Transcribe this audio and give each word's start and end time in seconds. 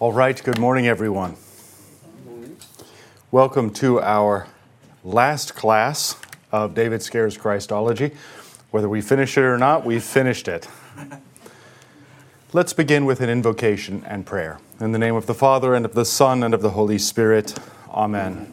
All 0.00 0.12
right, 0.12 0.40
good 0.44 0.60
morning, 0.60 0.86
everyone. 0.86 1.34
Welcome 3.32 3.72
to 3.74 4.00
our 4.00 4.46
last 5.02 5.56
class 5.56 6.14
of 6.52 6.72
David 6.72 7.02
Scaer's 7.02 7.36
Christology. 7.36 8.12
Whether 8.70 8.88
we 8.88 9.00
finish 9.00 9.36
it 9.36 9.40
or 9.40 9.58
not, 9.58 9.84
we've 9.84 10.04
finished 10.04 10.46
it. 10.46 10.68
Let's 12.52 12.72
begin 12.72 13.06
with 13.06 13.20
an 13.20 13.28
invocation 13.28 14.04
and 14.06 14.24
prayer. 14.24 14.60
In 14.78 14.92
the 14.92 15.00
name 15.00 15.16
of 15.16 15.26
the 15.26 15.34
Father, 15.34 15.74
and 15.74 15.84
of 15.84 15.94
the 15.94 16.04
Son, 16.04 16.44
and 16.44 16.54
of 16.54 16.62
the 16.62 16.70
Holy 16.70 16.98
Spirit. 16.98 17.58
Amen. 17.90 18.52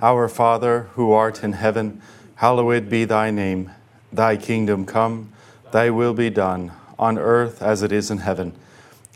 Our 0.00 0.28
Father, 0.28 0.82
who 0.92 1.10
art 1.10 1.42
in 1.42 1.54
heaven, 1.54 2.02
hallowed 2.36 2.88
be 2.88 3.04
thy 3.04 3.32
name. 3.32 3.72
Thy 4.12 4.36
kingdom 4.36 4.86
come, 4.86 5.32
thy 5.72 5.90
will 5.90 6.14
be 6.14 6.30
done, 6.30 6.70
on 7.00 7.18
earth 7.18 7.62
as 7.62 7.82
it 7.82 7.90
is 7.90 8.12
in 8.12 8.18
heaven. 8.18 8.54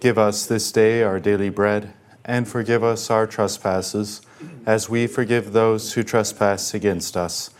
Give 0.00 0.16
us 0.16 0.46
this 0.46 0.70
day 0.70 1.02
our 1.02 1.18
daily 1.18 1.48
bread, 1.48 1.92
and 2.24 2.46
forgive 2.46 2.84
us 2.84 3.10
our 3.10 3.26
trespasses, 3.26 4.22
as 4.64 4.88
we 4.88 5.08
forgive 5.08 5.52
those 5.52 5.94
who 5.94 6.04
trespass 6.04 6.72
against 6.72 7.16
us. 7.16 7.50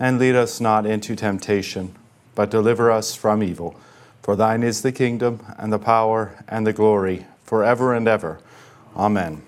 And 0.00 0.18
lead 0.18 0.34
us 0.34 0.60
not 0.60 0.86
into 0.86 1.14
temptation, 1.14 1.94
but 2.34 2.50
deliver 2.50 2.90
us 2.90 3.14
from 3.14 3.44
evil. 3.44 3.78
For 4.22 4.34
thine 4.34 4.64
is 4.64 4.82
the 4.82 4.90
kingdom, 4.90 5.46
and 5.56 5.72
the 5.72 5.78
power, 5.78 6.44
and 6.48 6.66
the 6.66 6.72
glory, 6.72 7.26
forever 7.44 7.94
and 7.94 8.08
ever. 8.08 8.40
Amen. 8.96 9.42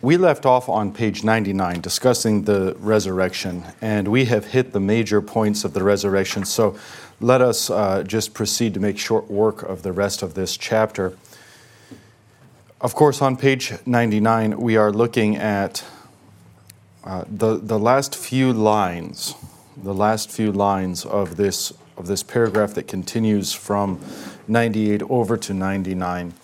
We 0.00 0.16
left 0.16 0.46
off 0.46 0.68
on 0.68 0.92
page 0.92 1.24
99 1.24 1.80
discussing 1.80 2.44
the 2.44 2.76
resurrection, 2.78 3.64
and 3.82 4.08
we 4.08 4.26
have 4.26 4.46
hit 4.46 4.72
the 4.72 4.80
major 4.80 5.20
points 5.20 5.64
of 5.64 5.74
the 5.74 5.82
resurrection. 5.82 6.44
So 6.44 6.78
let 7.20 7.40
us 7.40 7.70
uh, 7.70 8.02
just 8.02 8.34
proceed 8.34 8.74
to 8.74 8.80
make 8.80 8.98
short 8.98 9.30
work 9.30 9.62
of 9.62 9.82
the 9.82 9.92
rest 9.92 10.22
of 10.22 10.34
this 10.34 10.56
chapter. 10.56 11.16
Of 12.80 12.94
course, 12.94 13.22
on 13.22 13.36
page 13.36 13.72
99, 13.86 14.60
we 14.60 14.76
are 14.76 14.92
looking 14.92 15.36
at 15.36 15.82
uh, 17.04 17.24
the, 17.26 17.56
the 17.56 17.78
last 17.78 18.14
few 18.14 18.52
lines, 18.52 19.34
the 19.76 19.94
last 19.94 20.30
few 20.30 20.52
lines 20.52 21.06
of 21.06 21.36
this, 21.36 21.72
of 21.96 22.06
this 22.06 22.22
paragraph 22.22 22.74
that 22.74 22.86
continues 22.86 23.54
from 23.54 23.98
98 24.46 25.02
over 25.04 25.38
to 25.38 25.54
99. 25.54 26.34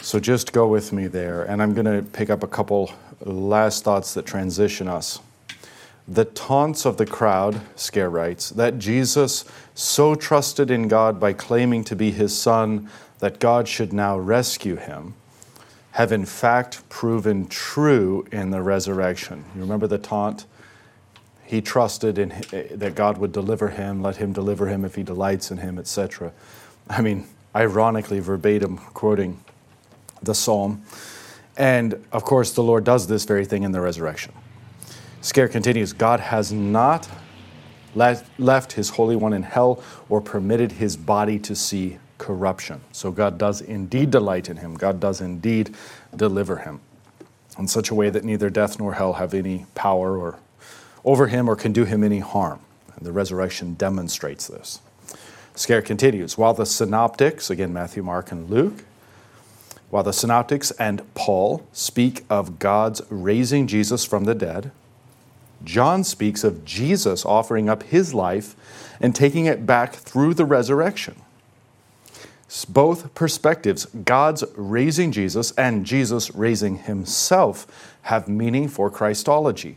So 0.00 0.18
just 0.18 0.52
go 0.52 0.66
with 0.66 0.92
me 0.92 1.08
there, 1.08 1.42
and 1.44 1.62
I'm 1.62 1.74
going 1.74 1.86
to 1.86 2.02
pick 2.10 2.30
up 2.30 2.42
a 2.42 2.48
couple 2.48 2.90
last 3.20 3.84
thoughts 3.84 4.14
that 4.14 4.24
transition 4.24 4.88
us 4.88 5.20
the 6.06 6.24
taunts 6.24 6.84
of 6.84 6.96
the 6.96 7.06
crowd, 7.06 7.60
Scaer 7.76 8.10
writes, 8.10 8.50
that 8.50 8.78
Jesus 8.78 9.44
so 9.74 10.14
trusted 10.14 10.70
in 10.70 10.88
God 10.88 11.18
by 11.18 11.32
claiming 11.32 11.84
to 11.84 11.96
be 11.96 12.12
his 12.12 12.36
son 12.36 12.88
that 13.18 13.40
God 13.40 13.66
should 13.68 13.92
now 13.92 14.16
rescue 14.16 14.76
him, 14.76 15.14
have 15.92 16.12
in 16.12 16.24
fact 16.24 16.88
proven 16.88 17.46
true 17.46 18.26
in 18.30 18.50
the 18.50 18.62
resurrection. 18.62 19.44
You 19.54 19.62
remember 19.62 19.86
the 19.86 19.98
taunt? 19.98 20.46
He 21.44 21.60
trusted 21.60 22.18
in 22.18 22.32
eh, 22.52 22.68
that 22.72 22.94
God 22.94 23.18
would 23.18 23.32
deliver 23.32 23.68
him, 23.68 24.02
let 24.02 24.16
him 24.16 24.32
deliver 24.32 24.68
him 24.68 24.84
if 24.84 24.94
he 24.94 25.02
delights 25.02 25.50
in 25.50 25.58
him, 25.58 25.78
etc. 25.78 26.32
I 26.88 27.02
mean, 27.02 27.26
ironically, 27.54 28.20
verbatim 28.20 28.78
quoting 28.78 29.42
the 30.22 30.34
psalm. 30.34 30.82
And 31.56 32.04
of 32.12 32.24
course, 32.24 32.52
the 32.52 32.62
Lord 32.62 32.84
does 32.84 33.06
this 33.06 33.24
very 33.24 33.44
thing 33.44 33.62
in 33.62 33.72
the 33.72 33.80
resurrection. 33.80 34.32
Scaer 35.20 35.48
continues 35.48 35.92
God 35.92 36.20
has 36.20 36.52
not 36.52 37.08
left 37.94 38.72
his 38.72 38.90
Holy 38.90 39.16
One 39.16 39.32
in 39.32 39.42
hell 39.42 39.82
or 40.08 40.20
permitted 40.20 40.72
his 40.72 40.96
body 40.96 41.38
to 41.40 41.54
see 41.54 41.98
corruption. 42.18 42.80
So 42.92 43.10
God 43.10 43.38
does 43.38 43.60
indeed 43.60 44.10
delight 44.10 44.48
in 44.48 44.58
him, 44.58 44.74
God 44.74 45.00
does 45.00 45.20
indeed 45.20 45.74
deliver 46.14 46.58
him 46.58 46.80
in 47.58 47.68
such 47.68 47.90
a 47.90 47.94
way 47.94 48.10
that 48.10 48.24
neither 48.24 48.50
death 48.50 48.78
nor 48.78 48.94
hell 48.94 49.14
have 49.14 49.34
any 49.34 49.66
power 49.74 50.16
or 50.16 50.38
over 51.04 51.26
him 51.28 51.48
or 51.48 51.56
can 51.56 51.72
do 51.72 51.84
him 51.84 52.02
any 52.02 52.20
harm. 52.20 52.60
And 52.96 53.06
the 53.06 53.12
resurrection 53.12 53.74
demonstrates 53.74 54.46
this. 54.46 54.80
Scaer 55.54 55.82
continues 55.82 56.36
while 56.36 56.54
the 56.54 56.66
synoptics, 56.66 57.50
again 57.50 57.72
Matthew, 57.72 58.02
Mark, 58.02 58.32
and 58.32 58.50
Luke, 58.50 58.84
while 59.90 60.02
the 60.02 60.12
synoptics 60.12 60.72
and 60.72 61.02
Paul 61.14 61.64
speak 61.72 62.24
of 62.28 62.58
God's 62.58 63.02
raising 63.10 63.66
Jesus 63.66 64.04
from 64.04 64.24
the 64.24 64.34
dead, 64.34 64.72
John 65.64 66.04
speaks 66.04 66.44
of 66.44 66.64
Jesus 66.64 67.24
offering 67.24 67.68
up 67.68 67.82
his 67.84 68.14
life 68.14 68.54
and 69.00 69.14
taking 69.14 69.46
it 69.46 69.66
back 69.66 69.94
through 69.94 70.34
the 70.34 70.44
resurrection. 70.44 71.16
Both 72.68 73.14
perspectives, 73.14 73.86
God's 73.86 74.44
raising 74.54 75.10
Jesus 75.10 75.50
and 75.52 75.84
Jesus 75.84 76.34
raising 76.34 76.78
himself, 76.78 77.66
have 78.02 78.28
meaning 78.28 78.68
for 78.68 78.90
Christology. 78.90 79.76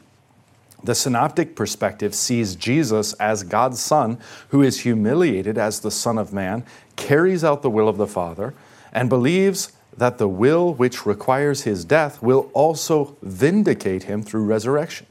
The 0.83 0.93
synoptic 0.93 1.55
perspective 1.55 2.13
sees 2.13 2.55
Jesus 2.55 3.13
as 3.13 3.41
God's 3.43 3.79
Son, 3.79 4.19
who 4.49 4.61
is 4.61 4.81
humiliated 4.81 5.57
as 5.57 5.79
the 5.79 5.89
Son 5.89 6.19
of 6.19 6.31
Man, 6.31 6.63
carries 6.95 7.43
out 7.43 7.63
the 7.63 7.69
will 7.69 7.89
of 7.89 7.97
the 7.97 8.05
Father, 8.05 8.53
and 8.93 9.09
believes 9.09 9.71
that 9.97 10.19
the 10.19 10.27
will 10.27 10.73
which 10.73 11.05
requires 11.05 11.63
his 11.63 11.83
death 11.83 12.21
will 12.21 12.51
also 12.53 13.17
vindicate 13.23 14.03
him 14.03 14.21
through 14.21 14.45
resurrection. 14.45 15.07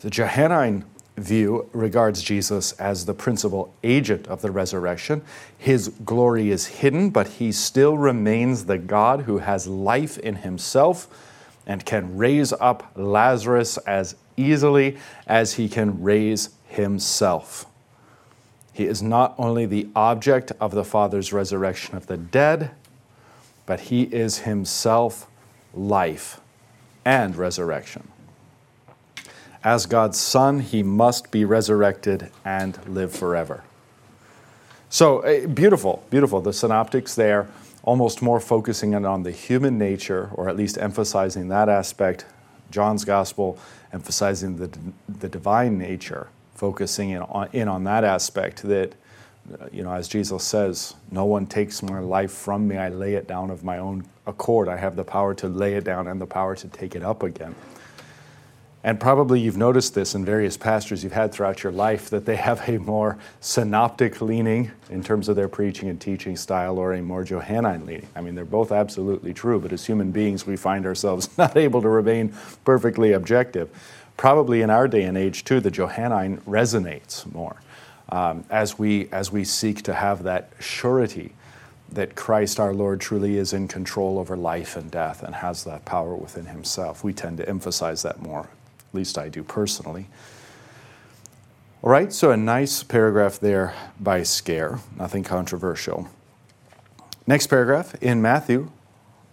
The 0.00 0.10
Johannine 0.10 0.84
view 1.16 1.68
regards 1.72 2.22
Jesus 2.22 2.72
as 2.72 3.06
the 3.06 3.14
principal 3.14 3.72
agent 3.82 4.26
of 4.28 4.42
the 4.42 4.50
resurrection. 4.50 5.22
His 5.56 5.88
glory 6.04 6.50
is 6.50 6.66
hidden, 6.66 7.10
but 7.10 7.26
he 7.26 7.52
still 7.52 7.96
remains 7.96 8.66
the 8.66 8.78
God 8.78 9.22
who 9.22 9.38
has 9.38 9.66
life 9.66 10.18
in 10.18 10.36
himself 10.36 11.08
and 11.66 11.84
can 11.84 12.16
raise 12.16 12.52
up 12.52 12.92
Lazarus 12.94 13.78
as 13.78 14.14
easily 14.36 14.98
as 15.26 15.54
he 15.54 15.68
can 15.68 16.02
raise 16.02 16.50
himself. 16.68 17.66
He 18.72 18.84
is 18.84 19.02
not 19.02 19.34
only 19.38 19.64
the 19.64 19.88
object 19.96 20.52
of 20.60 20.72
the 20.72 20.84
Father's 20.84 21.32
resurrection 21.32 21.96
of 21.96 22.06
the 22.06 22.18
dead, 22.18 22.72
but 23.64 23.80
he 23.80 24.02
is 24.02 24.40
himself 24.40 25.26
life 25.74 26.40
and 27.04 27.34
resurrection. 27.36 28.08
As 29.66 29.84
God's 29.86 30.20
Son, 30.20 30.60
he 30.60 30.84
must 30.84 31.32
be 31.32 31.44
resurrected 31.44 32.30
and 32.44 32.78
live 32.86 33.12
forever. 33.12 33.64
So, 34.88 35.24
uh, 35.24 35.48
beautiful, 35.48 36.04
beautiful. 36.08 36.40
The 36.40 36.52
synoptics 36.52 37.16
there, 37.16 37.48
almost 37.82 38.22
more 38.22 38.38
focusing 38.38 38.94
on 38.94 39.24
the 39.24 39.32
human 39.32 39.76
nature, 39.76 40.30
or 40.34 40.48
at 40.48 40.56
least 40.56 40.78
emphasizing 40.78 41.48
that 41.48 41.68
aspect. 41.68 42.26
John's 42.70 43.04
gospel 43.04 43.58
emphasizing 43.92 44.56
the, 44.56 44.70
the 45.08 45.28
divine 45.28 45.78
nature, 45.78 46.28
focusing 46.54 47.10
in 47.10 47.22
on, 47.22 47.48
in 47.52 47.66
on 47.66 47.82
that 47.82 48.04
aspect 48.04 48.62
that, 48.62 48.92
uh, 49.52 49.66
you 49.72 49.82
know, 49.82 49.90
as 49.92 50.06
Jesus 50.06 50.44
says, 50.44 50.94
no 51.10 51.24
one 51.24 51.44
takes 51.44 51.82
my 51.82 51.98
life 51.98 52.30
from 52.30 52.68
me. 52.68 52.76
I 52.76 52.88
lay 52.88 53.14
it 53.14 53.26
down 53.26 53.50
of 53.50 53.64
my 53.64 53.78
own 53.78 54.06
accord. 54.28 54.68
I 54.68 54.76
have 54.76 54.94
the 54.94 55.02
power 55.02 55.34
to 55.34 55.48
lay 55.48 55.74
it 55.74 55.82
down 55.82 56.06
and 56.06 56.20
the 56.20 56.26
power 56.26 56.54
to 56.54 56.68
take 56.68 56.94
it 56.94 57.02
up 57.02 57.24
again. 57.24 57.56
And 58.86 59.00
probably 59.00 59.40
you've 59.40 59.56
noticed 59.56 59.96
this 59.96 60.14
in 60.14 60.24
various 60.24 60.56
pastors 60.56 61.02
you've 61.02 61.12
had 61.12 61.32
throughout 61.32 61.64
your 61.64 61.72
life 61.72 62.08
that 62.10 62.24
they 62.24 62.36
have 62.36 62.68
a 62.68 62.78
more 62.78 63.18
synoptic 63.40 64.20
leaning 64.20 64.70
in 64.90 65.02
terms 65.02 65.28
of 65.28 65.34
their 65.34 65.48
preaching 65.48 65.88
and 65.88 66.00
teaching 66.00 66.36
style 66.36 66.78
or 66.78 66.94
a 66.94 67.02
more 67.02 67.24
Johannine 67.24 67.84
leaning. 67.84 68.06
I 68.14 68.20
mean, 68.20 68.36
they're 68.36 68.44
both 68.44 68.70
absolutely 68.70 69.34
true, 69.34 69.58
but 69.58 69.72
as 69.72 69.84
human 69.84 70.12
beings, 70.12 70.46
we 70.46 70.56
find 70.56 70.86
ourselves 70.86 71.28
not 71.36 71.56
able 71.56 71.82
to 71.82 71.88
remain 71.88 72.32
perfectly 72.64 73.10
objective. 73.10 73.70
Probably 74.16 74.62
in 74.62 74.70
our 74.70 74.86
day 74.86 75.02
and 75.02 75.18
age, 75.18 75.42
too, 75.42 75.58
the 75.58 75.72
Johannine 75.72 76.36
resonates 76.42 77.26
more 77.34 77.56
um, 78.10 78.44
as, 78.50 78.78
we, 78.78 79.08
as 79.10 79.32
we 79.32 79.42
seek 79.42 79.82
to 79.82 79.94
have 79.94 80.22
that 80.22 80.52
surety 80.60 81.32
that 81.90 82.14
Christ 82.14 82.60
our 82.60 82.72
Lord 82.72 83.00
truly 83.00 83.36
is 83.36 83.52
in 83.52 83.66
control 83.66 84.20
over 84.20 84.36
life 84.36 84.76
and 84.76 84.92
death 84.92 85.24
and 85.24 85.34
has 85.34 85.64
that 85.64 85.84
power 85.84 86.14
within 86.14 86.46
himself. 86.46 87.02
We 87.02 87.12
tend 87.12 87.38
to 87.38 87.48
emphasize 87.48 88.02
that 88.02 88.22
more 88.22 88.48
least 88.96 89.18
I 89.18 89.28
do 89.28 89.44
personally. 89.44 90.08
All 91.82 91.90
right, 91.90 92.12
so 92.12 92.32
a 92.32 92.36
nice 92.36 92.82
paragraph 92.82 93.38
there 93.38 93.74
by 94.00 94.22
Scaer, 94.24 94.80
nothing 94.96 95.22
controversial. 95.22 96.08
Next 97.26 97.46
paragraph 97.46 97.94
in 98.02 98.20
Matthew, 98.20 98.70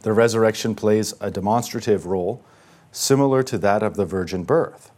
the 0.01 0.13
resurrection 0.13 0.75
plays 0.75 1.13
a 1.19 1.31
demonstrative 1.31 2.05
role 2.05 2.43
similar 2.91 3.41
to 3.43 3.57
that 3.57 3.81
of 3.81 3.95
the 3.95 4.05
virgin 4.05 4.43
birth. 4.43 4.91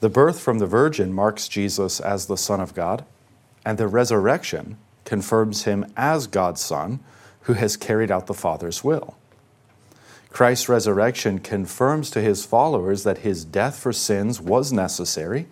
The 0.00 0.08
birth 0.08 0.38
from 0.38 0.60
the 0.60 0.66
virgin 0.66 1.12
marks 1.12 1.48
Jesus 1.48 1.98
as 1.98 2.26
the 2.26 2.36
Son 2.36 2.60
of 2.60 2.74
God, 2.74 3.04
and 3.64 3.76
the 3.76 3.88
resurrection 3.88 4.78
confirms 5.04 5.64
him 5.64 5.90
as 5.96 6.28
God's 6.28 6.60
Son 6.60 7.00
who 7.42 7.54
has 7.54 7.76
carried 7.76 8.10
out 8.10 8.26
the 8.26 8.34
Father's 8.34 8.84
will. 8.84 9.17
Christ's 10.30 10.68
resurrection 10.68 11.38
confirms 11.38 12.10
to 12.10 12.20
his 12.20 12.44
followers 12.44 13.02
that 13.04 13.18
his 13.18 13.44
death 13.44 13.78
for 13.78 13.92
sins 13.92 14.40
was 14.40 14.72
necessary 14.72 15.46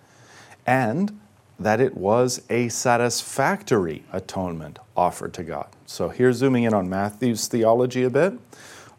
and 0.67 1.19
that 1.59 1.81
it 1.81 1.97
was 1.97 2.43
a 2.51 2.69
satisfactory 2.69 4.05
atonement 4.13 4.79
offered 4.97 5.33
to 5.35 5.43
God. 5.43 5.69
So 5.87 6.11
here, 6.11 6.33
zooming 6.33 6.65
in 6.65 6.75
on 6.75 6.89
Matthew's 6.89 7.47
theology 7.49 8.03
a 8.03 8.11
bit, 8.11 8.35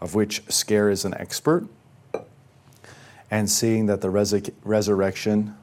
of 0.02 0.16
which 0.16 0.44
Scaer 0.50 0.90
is 0.90 1.06
an 1.06 1.14
expert, 1.16 1.68
and 3.30 3.50
seeing 3.50 3.86
that 3.88 4.02
the 4.02 4.08
resur- 4.08 4.54
resurrection 4.64 5.56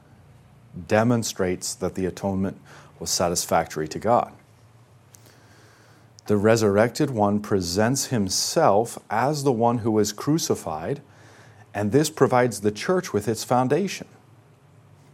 demonstrates 0.87 1.73
that 1.75 1.95
the 1.95 2.05
atonement 2.05 2.59
was 2.99 3.09
satisfactory 3.09 3.87
to 3.89 3.99
God. 3.99 4.31
The 6.25 6.37
resurrected 6.37 7.11
one 7.11 7.39
presents 7.39 8.07
himself 8.07 8.97
as 9.11 9.43
the 9.43 9.51
one 9.51 9.79
who 9.79 9.91
was 9.91 10.11
crucified, 10.11 11.01
and 11.73 11.91
this 11.91 12.09
provides 12.09 12.61
the 12.61 12.71
church 12.71 13.13
with 13.13 13.27
its 13.27 13.43
foundation. 13.43 14.07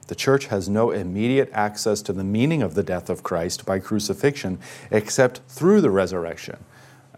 The 0.08 0.16
church 0.16 0.46
has 0.48 0.70
no 0.70 0.92
immediate 0.92 1.50
access 1.54 2.02
to 2.04 2.14
the 2.14 2.24
meaning 2.24 2.62
of 2.62 2.76
the 2.76 2.84
death 2.84 3.10
of 3.10 3.24
Christ 3.24 3.66
by 3.66 3.80
crucifixion 3.80 4.60
except 4.90 5.42
through 5.48 5.82
the 5.82 5.90
resurrection. 5.90 6.58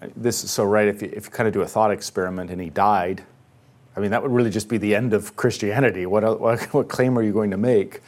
Uh, 0.01 0.07
this 0.16 0.44
is 0.44 0.51
so 0.51 0.63
right, 0.63 0.88
if 0.88 1.01
you, 1.01 1.12
if 1.13 1.25
you 1.25 1.31
kind 1.31 1.48
of 1.48 1.54
do 1.54 1.62
a 1.62 1.68
thought 1.68 1.92
experiment 1.92 2.50
and 2.50 2.62
he 2.62 2.69
died, 2.69 3.24
I 3.95 4.00
mean, 4.00 4.12
that 4.12 4.24
would 4.24 4.31
really 4.31 4.50
just 4.50 4.69
be 4.69 4.78
the 4.78 4.95
end 4.95 5.13
of 5.13 5.36
Christianity. 5.36 6.06
What, 6.06 6.40
what, 6.40 6.62
what 6.74 6.90
claim 6.90 7.18
are 7.18 7.24
you 7.24 7.34
going 7.34 7.51
to 7.51 7.57
make 7.57 8.01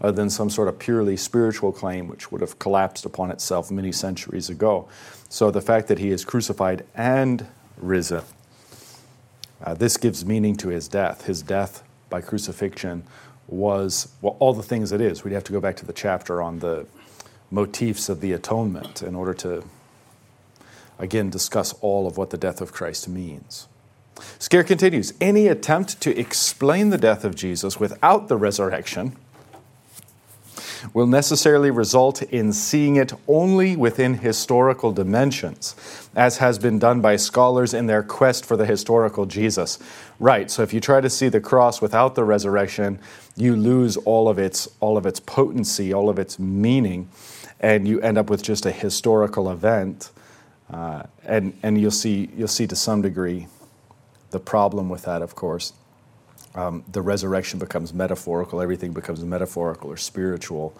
other 0.00 0.12
than 0.12 0.30
some 0.30 0.48
sort 0.48 0.68
of 0.68 0.78
purely 0.78 1.16
spiritual 1.16 1.72
claim, 1.72 2.08
which 2.08 2.32
would 2.32 2.40
have 2.40 2.58
collapsed 2.58 3.04
upon 3.04 3.30
itself 3.30 3.70
many 3.70 3.92
centuries 3.92 4.48
ago? 4.48 4.88
So 5.30 5.52
the 5.52 5.60
fact 5.60 5.86
that 5.86 6.00
he 6.00 6.10
is 6.10 6.24
crucified 6.24 6.84
and 6.94 7.46
risen, 7.76 8.24
uh, 9.62 9.74
this 9.74 9.96
gives 9.96 10.26
meaning 10.26 10.56
to 10.56 10.68
his 10.68 10.88
death. 10.88 11.26
His 11.26 11.40
death 11.40 11.84
by 12.10 12.20
crucifixion 12.20 13.04
was 13.46 14.08
well, 14.20 14.36
all 14.40 14.52
the 14.52 14.62
things 14.62 14.90
it 14.90 15.00
is. 15.00 15.22
We'd 15.22 15.32
have 15.32 15.44
to 15.44 15.52
go 15.52 15.60
back 15.60 15.76
to 15.76 15.86
the 15.86 15.92
chapter 15.92 16.42
on 16.42 16.58
the 16.58 16.86
motifs 17.48 18.08
of 18.08 18.20
the 18.20 18.32
atonement 18.32 19.02
in 19.02 19.14
order 19.14 19.32
to, 19.34 19.64
again, 20.98 21.30
discuss 21.30 21.74
all 21.74 22.08
of 22.08 22.16
what 22.16 22.30
the 22.30 22.36
death 22.36 22.60
of 22.60 22.72
Christ 22.72 23.08
means. 23.08 23.68
Scaer 24.40 24.64
continues 24.64 25.14
any 25.20 25.46
attempt 25.46 26.00
to 26.00 26.18
explain 26.18 26.90
the 26.90 26.98
death 26.98 27.24
of 27.24 27.36
Jesus 27.36 27.78
without 27.78 28.26
the 28.26 28.36
resurrection 28.36 29.16
will 30.92 31.06
necessarily 31.06 31.70
result 31.70 32.22
in 32.22 32.52
seeing 32.52 32.96
it 32.96 33.12
only 33.28 33.76
within 33.76 34.14
historical 34.14 34.92
dimensions, 34.92 35.74
as 36.14 36.38
has 36.38 36.58
been 36.58 36.78
done 36.78 37.00
by 37.00 37.16
scholars 37.16 37.74
in 37.74 37.86
their 37.86 38.02
quest 38.02 38.44
for 38.44 38.56
the 38.56 38.66
historical 38.66 39.26
Jesus. 39.26 39.78
Right, 40.18 40.50
so 40.50 40.62
if 40.62 40.72
you 40.72 40.80
try 40.80 41.00
to 41.00 41.10
see 41.10 41.28
the 41.28 41.40
cross 41.40 41.80
without 41.80 42.14
the 42.14 42.24
resurrection, 42.24 42.98
you 43.36 43.56
lose 43.56 43.96
all 43.96 44.28
of 44.28 44.38
its, 44.38 44.68
all 44.80 44.96
of 44.96 45.06
its 45.06 45.20
potency, 45.20 45.92
all 45.92 46.08
of 46.08 46.18
its 46.18 46.38
meaning, 46.38 47.08
and 47.60 47.86
you 47.86 48.00
end 48.00 48.18
up 48.18 48.30
with 48.30 48.42
just 48.42 48.66
a 48.66 48.72
historical 48.72 49.50
event. 49.50 50.10
Uh, 50.72 51.02
and 51.24 51.52
and 51.64 51.80
you'll, 51.80 51.90
see, 51.90 52.30
you'll 52.36 52.46
see 52.46 52.66
to 52.66 52.76
some 52.76 53.02
degree 53.02 53.48
the 54.30 54.38
problem 54.38 54.88
with 54.88 55.02
that, 55.02 55.20
of 55.20 55.34
course 55.34 55.72
um, 56.54 56.84
the 56.90 57.02
resurrection 57.02 57.58
becomes 57.58 57.94
metaphorical, 57.94 58.60
everything 58.60 58.92
becomes 58.92 59.24
metaphorical 59.24 59.90
or 59.90 59.96
spiritual. 59.96 60.74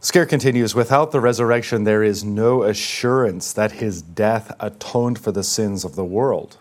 Scaer 0.00 0.24
continues 0.26 0.74
Without 0.74 1.12
the 1.12 1.20
resurrection, 1.20 1.84
there 1.84 2.02
is 2.02 2.24
no 2.24 2.62
assurance 2.62 3.52
that 3.52 3.72
his 3.72 4.00
death 4.00 4.54
atoned 4.58 5.18
for 5.18 5.30
the 5.30 5.44
sins 5.44 5.84
of 5.84 5.94
the 5.94 6.04
world. 6.04 6.56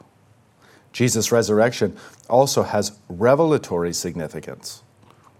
Jesus' 0.91 1.31
resurrection 1.31 1.95
also 2.29 2.63
has 2.63 2.97
revelatory 3.07 3.93
significance. 3.93 4.83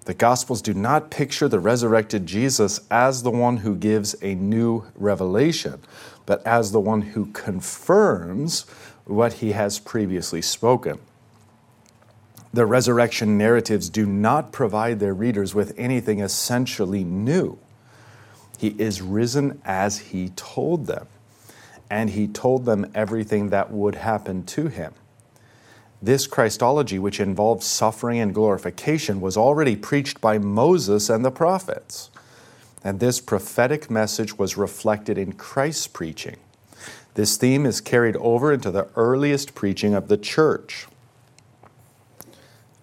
The 0.06 0.14
Gospels 0.14 0.62
do 0.62 0.74
not 0.74 1.12
picture 1.12 1.48
the 1.48 1.60
resurrected 1.60 2.26
Jesus 2.26 2.80
as 2.90 3.22
the 3.22 3.32
one 3.32 3.58
who 3.58 3.76
gives 3.76 4.16
a 4.24 4.34
new 4.34 4.86
revelation, 4.96 5.82
but 6.26 6.46
as 6.48 6.72
the 6.72 6.80
one 6.80 7.02
who 7.02 7.28
confirms 7.28 8.62
what 9.06 9.34
he 9.34 9.52
has 9.52 9.78
previously 9.78 10.42
spoken. 10.42 11.00
The 12.52 12.66
resurrection 12.66 13.38
narratives 13.38 13.90
do 13.90 14.08
not 14.08 14.52
provide 14.52 15.00
their 15.00 15.14
readers 15.14 15.54
with 15.54 15.74
anything 15.78 16.20
essentially 16.20 17.04
new. 17.04 17.60
He 18.58 18.70
is 18.80 19.02
risen 19.02 19.62
as 19.64 20.00
he 20.00 20.30
told 20.30 20.88
them, 20.88 21.08
and 21.90 22.10
he 22.10 22.28
told 22.28 22.66
them 22.66 22.92
everything 22.96 23.50
that 23.50 23.72
would 23.72 23.96
happen 23.96 24.44
to 24.48 24.68
him. 24.68 24.94
This 26.02 26.28
Christology, 26.28 26.98
which 26.98 27.20
involves 27.20 27.68
suffering 27.68 28.20
and 28.20 28.34
glorification, 28.34 29.22
was 29.22 29.38
already 29.38 29.76
preached 29.76 30.20
by 30.20 30.40
Moses 30.40 31.10
and 31.10 31.24
the 31.24 31.32
prophets. 31.32 32.10
And 32.84 33.00
this 33.00 33.20
prophetic 33.20 33.92
message 33.92 34.38
was 34.38 34.58
reflected 34.58 35.18
in 35.18 35.34
Christ's 35.34 35.88
preaching. 35.88 36.38
This 37.14 37.38
theme 37.38 37.66
is 37.66 37.82
carried 37.82 38.16
over 38.16 38.54
into 38.54 38.72
the 38.72 38.88
earliest 38.96 39.54
preaching 39.54 39.94
of 39.94 40.08
the 40.08 40.18
church 40.18 40.88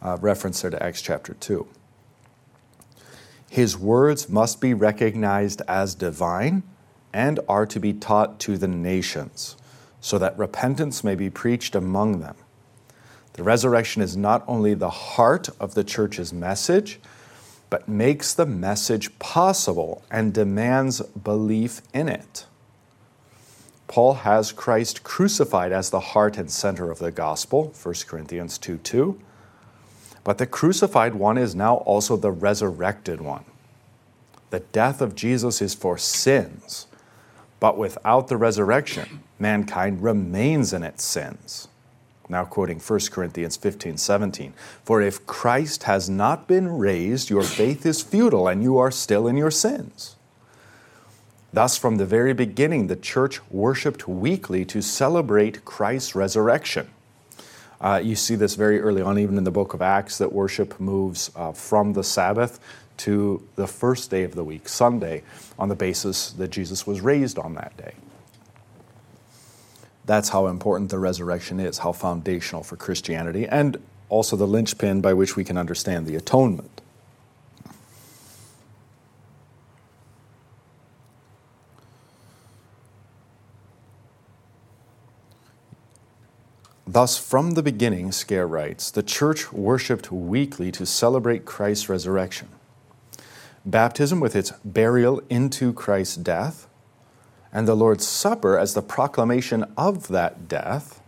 uh, 0.07 0.17
reference 0.21 0.63
there 0.63 0.71
to 0.71 0.81
Acts 0.81 1.03
chapter 1.03 1.35
2. 1.35 1.67
His 3.51 3.77
words 3.77 4.29
must 4.29 4.61
be 4.61 4.73
recognized 4.73 5.63
as 5.67 5.97
divine 5.97 6.63
and 7.13 7.41
are 7.49 7.67
to 7.67 7.81
be 7.81 7.93
taught 7.93 8.39
to 8.41 8.57
the 8.57 8.69
nations, 8.69 9.57
so 10.01 10.19
that 10.19 10.39
repentance 10.39 11.03
may 11.03 11.17
be 11.17 11.29
preached 11.29 11.75
among 11.75 12.21
them. 12.21 12.37
The 13.33 13.43
resurrection 13.43 14.01
is 14.01 14.17
not 14.17 14.45
only 14.47 14.75
the 14.75 14.91
heart 14.91 15.49
of 15.59 15.75
the 15.75 15.85
church's 15.85 16.33
message, 16.33 17.01
but 17.69 17.89
makes 17.89 18.33
the 18.33 18.47
message 18.47 19.19
possible 19.19 20.05
and 20.11 20.33
demands 20.33 21.01
belief 21.01 21.83
in 21.93 22.09
it. 22.09 22.47
Paul 23.89 24.15
has 24.15 24.53
Christ 24.53 25.03
crucified 25.03 25.73
as 25.73 25.91
the 25.91 26.01
heart 26.01 26.39
and 26.39 26.51
center 26.51 26.91
of 26.91 26.99
the 27.01 27.11
gospel, 27.11 27.75
1 27.83 27.95
Corinthians 28.07 28.59
2 28.59 28.79
2. 28.79 29.21
But 30.27 30.39
the 30.39 30.47
crucified 30.47 31.15
one 31.15 31.39
is 31.39 31.55
now 31.55 31.77
also 31.77 32.17
the 32.17 32.33
resurrected 32.33 33.21
one. 33.21 33.45
The 34.51 34.59
death 34.59 35.01
of 35.01 35.15
Jesus 35.15 35.63
is 35.63 35.73
for 35.73 35.97
sins, 35.97 36.89
but 37.61 37.79
without 37.79 38.27
the 38.27 38.37
resurrection, 38.37 39.21
mankind 39.39 40.03
remains 40.03 40.73
in 40.73 40.83
its 40.83 41.05
sins. 41.05 41.69
Now, 42.29 42.45
quoting 42.45 42.81
1 42.81 43.01
Corinthians 43.13 43.57
15 43.57 43.99
17. 43.99 44.53
For 44.85 45.01
if 45.01 45.25
Christ 45.29 45.85
has 45.85 46.11
not 46.11 46.49
been 46.49 46.77
raised, 46.77 47.31
your 47.31 47.45
faith 47.45 47.87
is 47.87 48.03
futile 48.03 48.49
and 48.49 48.65
you 48.65 48.79
are 48.79 48.91
still 48.91 49.29
in 49.29 49.37
your 49.37 49.53
sins. 49.53 50.17
Thus, 51.53 51.79
from 51.79 51.99
the 51.99 52.05
very 52.05 52.33
beginning, 52.33 52.89
the 52.89 52.97
church 52.97 53.41
worshiped 53.49 54.09
weekly 54.09 54.65
to 54.65 54.83
celebrate 54.83 55.65
Christ's 55.65 56.17
resurrection. 56.17 56.91
Uh, 57.81 58.01
you 58.03 58.17
see 58.17 58.35
this 58.35 58.55
very 58.55 58.81
early 58.81 59.03
on, 59.03 59.19
even 59.19 59.37
in 59.37 59.45
the 59.45 59.51
book 59.51 59.75
of 59.75 59.83
Acts, 59.83 60.19
that 60.19 60.33
worship 60.33 60.81
moves 60.81 61.31
uh, 61.37 61.53
from 61.53 61.93
the 61.93 62.03
Sabbath 62.03 62.59
to 62.99 63.47
the 63.57 63.67
first 63.67 64.11
day 64.11 64.23
of 64.23 64.35
the 64.35 64.45
week, 64.45 64.69
Sunday, 64.69 65.23
on 65.59 65.69
the 65.69 65.75
basis 65.75 66.33
that 66.33 66.49
Jesus 66.49 66.87
was 66.87 67.01
raised 67.01 67.39
on 67.39 67.55
that 67.55 67.77
day. 67.77 67.93
That's 70.07 70.29
how 70.31 70.47
important 70.47 70.91
the 70.91 70.99
resurrection 70.99 71.61
is, 71.61 71.79
how 71.79 71.93
foundational 71.93 72.63
for 72.63 72.77
Christianity, 72.77 73.47
and 73.47 73.77
also 74.09 74.37
the 74.37 74.47
linchpin 74.47 75.01
by 75.01 75.13
which 75.13 75.37
we 75.37 75.45
can 75.45 75.59
understand 75.59 76.07
the 76.07 76.17
atonement. 76.17 76.76
Thus, 86.97 87.19
from 87.19 87.51
the 87.51 87.63
beginning, 87.63 88.11
Scaer 88.11 88.47
writes, 88.47 88.91
the 88.91 89.03
church 89.03 89.53
worshiped 89.53 90.11
weekly 90.11 90.73
to 90.73 90.87
celebrate 90.87 91.45
Christ's 91.45 91.91
resurrection. 91.91 92.49
Baptism, 93.67 94.19
with 94.19 94.35
its 94.35 94.53
burial 94.65 95.21
into 95.29 95.75
Christ's 95.75 96.17
death, 96.17 96.67
and 97.53 97.69
the 97.69 97.75
Lord's 97.75 98.09
Supper 98.09 98.59
as 98.59 98.73
the 98.73 98.81
proclamation 98.81 99.71
of 99.77 100.09
that 100.09 100.49
death, 100.49 101.03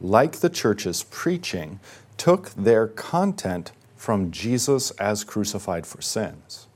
like 0.00 0.36
the 0.36 0.48
church's 0.48 1.02
preaching, 1.02 1.80
took 2.16 2.50
their 2.50 2.86
content 2.86 3.72
from 3.96 4.30
Jesus 4.30 4.92
as 5.00 5.24
crucified 5.24 5.84
for 5.84 6.00
sins. 6.00 6.68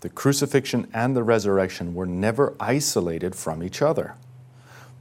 The 0.00 0.08
crucifixion 0.08 0.88
and 0.94 1.14
the 1.14 1.22
resurrection 1.22 1.92
were 1.92 2.06
never 2.06 2.54
isolated 2.58 3.34
from 3.34 3.62
each 3.62 3.82
other, 3.82 4.14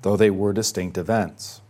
though 0.02 0.18
they 0.18 0.30
were 0.30 0.52
distinct 0.52 0.98
events. 0.98 1.62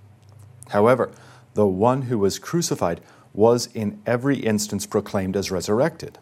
However, 0.74 1.12
the 1.54 1.68
one 1.68 2.04
who 2.04 2.18
was 2.18 2.40
crucified 2.40 3.00
was 3.32 3.70
in 3.76 4.02
every 4.08 4.38
instance 4.38 4.88
proclaimed 4.88 5.38
as 5.38 5.52
resurrected. 5.52 6.18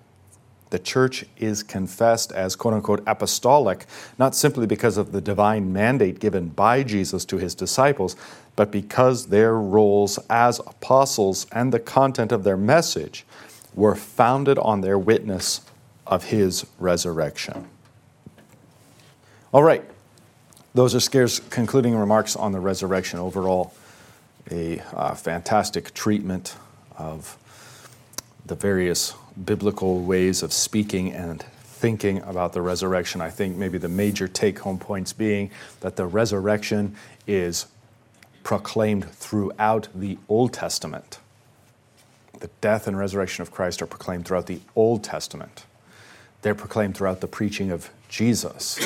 The 0.72 0.80
church 0.80 1.26
is 1.38 1.64
confessed 1.64 2.34
as 2.34 2.58
quote 2.58 2.74
unquote 2.74 3.02
apostolic, 3.08 3.86
not 4.20 4.36
simply 4.36 4.68
because 4.68 4.98
of 4.98 5.14
the 5.14 5.22
divine 5.22 5.72
mandate 5.72 6.20
given 6.20 6.50
by 6.50 6.84
Jesus 6.84 7.24
to 7.26 7.38
his 7.38 7.56
disciples, 7.56 8.18
but 8.58 8.72
because 8.72 9.28
their 9.28 9.56
roles 9.56 10.20
as 10.30 10.60
apostles 10.60 11.48
and 11.54 11.72
the 11.72 11.80
content 11.80 12.34
of 12.34 12.44
their 12.44 12.58
message 12.58 13.26
were 13.74 13.96
founded 13.96 14.58
on 14.58 14.82
their 14.82 15.00
witness 15.00 15.62
of 16.06 16.26
his 16.26 16.66
resurrection. 16.78 17.70
All 19.54 19.64
right, 19.64 19.84
those 20.74 20.94
are 20.94 21.00
Scaer's 21.00 21.40
concluding 21.40 21.96
remarks 21.96 22.36
on 22.36 22.52
the 22.52 22.60
resurrection. 22.60 23.18
Overall, 23.18 23.74
a 24.50 24.80
uh, 24.94 25.14
fantastic 25.16 25.94
treatment 25.94 26.56
of 26.98 27.38
the 28.46 28.56
various 28.56 29.14
biblical 29.46 30.02
ways 30.02 30.44
of 30.44 30.52
speaking 30.52 31.12
and 31.14 31.44
thinking 31.64 32.22
about 32.24 32.54
the 32.54 32.62
resurrection. 32.62 33.22
I 33.22 33.30
think 33.30 33.58
maybe 33.58 33.78
the 33.78 33.90
major 33.90 34.28
take 34.28 34.60
home 34.60 34.78
points 34.78 35.14
being 35.14 35.52
that 35.80 35.96
the 35.96 36.06
resurrection 36.06 36.96
is 37.28 37.66
proclaimed 38.44 39.10
throughout 39.10 39.88
the 39.94 40.18
Old 40.28 40.54
Testament. 40.54 41.20
The 42.40 42.50
death 42.60 42.88
and 42.88 42.98
resurrection 42.98 43.42
of 43.42 43.52
Christ 43.52 43.82
are 43.82 43.88
proclaimed 43.88 44.26
throughout 44.26 44.48
the 44.48 44.62
Old 44.76 45.04
Testament. 45.04 45.66
They're 46.42 46.56
proclaimed 46.56 46.98
throughout 46.98 47.22
the 47.22 47.28
preaching 47.28 47.72
of 47.72 47.90
Jesus. 48.10 48.80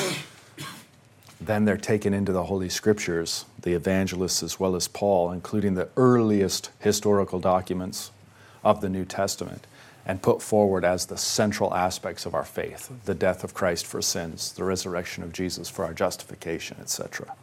Then 1.40 1.64
they're 1.64 1.76
taken 1.76 2.14
into 2.14 2.32
the 2.32 2.44
Holy 2.44 2.68
Scriptures, 2.68 3.44
the 3.60 3.74
evangelists 3.74 4.42
as 4.42 4.58
well 4.58 4.74
as 4.74 4.88
Paul, 4.88 5.30
including 5.30 5.74
the 5.74 5.88
earliest 5.96 6.70
historical 6.78 7.40
documents 7.40 8.10
of 8.64 8.80
the 8.80 8.88
New 8.88 9.04
Testament, 9.04 9.66
and 10.06 10.22
put 10.22 10.40
forward 10.40 10.84
as 10.84 11.06
the 11.06 11.18
central 11.18 11.74
aspects 11.74 12.26
of 12.26 12.34
our 12.34 12.44
faith 12.44 12.90
the 13.04 13.14
death 13.14 13.44
of 13.44 13.54
Christ 13.54 13.86
for 13.86 14.00
sins, 14.00 14.52
the 14.52 14.64
resurrection 14.64 15.22
of 15.22 15.32
Jesus 15.32 15.68
for 15.68 15.84
our 15.84 15.92
justification, 15.92 16.78
etc. 16.80 17.34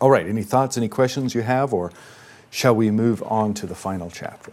All 0.00 0.10
right, 0.10 0.26
any 0.26 0.42
thoughts, 0.42 0.76
any 0.76 0.88
questions 0.88 1.34
you 1.34 1.42
have, 1.42 1.72
or 1.72 1.92
shall 2.50 2.74
we 2.74 2.90
move 2.90 3.22
on 3.22 3.54
to 3.54 3.66
the 3.66 3.74
final 3.74 4.10
chapter? 4.10 4.52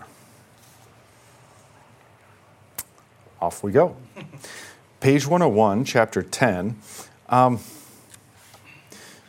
Off 3.41 3.63
we 3.63 3.71
go. 3.71 3.97
Page 4.99 5.25
101, 5.25 5.83
chapter 5.83 6.21
10. 6.21 6.77
Um, 7.27 7.59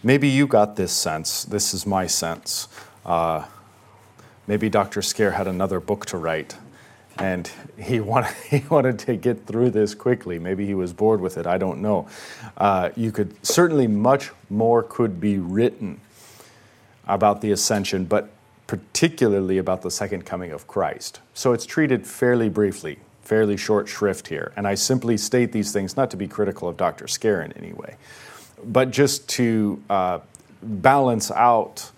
maybe 0.02 0.28
you 0.28 0.46
got 0.46 0.76
this 0.76 0.92
sense. 0.92 1.44
This 1.44 1.74
is 1.74 1.86
my 1.86 2.06
sense. 2.06 2.68
Uh, 3.04 3.46
maybe 4.46 4.68
Dr. 4.68 5.02
Scaer 5.02 5.32
had 5.32 5.46
another 5.46 5.80
book 5.80 6.06
to 6.06 6.16
write 6.16 6.56
and 7.18 7.50
he 7.78 8.00
wanted, 8.12 8.34
he 8.48 8.64
wanted 8.68 8.98
to 9.00 9.16
get 9.16 9.46
through 9.46 9.70
this 9.70 9.94
quickly. 9.94 10.38
Maybe 10.38 10.66
he 10.66 10.74
was 10.74 10.92
bored 10.92 11.20
with 11.20 11.38
it, 11.38 11.46
I 11.46 11.58
don't 11.58 11.80
know. 11.80 12.08
Uh, 12.56 12.90
you 12.96 13.12
could 13.12 13.44
certainly 13.44 13.86
much 13.86 14.30
more 14.50 14.82
could 14.82 15.20
be 15.20 15.38
written 15.38 16.00
about 17.06 17.40
the 17.40 17.50
ascension, 17.50 18.04
but 18.04 18.30
particularly 18.66 19.58
about 19.58 19.82
the 19.82 19.90
second 19.90 20.24
coming 20.24 20.50
of 20.52 20.66
Christ. 20.66 21.20
So 21.34 21.52
it's 21.52 21.66
treated 21.66 22.06
fairly 22.06 22.48
briefly, 22.48 22.98
fairly 23.22 23.56
short 23.56 23.88
shrift 23.88 24.28
here. 24.28 24.52
And 24.56 24.66
I 24.66 24.74
simply 24.74 25.16
state 25.16 25.52
these 25.52 25.72
things 25.72 25.96
not 25.96 26.10
to 26.12 26.16
be 26.16 26.28
critical 26.28 26.68
of 26.68 26.76
Dr. 26.76 27.06
Scaer 27.06 27.42
in 27.42 27.52
any 27.52 27.72
way, 27.72 27.96
but 28.64 28.90
just 28.90 29.28
to 29.30 29.82
uh, 29.90 30.18
balance 30.62 31.30
out 31.30 31.90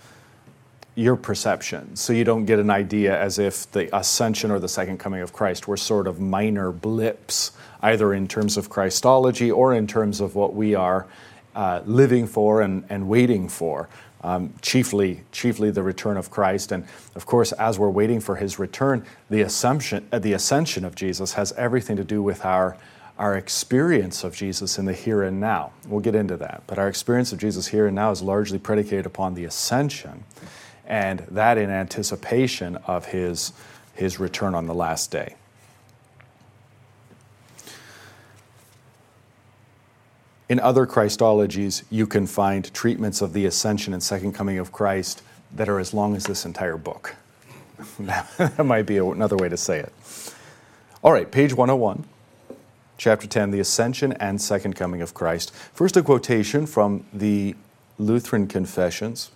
your 0.97 1.17
perception 1.17 1.97
so 1.97 2.13
you 2.13 2.23
don't 2.23 2.45
get 2.45 2.59
an 2.59 2.71
idea 2.71 3.21
as 3.21 3.39
if 3.39 3.71
the 3.73 3.95
ascension 3.97 4.51
or 4.51 4.61
the 4.61 4.69
second 4.69 4.99
coming 4.99 5.21
of 5.21 5.33
Christ 5.33 5.67
were 5.67 5.77
sort 5.77 6.07
of 6.07 6.21
minor 6.21 6.71
blips, 6.71 7.53
either 7.83 8.15
in 8.15 8.29
terms 8.29 8.57
of 8.57 8.71
Christology 8.71 9.51
or 9.51 9.75
in 9.75 9.87
terms 9.87 10.21
of 10.21 10.37
what 10.37 10.55
we 10.55 10.75
are 10.75 11.07
uh, 11.55 11.83
living 11.85 12.27
for 12.27 12.63
and, 12.63 12.85
and 12.89 13.09
waiting 13.09 13.49
for. 13.49 13.89
Um, 14.23 14.55
chiefly, 14.63 15.21
chiefly 15.33 15.71
the 15.71 15.83
return 15.83 16.17
of 16.17 16.31
Christ, 16.31 16.73
and 16.73 16.87
of 17.15 17.27
course, 17.27 17.53
as 17.53 17.79
we're 17.79 17.91
waiting 17.91 18.21
for 18.21 18.37
His 18.37 18.59
return, 18.59 19.05
the 19.29 19.43
assumption, 19.43 20.09
uh, 20.13 20.19
the 20.19 20.33
ascension 20.33 20.85
of 20.87 20.95
Jesus 20.95 21.35
has 21.35 21.53
everything 21.53 21.97
to 21.97 22.05
do 22.05 22.23
with 22.23 22.43
our 22.43 22.79
our 23.19 23.37
experience 23.37 24.25
of 24.25 24.35
Jesus 24.35 24.79
in 24.79 24.87
the 24.87 24.93
here 24.93 25.23
and 25.23 25.41
now. 25.41 25.73
We'll 25.87 26.01
get 26.01 26.15
into 26.15 26.37
that, 26.39 26.65
but 26.67 26.79
our 26.79 26.89
experience 26.89 27.33
of 27.33 27.39
Jesus 27.39 27.69
here 27.69 27.87
and 27.87 27.95
now 27.95 28.11
is 28.11 28.23
largely 28.23 28.59
predicated 28.59 29.07
upon 29.07 29.35
the 29.35 29.45
ascension 29.45 30.25
and 30.87 31.21
that 31.31 31.57
in 31.57 31.71
anticipation 31.71 32.77
of 32.87 33.07
his, 33.07 33.53
his 33.95 34.21
return 34.21 34.55
on 34.55 34.67
the 34.67 34.75
last 34.75 35.11
day. 35.11 35.35
In 40.49 40.61
other 40.61 40.87
Christologies, 40.87 41.85
you 41.91 42.07
can 42.07 42.27
find 42.27 42.73
treatments 42.75 43.23
of 43.23 43.33
the 43.33 43.47
ascension 43.47 43.95
and 43.95 44.03
second 44.03 44.33
coming 44.33 44.59
of 44.59 44.73
Christ 44.73 45.23
that 45.55 45.69
are 45.69 45.79
as 45.79 45.95
long 45.95 46.15
as 46.17 46.25
this 46.25 46.45
entire 46.45 46.77
book. 46.77 47.15
that 48.01 48.65
might 48.65 48.83
be 48.83 48.99
another 48.99 49.37
way 49.37 49.49
to 49.49 49.57
say 49.57 49.79
it. 49.79 49.93
All 51.03 51.13
right, 51.13 51.31
page 51.31 51.55
101, 51.55 52.05
chapter 52.97 53.27
10, 53.27 53.51
the 53.51 53.61
ascension 53.61 54.13
and 54.15 54.41
second 54.41 54.75
coming 54.75 55.03
of 55.03 55.15
Christ. 55.15 55.53
First, 55.73 55.97
a 55.97 56.03
quotation 56.03 56.67
from 56.67 57.05
the 57.13 57.55
Lutheran 57.99 58.47
Confessions, 58.47 59.31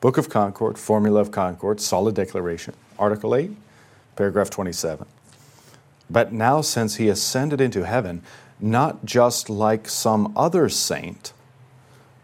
Book 0.00 0.16
of 0.18 0.28
Concord, 0.28 0.78
Formula 0.78 1.20
of 1.20 1.30
Concord, 1.30 1.80
Solid 1.80 2.14
Declaration, 2.14 2.74
Article 2.98 3.34
8, 3.34 3.50
paragraph 4.16 4.50
27. 4.50 5.06
But 6.10 6.32
now, 6.32 6.60
since 6.60 6.96
he 6.96 7.08
ascended 7.08 7.60
into 7.60 7.84
heaven, 7.84 8.22
not 8.60 9.04
just 9.04 9.50
like 9.50 9.88
some 9.88 10.32
other 10.36 10.68
saint, 10.68 11.32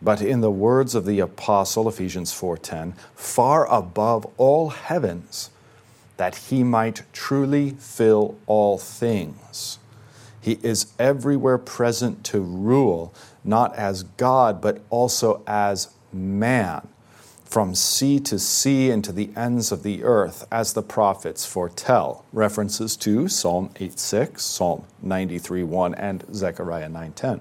but 0.00 0.20
in 0.20 0.40
the 0.40 0.50
words 0.50 0.94
of 0.94 1.06
the 1.06 1.20
apostle 1.20 1.88
Ephesians 1.88 2.32
4:10, 2.32 2.94
far 3.14 3.66
above 3.66 4.26
all 4.36 4.70
heavens, 4.70 5.50
that 6.16 6.36
he 6.36 6.62
might 6.62 7.02
truly 7.12 7.70
fill 7.78 8.36
all 8.46 8.78
things. 8.78 9.78
He 10.44 10.58
is 10.62 10.92
everywhere 10.98 11.56
present 11.56 12.22
to 12.24 12.42
rule, 12.42 13.14
not 13.44 13.74
as 13.76 14.02
God, 14.02 14.60
but 14.60 14.82
also 14.90 15.40
as 15.46 15.88
man 16.12 16.86
from 17.46 17.74
sea 17.74 18.20
to 18.20 18.38
sea 18.38 18.90
and 18.90 19.02
to 19.04 19.12
the 19.12 19.30
ends 19.34 19.72
of 19.72 19.82
the 19.82 20.04
earth, 20.04 20.46
as 20.52 20.74
the 20.74 20.82
prophets 20.82 21.46
foretell. 21.46 22.26
References 22.30 22.94
to 22.96 23.26
Psalm 23.26 23.70
8:6, 23.76 24.42
Psalm 24.42 24.82
93:1, 25.02 25.94
and 25.94 26.24
Zechariah 26.34 26.90
9:10. 26.90 27.40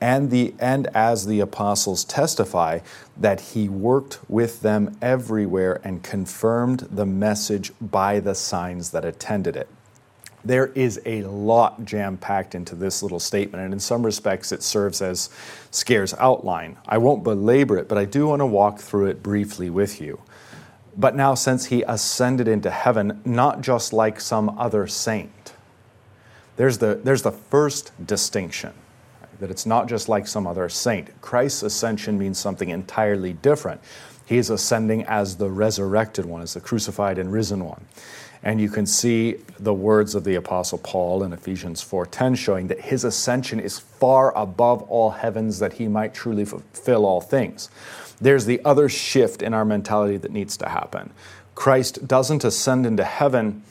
And 0.00 0.30
the 0.30 0.54
and 0.58 0.86
as 0.94 1.26
the 1.26 1.40
apostles 1.40 2.04
testify 2.04 2.78
that 3.14 3.40
he 3.52 3.68
worked 3.68 4.20
with 4.26 4.62
them 4.62 4.96
everywhere 5.02 5.82
and 5.84 6.02
confirmed 6.02 6.88
the 6.90 7.04
message 7.04 7.72
by 7.78 8.20
the 8.20 8.34
signs 8.34 8.88
that 8.92 9.04
attended 9.04 9.54
it 9.54 9.68
there 10.44 10.66
is 10.68 11.00
a 11.04 11.22
lot 11.22 11.84
jam 11.84 12.16
packed 12.16 12.54
into 12.54 12.74
this 12.74 13.02
little 13.02 13.20
statement, 13.20 13.62
and 13.64 13.72
in 13.72 13.80
some 13.80 14.04
respects, 14.04 14.52
it 14.52 14.62
serves 14.62 15.02
as 15.02 15.30
Scaer's 15.70 16.14
outline. 16.14 16.76
I 16.86 16.98
won't 16.98 17.22
belabor 17.22 17.76
it, 17.76 17.88
but 17.88 17.98
I 17.98 18.04
do 18.04 18.28
want 18.28 18.40
to 18.40 18.46
walk 18.46 18.78
through 18.78 19.06
it 19.06 19.22
briefly 19.22 19.70
with 19.70 20.00
you. 20.00 20.20
But 20.96 21.14
now, 21.14 21.34
since 21.34 21.66
he 21.66 21.82
ascended 21.82 22.48
into 22.48 22.70
heaven, 22.70 23.20
not 23.24 23.60
just 23.60 23.92
like 23.92 24.20
some 24.20 24.58
other 24.58 24.86
saint, 24.86 25.54
there's 26.56 26.78
the, 26.78 27.00
there's 27.02 27.22
the 27.22 27.32
first 27.32 27.92
distinction 28.06 28.72
that 29.38 29.50
it's 29.50 29.64
not 29.66 29.88
just 29.88 30.08
like 30.08 30.26
some 30.26 30.46
other 30.46 30.68
saint. 30.68 31.08
Christ's 31.22 31.62
ascension 31.62 32.18
means 32.18 32.38
something 32.38 32.68
entirely 32.68 33.32
different. 33.32 33.80
He 34.26 34.36
is 34.36 34.50
ascending 34.50 35.04
as 35.04 35.36
the 35.36 35.50
resurrected 35.50 36.24
one, 36.26 36.42
as 36.42 36.54
the 36.54 36.60
crucified 36.60 37.18
and 37.18 37.32
risen 37.32 37.64
one. 37.64 37.84
And 38.42 38.60
you 38.60 38.70
can 38.70 38.86
see 38.86 39.36
the 39.58 39.74
words 39.74 40.14
of 40.14 40.24
the 40.24 40.34
apostle 40.34 40.78
Paul 40.78 41.22
in 41.22 41.32
Ephesians 41.32 41.82
4:10 41.82 42.34
showing 42.36 42.68
that 42.68 42.80
his 42.80 43.04
ascension 43.04 43.60
is 43.60 43.78
far 43.78 44.36
above 44.36 44.82
all 44.82 45.10
heavens 45.10 45.58
that 45.58 45.74
he 45.74 45.88
might 45.88 46.14
truly 46.14 46.44
fulfill 46.44 47.04
all 47.04 47.20
things. 47.20 47.68
There's 48.20 48.46
the 48.46 48.60
other 48.64 48.88
shift 48.88 49.42
in 49.42 49.52
our 49.54 49.64
mentality 49.64 50.16
that 50.18 50.30
needs 50.30 50.56
to 50.58 50.68
happen. 50.68 51.10
Christ 51.54 52.06
doesn't 52.06 52.44
ascend 52.44 52.86
into 52.86 53.04
heaven 53.04 53.62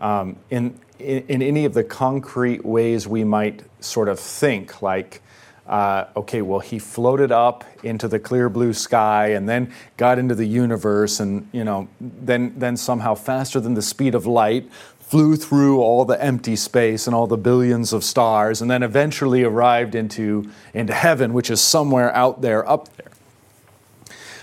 um, 0.00 0.36
in, 0.50 0.78
in, 0.98 1.24
in 1.28 1.42
any 1.42 1.64
of 1.64 1.74
the 1.74 1.84
concrete 1.84 2.64
ways 2.64 3.08
we 3.08 3.24
might 3.24 3.62
sort 3.80 4.08
of 4.08 4.20
think, 4.20 4.82
like 4.82 5.22
uh, 5.66 6.06
okay, 6.14 6.42
well, 6.42 6.60
he 6.60 6.78
floated 6.78 7.32
up 7.32 7.64
into 7.82 8.06
the 8.06 8.18
clear 8.18 8.48
blue 8.48 8.72
sky 8.72 9.28
and 9.28 9.48
then 9.48 9.72
got 9.96 10.18
into 10.18 10.34
the 10.34 10.46
universe 10.46 11.20
and, 11.20 11.48
you 11.52 11.64
know, 11.64 11.88
then, 12.00 12.52
then 12.58 12.76
somehow 12.76 13.14
faster 13.14 13.60
than 13.60 13.74
the 13.74 13.82
speed 13.82 14.14
of 14.14 14.26
light 14.26 14.70
flew 15.00 15.36
through 15.36 15.80
all 15.80 16.04
the 16.04 16.22
empty 16.22 16.56
space 16.56 17.06
and 17.06 17.14
all 17.14 17.26
the 17.26 17.36
billions 17.36 17.92
of 17.92 18.04
stars 18.04 18.60
and 18.60 18.70
then 18.70 18.82
eventually 18.82 19.42
arrived 19.42 19.94
into, 19.94 20.50
into 20.74 20.92
heaven, 20.92 21.32
which 21.32 21.50
is 21.50 21.60
somewhere 21.60 22.14
out 22.14 22.42
there, 22.42 22.68
up 22.68 22.88
there. 22.96 23.10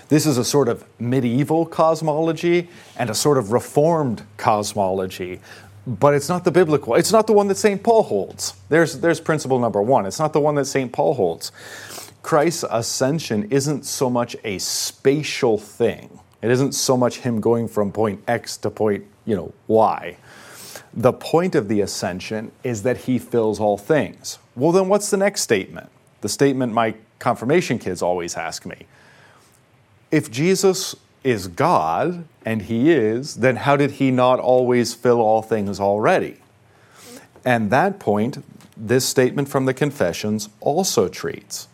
This 0.08 0.26
is 0.26 0.36
a 0.36 0.44
sort 0.44 0.68
of 0.68 0.84
medieval 1.00 1.64
cosmology 1.64 2.68
and 2.98 3.08
a 3.08 3.14
sort 3.14 3.38
of 3.38 3.50
reformed 3.50 4.24
cosmology 4.36 5.40
but 5.86 6.14
it's 6.14 6.28
not 6.28 6.44
the 6.44 6.50
biblical. 6.50 6.94
It's 6.94 7.12
not 7.12 7.26
the 7.26 7.32
one 7.32 7.48
that 7.48 7.56
St. 7.56 7.82
Paul 7.82 8.04
holds. 8.04 8.54
There's, 8.68 9.00
there's 9.00 9.20
principle 9.20 9.58
number 9.58 9.82
one. 9.82 10.06
It's 10.06 10.18
not 10.18 10.32
the 10.32 10.40
one 10.40 10.54
that 10.54 10.66
St. 10.66 10.92
Paul 10.92 11.14
holds. 11.14 11.50
Christ's 12.22 12.64
ascension 12.70 13.50
isn't 13.50 13.84
so 13.84 14.08
much 14.08 14.36
a 14.44 14.58
spatial 14.58 15.58
thing. 15.58 16.20
It 16.40 16.50
isn't 16.50 16.72
so 16.72 16.96
much 16.96 17.18
him 17.18 17.40
going 17.40 17.68
from 17.68 17.92
point 17.92 18.22
X 18.28 18.56
to 18.58 18.70
point, 18.70 19.04
you 19.24 19.34
know, 19.34 19.52
Y. 19.66 20.16
The 20.94 21.12
point 21.12 21.54
of 21.54 21.68
the 21.68 21.80
ascension 21.80 22.52
is 22.62 22.82
that 22.82 22.98
he 22.98 23.18
fills 23.18 23.58
all 23.58 23.78
things. 23.78 24.38
Well, 24.54 24.72
then 24.72 24.88
what's 24.88 25.10
the 25.10 25.16
next 25.16 25.42
statement? 25.42 25.88
The 26.20 26.28
statement 26.28 26.72
my 26.72 26.94
confirmation 27.18 27.78
kids 27.78 28.02
always 28.02 28.36
ask 28.36 28.66
me. 28.66 28.86
If 30.10 30.30
Jesus 30.30 30.94
is 31.24 31.48
God, 31.48 32.24
and 32.44 32.62
he 32.62 32.90
is, 32.90 33.36
then 33.36 33.56
how 33.56 33.76
did 33.76 33.92
he 33.92 34.10
not 34.10 34.40
always 34.40 34.94
fill 34.94 35.20
all 35.20 35.42
things 35.42 35.78
already? 35.78 36.36
And 37.44 37.70
that 37.70 37.98
point, 37.98 38.44
this 38.76 39.04
statement 39.04 39.48
from 39.48 39.66
the 39.66 39.74
Confessions 39.74 40.48
also 40.60 41.08
treats. 41.08 41.68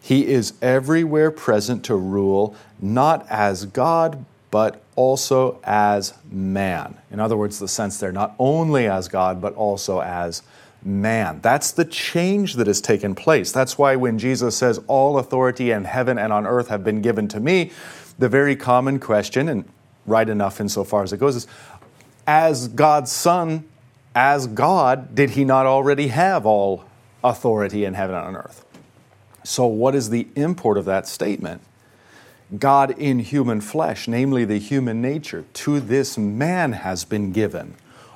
He 0.00 0.26
is 0.26 0.54
everywhere 0.62 1.30
present 1.30 1.84
to 1.84 1.94
rule, 1.94 2.56
not 2.80 3.26
as 3.28 3.66
God, 3.66 4.24
but 4.50 4.82
also 4.96 5.60
as 5.62 6.14
man. 6.30 6.96
In 7.10 7.20
other 7.20 7.36
words, 7.36 7.58
the 7.58 7.68
sense 7.68 7.98
there, 7.98 8.12
not 8.12 8.34
only 8.38 8.88
as 8.88 9.08
God, 9.08 9.40
but 9.40 9.54
also 9.54 10.00
as 10.00 10.42
man. 10.82 11.40
That's 11.42 11.70
the 11.72 11.84
change 11.84 12.54
that 12.54 12.66
has 12.66 12.80
taken 12.80 13.14
place. 13.14 13.52
That's 13.52 13.76
why 13.78 13.96
when 13.96 14.18
Jesus 14.18 14.56
says, 14.56 14.80
All 14.86 15.18
authority 15.18 15.70
in 15.70 15.84
heaven 15.84 16.18
and 16.18 16.32
on 16.32 16.46
earth 16.46 16.68
have 16.68 16.82
been 16.82 17.02
given 17.02 17.28
to 17.28 17.40
me, 17.40 17.70
the 18.20 18.28
very 18.28 18.54
common 18.54 19.00
question, 19.00 19.48
and 19.48 19.64
right 20.06 20.28
enough 20.28 20.60
insofar 20.60 21.02
as 21.02 21.12
it 21.12 21.16
goes, 21.16 21.36
is 21.36 21.46
as 22.26 22.68
God's 22.68 23.10
Son, 23.10 23.64
as 24.14 24.46
God, 24.46 25.14
did 25.14 25.30
he 25.30 25.44
not 25.44 25.66
already 25.66 26.08
have 26.08 26.44
all 26.44 26.84
authority 27.24 27.84
in 27.84 27.94
heaven 27.94 28.14
and 28.14 28.26
on 28.26 28.36
earth? 28.36 28.64
So, 29.42 29.66
what 29.66 29.94
is 29.94 30.10
the 30.10 30.28
import 30.36 30.76
of 30.76 30.84
that 30.84 31.08
statement? 31.08 31.62
God 32.58 32.90
in 32.98 33.20
human 33.20 33.60
flesh, 33.60 34.06
namely 34.06 34.44
the 34.44 34.58
human 34.58 35.00
nature, 35.00 35.46
to 35.54 35.80
this 35.80 36.18
man 36.18 36.72
has 36.72 37.04
been 37.04 37.32
given 37.32 37.74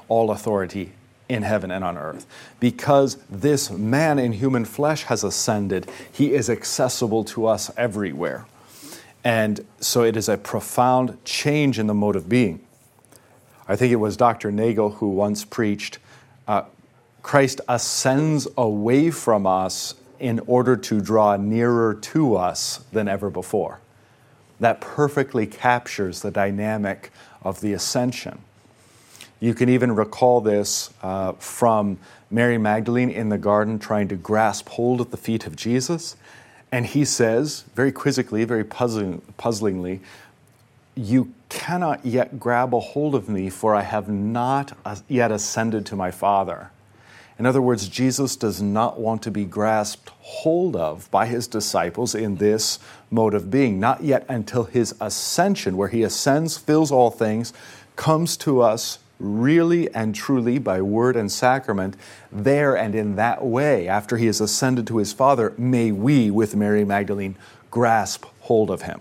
all 0.09 0.31
authority 0.31 0.93
in 1.31 1.43
heaven 1.43 1.71
and 1.71 1.83
on 1.83 1.97
earth. 1.97 2.27
Because 2.61 3.17
this 3.31 3.71
man 3.71 4.19
in 4.19 4.33
human 4.33 4.67
flesh 4.67 5.05
has 5.05 5.25
ascended, 5.25 5.91
he 6.13 6.35
is 6.35 6.51
accessible 6.51 7.25
to 7.25 7.47
us 7.47 7.71
everywhere. 7.79 8.45
And 9.25 9.65
so 9.81 10.03
it 10.03 10.17
is 10.17 10.29
a 10.29 10.37
profound 10.37 11.19
change 11.25 11.79
in 11.79 11.87
the 11.87 11.95
mode 11.95 12.15
of 12.15 12.29
being. 12.29 12.65
I 13.67 13.75
think 13.75 13.93
it 13.93 13.97
was 13.97 14.17
Dr. 14.17 14.53
Nagel 14.53 14.91
who 14.91 15.09
once 15.09 15.45
preached 15.45 15.99
uh, 16.47 16.65
Christ 17.23 17.63
ascends 17.67 18.47
away 18.59 19.11
from 19.11 19.47
us 19.47 19.95
in 20.21 20.41
order 20.41 20.77
to 20.77 21.01
draw 21.01 21.37
nearer 21.37 21.95
to 21.95 22.37
us 22.37 22.85
than 22.93 23.09
ever 23.09 23.31
before 23.31 23.81
that 24.61 24.81
perfectly 24.81 25.47
captures 25.47 26.23
the 26.23 26.31
dynamic 26.31 27.11
of 27.43 27.61
the 27.61 27.73
ascension. 27.73 28.41
You 29.41 29.53
can 29.53 29.69
even 29.69 29.95
recall 29.95 30.41
this 30.41 30.93
uh, 31.03 31.33
from 31.33 31.99
Mary 32.31 32.57
Magdalene 32.57 33.11
in 33.11 33.29
the 33.29 33.39
garden 33.39 33.79
trying 33.79 34.09
to 34.09 34.17
grasp 34.17 34.69
hold 34.71 35.01
of 35.01 35.11
the 35.11 35.17
feet 35.17 35.47
of 35.47 35.57
Jesus. 35.57 36.17
And 36.75 36.87
he 36.87 37.05
says, 37.05 37.63
very 37.77 37.93
quizzically, 37.93 38.43
very 38.43 38.65
puzzling, 38.65 39.23
puzzlingly, 39.37 40.01
You 40.97 41.33
cannot 41.49 42.05
yet 42.05 42.41
grab 42.41 42.75
a 42.75 42.81
hold 42.81 43.15
of 43.15 43.29
me, 43.29 43.49
for 43.49 43.77
I 43.77 43.83
have 43.83 44.09
not 44.09 44.77
yet 45.07 45.31
ascended 45.31 45.87
to 45.87 45.95
my 45.95 46.11
Father. 46.11 46.73
In 47.39 47.47
other 47.47 47.63
words, 47.63 47.89
Jesus 47.89 48.35
does 48.35 48.61
not 48.61 48.99
want 48.99 49.23
to 49.23 49.31
be 49.31 49.45
grasped 49.45 50.09
hold 50.19 50.75
of 50.75 51.09
by 51.13 51.27
his 51.27 51.47
disciples 51.47 52.13
in 52.13 52.39
this 52.39 52.81
mode 53.09 53.35
of 53.35 53.53
being, 53.53 53.79
not 53.79 54.03
yet 54.03 54.27
until 54.29 54.65
his 54.65 54.97
ascension, 55.01 55.77
where 55.77 55.87
he 55.87 56.03
ascends, 56.03 56.57
fills 56.57 56.91
all 56.91 57.13
things, 57.13 57.53
comes 57.95 58.37
to 58.39 58.61
us 58.61 58.99
really 59.19 59.93
and 59.95 60.15
truly 60.15 60.59
by 60.59 60.83
word 60.83 61.17
and 61.17 61.31
sacrament. 61.31 61.97
There 62.33 62.77
and 62.77 62.95
in 62.95 63.17
that 63.17 63.45
way, 63.45 63.89
after 63.89 64.17
he 64.17 64.27
has 64.27 64.41
ascended 64.41 64.87
to 64.89 64.99
his 64.99 65.13
Father, 65.13 65.53
may 65.57 65.93
we, 65.93 66.31
with 66.31 66.57
Mary 66.57 66.85
Magdalene, 66.85 67.37
grasp 67.71 68.25
hold 68.41 68.71
of 68.71 68.83
him. 68.83 69.01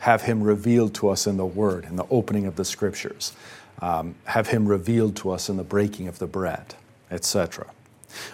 Have 0.00 0.22
him 0.22 0.42
revealed 0.42 0.94
to 0.96 1.08
us 1.08 1.26
in 1.26 1.36
the 1.36 1.46
Word, 1.46 1.84
in 1.84 1.96
the 1.96 2.06
opening 2.10 2.46
of 2.46 2.56
the 2.56 2.64
Scriptures. 2.64 3.32
Um, 3.80 4.14
have 4.24 4.48
him 4.48 4.66
revealed 4.66 5.16
to 5.16 5.30
us 5.30 5.48
in 5.48 5.56
the 5.56 5.64
breaking 5.64 6.08
of 6.08 6.18
the 6.18 6.26
bread 6.26 6.74
etc. 7.12 7.66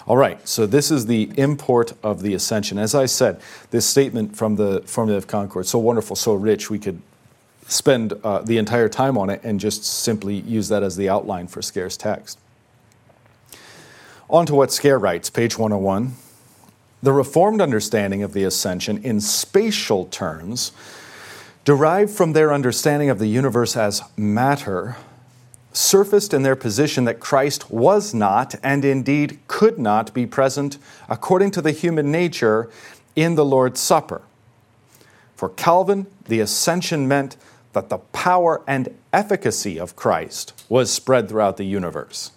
All 0.06 0.16
right, 0.16 0.46
so 0.48 0.66
this 0.66 0.90
is 0.90 1.06
the 1.06 1.30
import 1.36 1.92
of 2.02 2.22
the 2.22 2.34
ascension. 2.34 2.78
As 2.78 2.94
I 2.94 3.06
said, 3.06 3.40
this 3.70 3.86
statement 3.86 4.36
from 4.36 4.56
the 4.56 4.82
Formula 4.86 5.18
of 5.18 5.26
Concord, 5.26 5.66
so 5.66 5.78
wonderful, 5.78 6.16
so 6.16 6.34
rich, 6.34 6.70
we 6.70 6.78
could 6.78 7.02
spend 7.68 8.14
uh, 8.24 8.40
the 8.40 8.58
entire 8.58 8.88
time 8.88 9.16
on 9.16 9.30
it 9.30 9.40
and 9.44 9.60
just 9.60 9.84
simply 9.84 10.40
use 10.40 10.68
that 10.68 10.82
as 10.82 10.96
the 10.96 11.08
outline 11.08 11.46
for 11.46 11.60
Scaer's 11.60 11.96
text. 11.96 12.38
On 14.30 14.44
to 14.46 14.54
what 14.54 14.70
Scaer 14.70 14.98
writes, 14.98 15.30
page 15.30 15.56
101. 15.58 16.14
The 17.02 17.12
Reformed 17.12 17.60
understanding 17.60 18.22
of 18.22 18.32
the 18.32 18.42
ascension 18.42 19.02
in 19.04 19.20
spatial 19.20 20.06
terms 20.06 20.72
derived 21.64 22.10
from 22.10 22.32
their 22.32 22.52
understanding 22.52 23.10
of 23.10 23.18
the 23.18 23.28
universe 23.28 23.76
as 23.76 24.02
matter 24.16 24.96
surfaced 25.72 26.34
in 26.34 26.42
their 26.42 26.56
position 26.56 27.04
that 27.04 27.20
Christ 27.20 27.70
was 27.70 28.12
not 28.12 28.54
and 28.62 28.84
indeed 28.84 29.38
could 29.46 29.78
not 29.78 30.12
be 30.12 30.26
present 30.26 30.78
according 31.08 31.50
to 31.52 31.62
the 31.62 31.72
human 31.72 32.10
nature 32.10 32.68
in 33.14 33.34
the 33.34 33.44
Lord's 33.44 33.80
Supper. 33.80 34.22
For 35.36 35.50
Calvin, 35.50 36.06
the 36.24 36.40
ascension 36.40 37.06
meant 37.06 37.36
that 37.72 37.88
the 37.88 37.98
power 37.98 38.62
and 38.66 38.94
efficacy 39.12 39.78
of 39.78 39.96
Christ 39.96 40.52
was 40.68 40.90
spread 40.90 41.28
throughout 41.28 41.56
the 41.56 41.64
universe. 41.64 42.32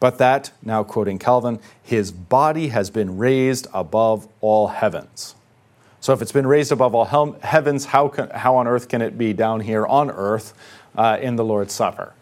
But 0.00 0.18
that, 0.18 0.50
now 0.62 0.84
quoting 0.84 1.18
Calvin, 1.18 1.60
his 1.82 2.12
body 2.12 2.68
has 2.68 2.90
been 2.90 3.16
raised 3.16 3.66
above 3.72 4.28
all 4.40 4.68
heavens. 4.68 5.34
So 6.00 6.12
if 6.12 6.20
it's 6.20 6.32
been 6.32 6.46
raised 6.46 6.72
above 6.72 6.94
all 6.94 7.32
heavens, 7.40 7.86
how, 7.86 8.08
can, 8.08 8.28
how 8.28 8.56
on 8.56 8.66
earth 8.66 8.88
can 8.88 9.00
it 9.00 9.16
be 9.16 9.32
down 9.32 9.60
here 9.60 9.86
on 9.86 10.10
earth 10.10 10.52
uh, 10.94 11.18
in 11.20 11.36
the 11.36 11.44
Lord's 11.44 11.72
Supper? 11.72 12.12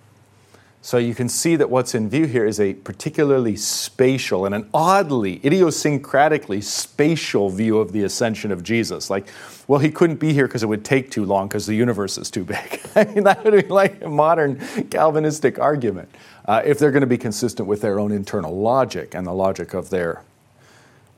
So 0.85 0.99
you 0.99 1.15
can 1.15 1.29
see 1.29 1.55
that 1.55 1.71
what's 1.71 1.95
in 1.95 2.11
view 2.11 2.27
here 2.27 2.45
is 2.45 2.59
a 2.59 2.75
particularly 2.75 3.55
spatial 3.55 4.45
and 4.45 4.53
an 4.53 4.69
oddly, 4.75 5.39
idiosyncratically 5.39 6.61
spatial 6.61 7.51
view 7.51 7.79
of 7.79 7.93
the 7.93 8.03
ascension 8.03 8.51
of 8.51 8.65
Jesus. 8.65 9.09
Like, 9.09 9.29
well, 9.69 9.79
he 9.79 9.93
couldn't 9.93 10.17
be 10.17 10.33
here 10.33 10.49
because 10.49 10.65
it 10.65 10.67
would 10.67 10.85
take 10.85 11.09
too 11.09 11.25
long 11.25 11.47
because 11.47 11.67
the 11.67 11.77
universe 11.77 12.19
is 12.19 12.33
too 12.33 12.43
big. 12.43 12.81
I 12.97 13.05
mean, 13.05 13.23
that 13.23 13.45
would 13.45 13.53
be 13.53 13.73
like 13.73 14.03
a 14.03 14.09
modern 14.09 14.59
Calvinistic 14.91 15.61
argument 15.61 16.13
uh, 16.47 16.63
if 16.65 16.81
they're 16.81 16.91
going 16.91 17.03
to 17.03 17.07
be 17.07 17.19
consistent 17.19 17.69
with 17.69 17.81
their 17.81 18.01
own 18.01 18.11
internal 18.11 18.61
logic 18.61 19.15
and 19.15 19.25
the 19.25 19.33
logic 19.33 19.75
of 19.75 19.91
their, 19.91 20.25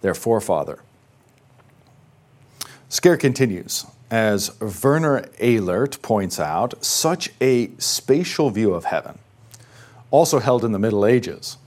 their 0.02 0.14
forefather. 0.14 0.80
Scaer 2.90 3.16
continues. 3.16 3.86
As 4.10 4.60
Werner 4.60 5.24
Elert 5.38 6.02
points 6.02 6.38
out, 6.38 6.84
such 6.84 7.30
a 7.40 7.70
spatial 7.78 8.50
view 8.50 8.74
of 8.74 8.84
heaven 8.84 9.18
also 10.10 10.38
held 10.38 10.64
in 10.64 10.72
the 10.72 10.78
Middle 10.78 11.04
Ages, 11.06 11.58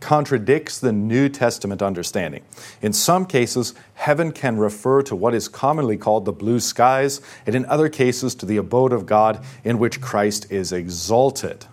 contradicts 0.00 0.78
the 0.78 0.92
New 0.92 1.28
Testament 1.28 1.80
understanding. 1.80 2.42
In 2.82 2.92
some 2.92 3.24
cases, 3.24 3.74
heaven 3.94 4.32
can 4.32 4.56
refer 4.56 5.02
to 5.02 5.14
what 5.14 5.34
is 5.34 5.48
commonly 5.48 5.96
called 5.96 6.24
the 6.24 6.32
blue 6.32 6.60
skies, 6.60 7.20
and 7.46 7.54
in 7.54 7.64
other 7.66 7.88
cases, 7.88 8.34
to 8.36 8.46
the 8.46 8.56
abode 8.56 8.92
of 8.92 9.06
God 9.06 9.42
in 9.64 9.78
which 9.78 10.00
Christ 10.00 10.50
is 10.50 10.72
exalted. 10.72 11.66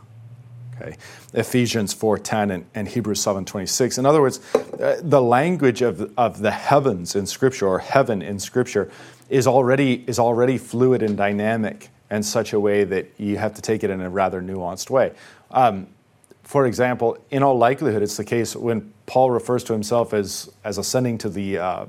Okay. 0.82 0.96
Ephesians 1.34 1.94
4:10 1.94 2.52
and, 2.52 2.66
and 2.74 2.88
Hebrews 2.88 3.20
7:26. 3.22 3.98
In 3.98 4.06
other 4.06 4.22
words, 4.22 4.40
uh, 4.56 4.98
the 5.02 5.22
language 5.22 5.82
of, 5.82 6.12
of 6.18 6.40
the 6.40 6.52
heavens 6.52 7.16
in 7.16 7.26
Scripture 7.26 7.68
or 7.68 7.80
heaven 7.80 8.22
in 8.22 8.40
Scripture 8.40 8.90
is 9.30 9.46
already 9.46 10.06
is 10.08 10.20
already 10.20 10.58
fluid 10.58 11.04
and 11.04 11.18
dynamic 11.18 11.90
in 12.10 12.24
such 12.24 12.54
a 12.54 12.60
way 12.60 12.84
that 12.84 13.12
you 13.18 13.38
have 13.38 13.54
to 13.56 13.62
take 13.62 13.84
it 13.84 13.90
in 13.90 14.02
a 14.02 14.10
rather 14.10 14.42
nuanced 14.42 14.90
way. 14.90 15.12
Um, 15.52 15.88
for 16.50 16.66
example, 16.66 17.16
in 17.30 17.44
all 17.44 17.60
likelihood, 17.60 18.02
it's 18.02 18.18
the 18.18 18.26
case 18.26 18.56
when 18.56 18.92
Paul 19.06 19.30
refers 19.30 19.64
to 19.66 19.74
himself 19.74 20.16
as, 20.16 20.52
as 20.64 20.80
ascending 20.80 21.20
to 21.20 21.30
the, 21.30 21.60
uh, 21.60 21.86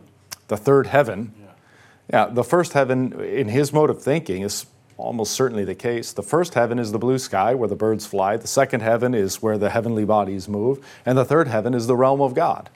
the 0.48 0.56
third 0.58 0.86
heaven. 0.86 1.32
Yeah. 1.40 2.26
yeah, 2.26 2.34
the 2.34 2.44
first 2.44 2.74
heaven, 2.74 3.18
in 3.22 3.48
his 3.48 3.72
mode 3.72 3.88
of 3.88 4.02
thinking, 4.02 4.42
is 4.42 4.66
almost 4.98 5.32
certainly 5.32 5.64
the 5.64 5.74
case. 5.74 6.12
The 6.12 6.22
first 6.22 6.52
heaven 6.52 6.78
is 6.78 6.92
the 6.92 6.98
blue 6.98 7.18
sky 7.18 7.54
where 7.54 7.70
the 7.70 7.74
birds 7.74 8.04
fly, 8.04 8.36
the 8.36 8.46
second 8.46 8.80
heaven 8.82 9.14
is 9.14 9.40
where 9.40 9.56
the 9.56 9.70
heavenly 9.70 10.04
bodies 10.04 10.46
move, 10.46 10.86
and 11.06 11.16
the 11.16 11.24
third 11.24 11.48
heaven 11.48 11.72
is 11.72 11.86
the 11.86 11.96
realm 11.96 12.20
of 12.20 12.34
God. 12.34 12.68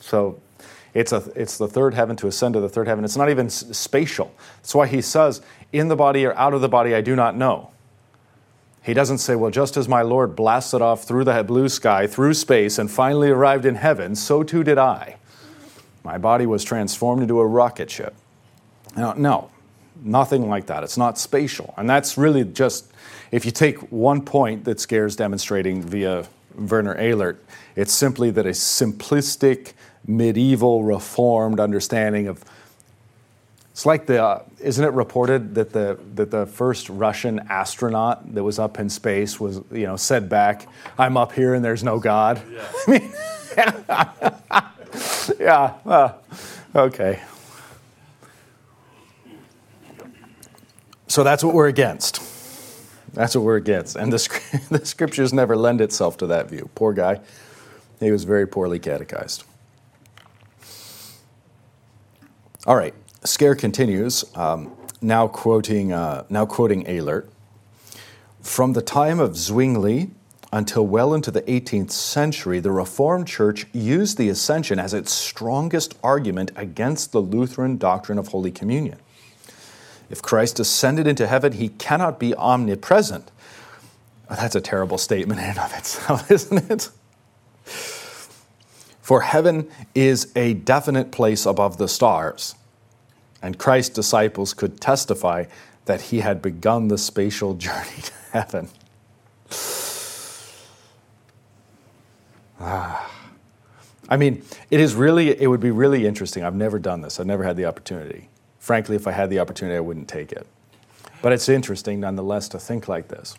So 0.00 0.40
it's, 0.94 1.10
a, 1.10 1.28
it's 1.34 1.58
the 1.58 1.66
third 1.66 1.94
heaven 1.94 2.14
to 2.18 2.28
ascend 2.28 2.54
to 2.54 2.60
the 2.60 2.68
third 2.68 2.86
heaven. 2.86 3.04
It's 3.04 3.16
not 3.16 3.30
even 3.30 3.50
spatial. 3.50 4.32
That's 4.58 4.76
why 4.76 4.86
he 4.86 5.02
says, 5.02 5.42
In 5.72 5.88
the 5.88 5.96
body 5.96 6.24
or 6.24 6.38
out 6.38 6.54
of 6.54 6.60
the 6.60 6.68
body, 6.68 6.94
I 6.94 7.00
do 7.00 7.16
not 7.16 7.36
know. 7.36 7.72
He 8.84 8.92
doesn't 8.92 9.18
say, 9.18 9.34
well, 9.34 9.50
just 9.50 9.78
as 9.78 9.88
my 9.88 10.02
Lord 10.02 10.36
blasted 10.36 10.82
off 10.82 11.04
through 11.04 11.24
the 11.24 11.42
blue 11.42 11.70
sky, 11.70 12.06
through 12.06 12.34
space, 12.34 12.78
and 12.78 12.90
finally 12.90 13.30
arrived 13.30 13.64
in 13.64 13.76
heaven, 13.76 14.14
so 14.14 14.42
too 14.42 14.62
did 14.62 14.76
I. 14.76 15.16
My 16.04 16.18
body 16.18 16.44
was 16.44 16.62
transformed 16.64 17.22
into 17.22 17.40
a 17.40 17.46
rocket 17.46 17.90
ship. 17.90 18.14
No, 18.94 19.14
no. 19.14 19.50
Nothing 20.02 20.50
like 20.50 20.66
that. 20.66 20.82
It's 20.84 20.98
not 20.98 21.16
spatial. 21.16 21.72
And 21.78 21.88
that's 21.88 22.18
really 22.18 22.44
just, 22.44 22.92
if 23.30 23.46
you 23.46 23.50
take 23.50 23.78
one 23.90 24.20
point 24.20 24.64
that 24.64 24.80
Scaer's 24.80 25.16
demonstrating 25.16 25.80
via 25.80 26.26
Werner 26.54 26.94
Elert, 27.00 27.42
it's 27.76 27.94
simply 27.94 28.30
that 28.32 28.44
a 28.44 28.50
simplistic, 28.50 29.72
medieval, 30.06 30.84
reformed 30.84 31.58
understanding 31.58 32.28
of 32.28 32.44
it's 33.74 33.84
like 33.84 34.06
the, 34.06 34.22
uh, 34.22 34.42
isn't 34.60 34.84
it 34.84 34.92
reported 34.92 35.56
that 35.56 35.72
the 35.72 35.98
that 36.14 36.30
the 36.30 36.46
first 36.46 36.88
Russian 36.88 37.40
astronaut 37.48 38.32
that 38.32 38.44
was 38.44 38.60
up 38.60 38.78
in 38.78 38.88
space 38.88 39.40
was, 39.40 39.56
you 39.72 39.82
know, 39.82 39.96
said 39.96 40.28
back, 40.28 40.68
"I'm 40.96 41.16
up 41.16 41.32
here 41.32 41.54
and 41.54 41.64
there's 41.64 41.82
no 41.82 41.98
God." 41.98 42.40
Yeah. 42.48 42.72
I 42.86 42.90
mean, 42.92 43.12
yeah. 45.40 45.74
Uh, 45.84 46.12
okay. 46.76 47.20
So 51.08 51.24
that's 51.24 51.42
what 51.42 51.52
we're 51.52 51.66
against. 51.66 52.22
That's 53.12 53.34
what 53.34 53.42
we're 53.42 53.56
against, 53.56 53.96
and 53.96 54.12
the, 54.12 54.60
the 54.70 54.86
scriptures 54.86 55.32
never 55.32 55.56
lend 55.56 55.80
itself 55.80 56.16
to 56.18 56.28
that 56.28 56.48
view. 56.48 56.70
Poor 56.76 56.92
guy, 56.92 57.18
he 57.98 58.12
was 58.12 58.22
very 58.22 58.46
poorly 58.46 58.78
catechized. 58.78 59.42
All 62.68 62.76
right. 62.76 62.94
Scaer 63.26 63.54
continues, 63.54 64.22
um, 64.36 64.70
now 65.00 65.26
quoting 65.26 65.92
uh, 65.92 66.24
now 66.28 66.44
quoting 66.44 66.86
Elert. 66.86 67.30
From 68.42 68.74
the 68.74 68.82
time 68.82 69.18
of 69.18 69.34
Zwingli 69.34 70.10
until 70.52 70.86
well 70.86 71.14
into 71.14 71.30
the 71.30 71.40
18th 71.42 71.90
century, 71.90 72.60
the 72.60 72.70
Reformed 72.70 73.26
Church 73.26 73.66
used 73.72 74.18
the 74.18 74.28
Ascension 74.28 74.78
as 74.78 74.92
its 74.92 75.10
strongest 75.10 75.96
argument 76.02 76.52
against 76.54 77.12
the 77.12 77.20
Lutheran 77.20 77.78
doctrine 77.78 78.18
of 78.18 78.28
Holy 78.28 78.50
Communion. 78.50 78.98
If 80.10 80.20
Christ 80.20 80.60
ascended 80.60 81.06
into 81.06 81.26
heaven, 81.26 81.52
he 81.54 81.70
cannot 81.70 82.20
be 82.20 82.34
omnipresent. 82.34 83.30
Oh, 84.28 84.36
that's 84.36 84.54
a 84.54 84.60
terrible 84.60 84.98
statement 84.98 85.40
in 85.40 85.46
and 85.46 85.58
of 85.58 85.72
itself, 85.72 86.30
isn't 86.30 86.70
it? 86.70 86.90
For 89.00 89.22
heaven 89.22 89.70
is 89.94 90.30
a 90.36 90.52
definite 90.52 91.10
place 91.10 91.46
above 91.46 91.78
the 91.78 91.88
stars 91.88 92.54
and 93.44 93.58
Christ's 93.58 93.94
disciples 93.94 94.54
could 94.54 94.80
testify 94.80 95.44
that 95.84 96.00
he 96.00 96.20
had 96.20 96.40
begun 96.40 96.88
the 96.88 96.96
spatial 96.96 97.52
journey 97.66 98.00
to 98.02 98.12
heaven. 98.32 98.70
Ah. 102.58 103.10
I 104.08 104.16
mean, 104.16 104.42
it 104.70 104.80
is 104.80 104.94
really, 104.94 105.38
it 105.38 105.46
would 105.46 105.60
be 105.60 105.70
really 105.70 106.06
interesting. 106.06 106.42
I've 106.42 106.54
never 106.54 106.78
done 106.78 107.02
this, 107.02 107.20
I've 107.20 107.26
never 107.26 107.44
had 107.44 107.58
the 107.58 107.66
opportunity. 107.66 108.30
Frankly, 108.60 108.96
if 108.96 109.06
I 109.06 109.12
had 109.12 109.28
the 109.28 109.40
opportunity, 109.40 109.76
I 109.76 109.80
wouldn't 109.80 110.08
take 110.08 110.32
it. 110.32 110.46
But 111.20 111.32
it's 111.32 111.50
interesting 111.50 112.00
nonetheless 112.00 112.48
to 112.48 112.58
think 112.58 112.88
like 112.88 113.08
this. 113.08 113.36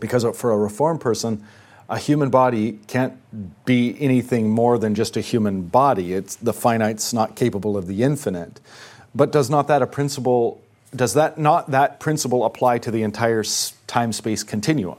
Because 0.00 0.24
for 0.36 0.50
a 0.50 0.58
reformed 0.58 1.00
person, 1.00 1.46
a 1.88 1.98
human 1.98 2.30
body 2.30 2.80
can't 2.88 3.14
be 3.64 3.96
anything 4.00 4.48
more 4.48 4.76
than 4.76 4.96
just 4.96 5.16
a 5.16 5.20
human 5.20 5.62
body. 5.62 6.14
It's 6.14 6.34
the 6.34 6.52
finite's 6.52 7.12
not 7.14 7.36
capable 7.36 7.76
of 7.76 7.86
the 7.86 8.02
infinite. 8.02 8.60
But 9.14 9.32
does 9.32 9.50
not 9.50 9.68
that 9.68 9.82
a 9.82 9.86
principle 9.86 10.60
does 10.94 11.14
that 11.14 11.38
not 11.38 11.70
that 11.70 12.00
principle 12.00 12.44
apply 12.44 12.78
to 12.78 12.90
the 12.90 13.02
entire 13.02 13.44
time 13.86 14.12
space 14.12 14.42
continuum? 14.42 14.98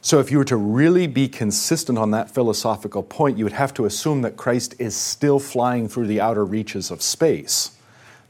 So 0.00 0.20
if 0.20 0.30
you 0.30 0.38
were 0.38 0.44
to 0.44 0.56
really 0.56 1.08
be 1.08 1.26
consistent 1.26 1.98
on 1.98 2.12
that 2.12 2.30
philosophical 2.30 3.02
point, 3.02 3.38
you 3.38 3.44
would 3.44 3.54
have 3.54 3.74
to 3.74 3.86
assume 3.86 4.22
that 4.22 4.36
Christ 4.36 4.76
is 4.78 4.94
still 4.94 5.40
flying 5.40 5.88
through 5.88 6.06
the 6.06 6.20
outer 6.20 6.44
reaches 6.44 6.92
of 6.92 7.02
space, 7.02 7.72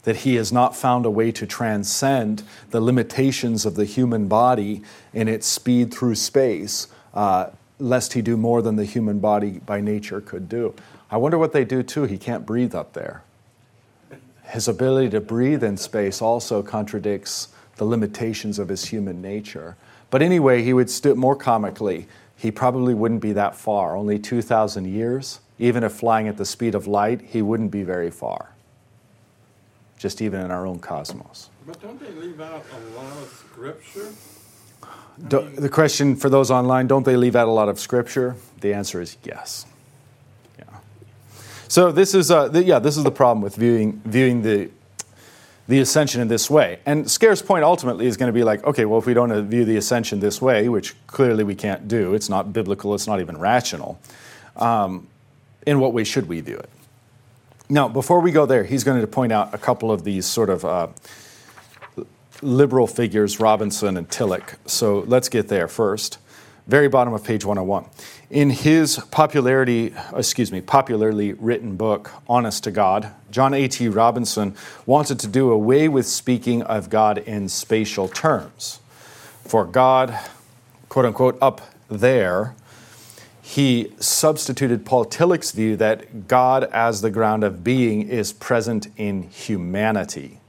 that 0.01 0.17
he 0.17 0.35
has 0.35 0.51
not 0.51 0.75
found 0.75 1.05
a 1.05 1.11
way 1.11 1.31
to 1.33 1.45
transcend 1.45 2.41
the 2.71 2.81
limitations 2.81 3.63
of 3.63 3.75
the 3.75 3.85
human 3.85 4.27
body 4.27 4.81
in 5.13 5.27
its 5.27 5.45
speed 5.45 5.93
through 5.93 6.15
space, 6.15 6.87
uh, 7.13 7.51
lest 7.77 8.13
he 8.13 8.23
do 8.23 8.37
more 8.37 8.63
than 8.63 8.75
the 8.75 8.85
human 8.85 9.19
body 9.19 9.59
by 9.63 9.79
nature 9.79 10.19
could 10.19 10.49
do. 10.49 10.73
I 11.11 11.17
wonder 11.17 11.37
what 11.37 11.53
they 11.53 11.63
do 11.63 11.83
too. 11.83 12.05
He 12.05 12.17
can't 12.17 12.43
breathe 12.43 12.73
up 12.73 12.93
there 12.93 13.21
his 14.47 14.67
ability 14.67 15.09
to 15.09 15.21
breathe 15.21 15.63
in 15.63 15.77
space 15.77 16.21
also 16.21 16.63
contradicts 16.63 17.49
the 17.75 17.85
limitations 17.85 18.59
of 18.59 18.69
his 18.69 18.85
human 18.85 19.21
nature. 19.21 19.75
But 20.09 20.21
anyway, 20.21 20.63
he 20.63 20.73
would 20.73 20.89
still, 20.89 21.15
more 21.15 21.35
comically, 21.35 22.07
he 22.37 22.51
probably 22.51 22.93
wouldn't 22.93 23.21
be 23.21 23.33
that 23.33 23.55
far, 23.55 23.95
only 23.95 24.19
2,000 24.19 24.85
years. 24.85 25.39
Even 25.59 25.83
if 25.83 25.93
flying 25.93 26.27
at 26.27 26.37
the 26.37 26.45
speed 26.45 26.75
of 26.75 26.87
light, 26.87 27.21
he 27.21 27.41
wouldn't 27.41 27.71
be 27.71 27.83
very 27.83 28.11
far, 28.11 28.53
just 29.97 30.21
even 30.21 30.41
in 30.41 30.51
our 30.51 30.67
own 30.67 30.79
cosmos. 30.79 31.49
But 31.65 31.81
don't 31.81 31.99
they 31.99 32.11
leave 32.11 32.39
out 32.39 32.63
a 32.71 32.95
lot 32.95 33.17
of 33.17 33.27
scripture? 33.49 34.13
Do, 35.27 35.49
the 35.49 35.69
question 35.69 36.15
for 36.15 36.29
those 36.29 36.51
online 36.51 36.85
don't 36.85 37.03
they 37.03 37.17
leave 37.17 37.35
out 37.35 37.47
a 37.47 37.51
lot 37.51 37.69
of 37.69 37.79
scripture? 37.79 38.35
The 38.61 38.73
answer 38.73 39.01
is 39.01 39.17
yes. 39.23 39.65
So 41.67 41.91
this 41.91 42.13
is, 42.13 42.31
uh, 42.31 42.47
the, 42.47 42.63
yeah, 42.63 42.79
this 42.79 42.97
is 42.97 43.03
the 43.03 43.11
problem 43.11 43.41
with 43.41 43.55
viewing, 43.55 44.01
viewing 44.05 44.41
the, 44.41 44.69
the 45.67 45.79
ascension 45.79 46.21
in 46.21 46.27
this 46.27 46.49
way. 46.49 46.79
And 46.85 47.09
Scaer's 47.09 47.41
point 47.41 47.63
ultimately 47.63 48.07
is 48.07 48.15
going 48.15 48.27
to 48.27 48.33
be 48.33 48.43
like, 48.43 48.63
okay, 48.63 48.85
well, 48.85 48.99
if 48.99 49.05
we 49.05 49.13
don't 49.13 49.49
view 49.49 49.65
the 49.65 49.77
ascension 49.77 50.19
this 50.19 50.41
way, 50.41 50.69
which 50.69 50.95
clearly 51.07 51.43
we 51.43 51.55
can't 51.55 51.87
do, 51.87 52.13
it's 52.13 52.29
not 52.29 52.53
biblical, 52.53 52.95
it's 52.95 53.07
not 53.07 53.19
even 53.19 53.37
rational, 53.37 53.99
um, 54.55 55.07
in 55.65 55.79
what 55.79 55.93
way 55.93 56.03
should 56.03 56.27
we 56.27 56.39
view 56.39 56.57
it? 56.57 56.69
Now, 57.69 57.89
before 57.89 58.21
we 58.21 58.31
go 58.31 58.45
there, 58.45 58.63
he's 58.63 58.85
going 58.85 59.01
to 59.01 59.07
point 59.07 59.33
out 59.33 59.53
a 59.53 59.57
couple 59.57 59.91
of 59.91 60.05
these 60.05 60.25
sort 60.25 60.49
of 60.49 60.63
uh, 60.63 60.87
liberal 62.41 62.87
figures, 62.87 63.41
Robinson 63.41 63.97
and 63.97 64.07
Tillich. 64.07 64.55
So 64.65 64.99
let's 64.99 65.27
get 65.27 65.49
there 65.49 65.67
first. 65.67 66.17
Very 66.67 66.89
bottom 66.89 67.13
of 67.13 67.23
page 67.23 67.45
101. 67.45 67.85
In 68.29 68.49
his 68.49 68.97
popularity, 69.09 69.93
excuse 70.13 70.51
me, 70.51 70.59
popularly 70.59 71.31
written 71.31 71.77
book, 71.77 72.11
Honest 72.27 72.65
to 72.65 72.71
God, 72.71 73.13
John 73.31 73.53
A.T. 73.53 73.87
Robinson 73.87 74.53
wanted 74.85 75.17
to 75.21 75.27
do 75.27 75.49
away 75.49 75.87
with 75.87 76.05
speaking 76.05 76.61
of 76.63 76.89
God 76.89 77.19
in 77.19 77.47
spatial 77.47 78.09
terms. 78.09 78.81
For 79.45 79.63
God, 79.63 80.19
quote 80.89 81.05
unquote, 81.05 81.37
up 81.41 81.61
there, 81.87 82.53
he 83.41 83.93
substituted 83.97 84.85
Paul 84.85 85.05
Tillich's 85.05 85.53
view 85.53 85.77
that 85.77 86.27
God, 86.27 86.65
as 86.65 86.99
the 86.99 87.09
ground 87.09 87.45
of 87.45 87.63
being, 87.63 88.09
is 88.09 88.33
present 88.33 88.87
in 88.97 89.23
humanity. 89.23 90.41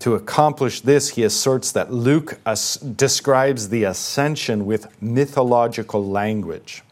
To 0.00 0.14
accomplish 0.14 0.80
this, 0.80 1.10
he 1.10 1.22
asserts 1.22 1.72
that 1.72 1.92
Luke 1.92 2.40
as- 2.46 2.76
describes 2.76 3.68
the 3.68 3.84
ascension 3.84 4.64
with 4.64 5.00
mythological 5.00 6.04
language. 6.04 6.82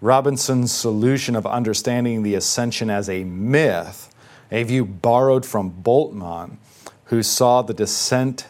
Robinson's 0.00 0.72
solution 0.72 1.36
of 1.36 1.46
understanding 1.46 2.24
the 2.24 2.34
ascension 2.34 2.90
as 2.90 3.08
a 3.08 3.22
myth, 3.22 4.12
a 4.50 4.64
view 4.64 4.84
borrowed 4.84 5.46
from 5.46 5.70
Bultmann, 5.70 6.56
who 7.04 7.22
saw 7.22 7.62
the 7.62 7.72
descent, 7.72 8.46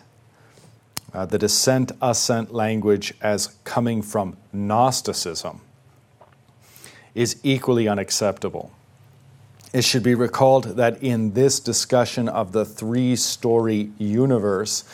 uh, 1.12 1.26
the 1.26 1.38
descent 1.38 1.92
ascent 2.00 2.54
language 2.54 3.12
as 3.20 3.54
coming 3.64 4.00
from 4.00 4.38
Gnosticism, 4.50 5.60
is 7.14 7.36
equally 7.42 7.86
unacceptable. 7.86 8.70
It 9.72 9.84
should 9.84 10.02
be 10.02 10.14
recalled 10.14 10.76
that 10.76 11.02
in 11.02 11.32
this 11.32 11.58
discussion 11.58 12.28
of 12.28 12.52
the 12.52 12.64
three 12.64 13.16
story 13.16 13.90
universe, 13.98 14.84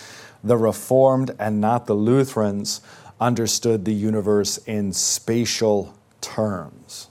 the 0.45 0.57
Reformed 0.57 1.35
and 1.39 1.61
not 1.61 1.87
the 1.87 1.95
Lutherans 1.95 2.81
understood 3.21 3.85
the 3.85 3.93
universe 3.93 4.59
in 4.59 4.93
spatial 4.93 5.99
terms. 6.21 7.09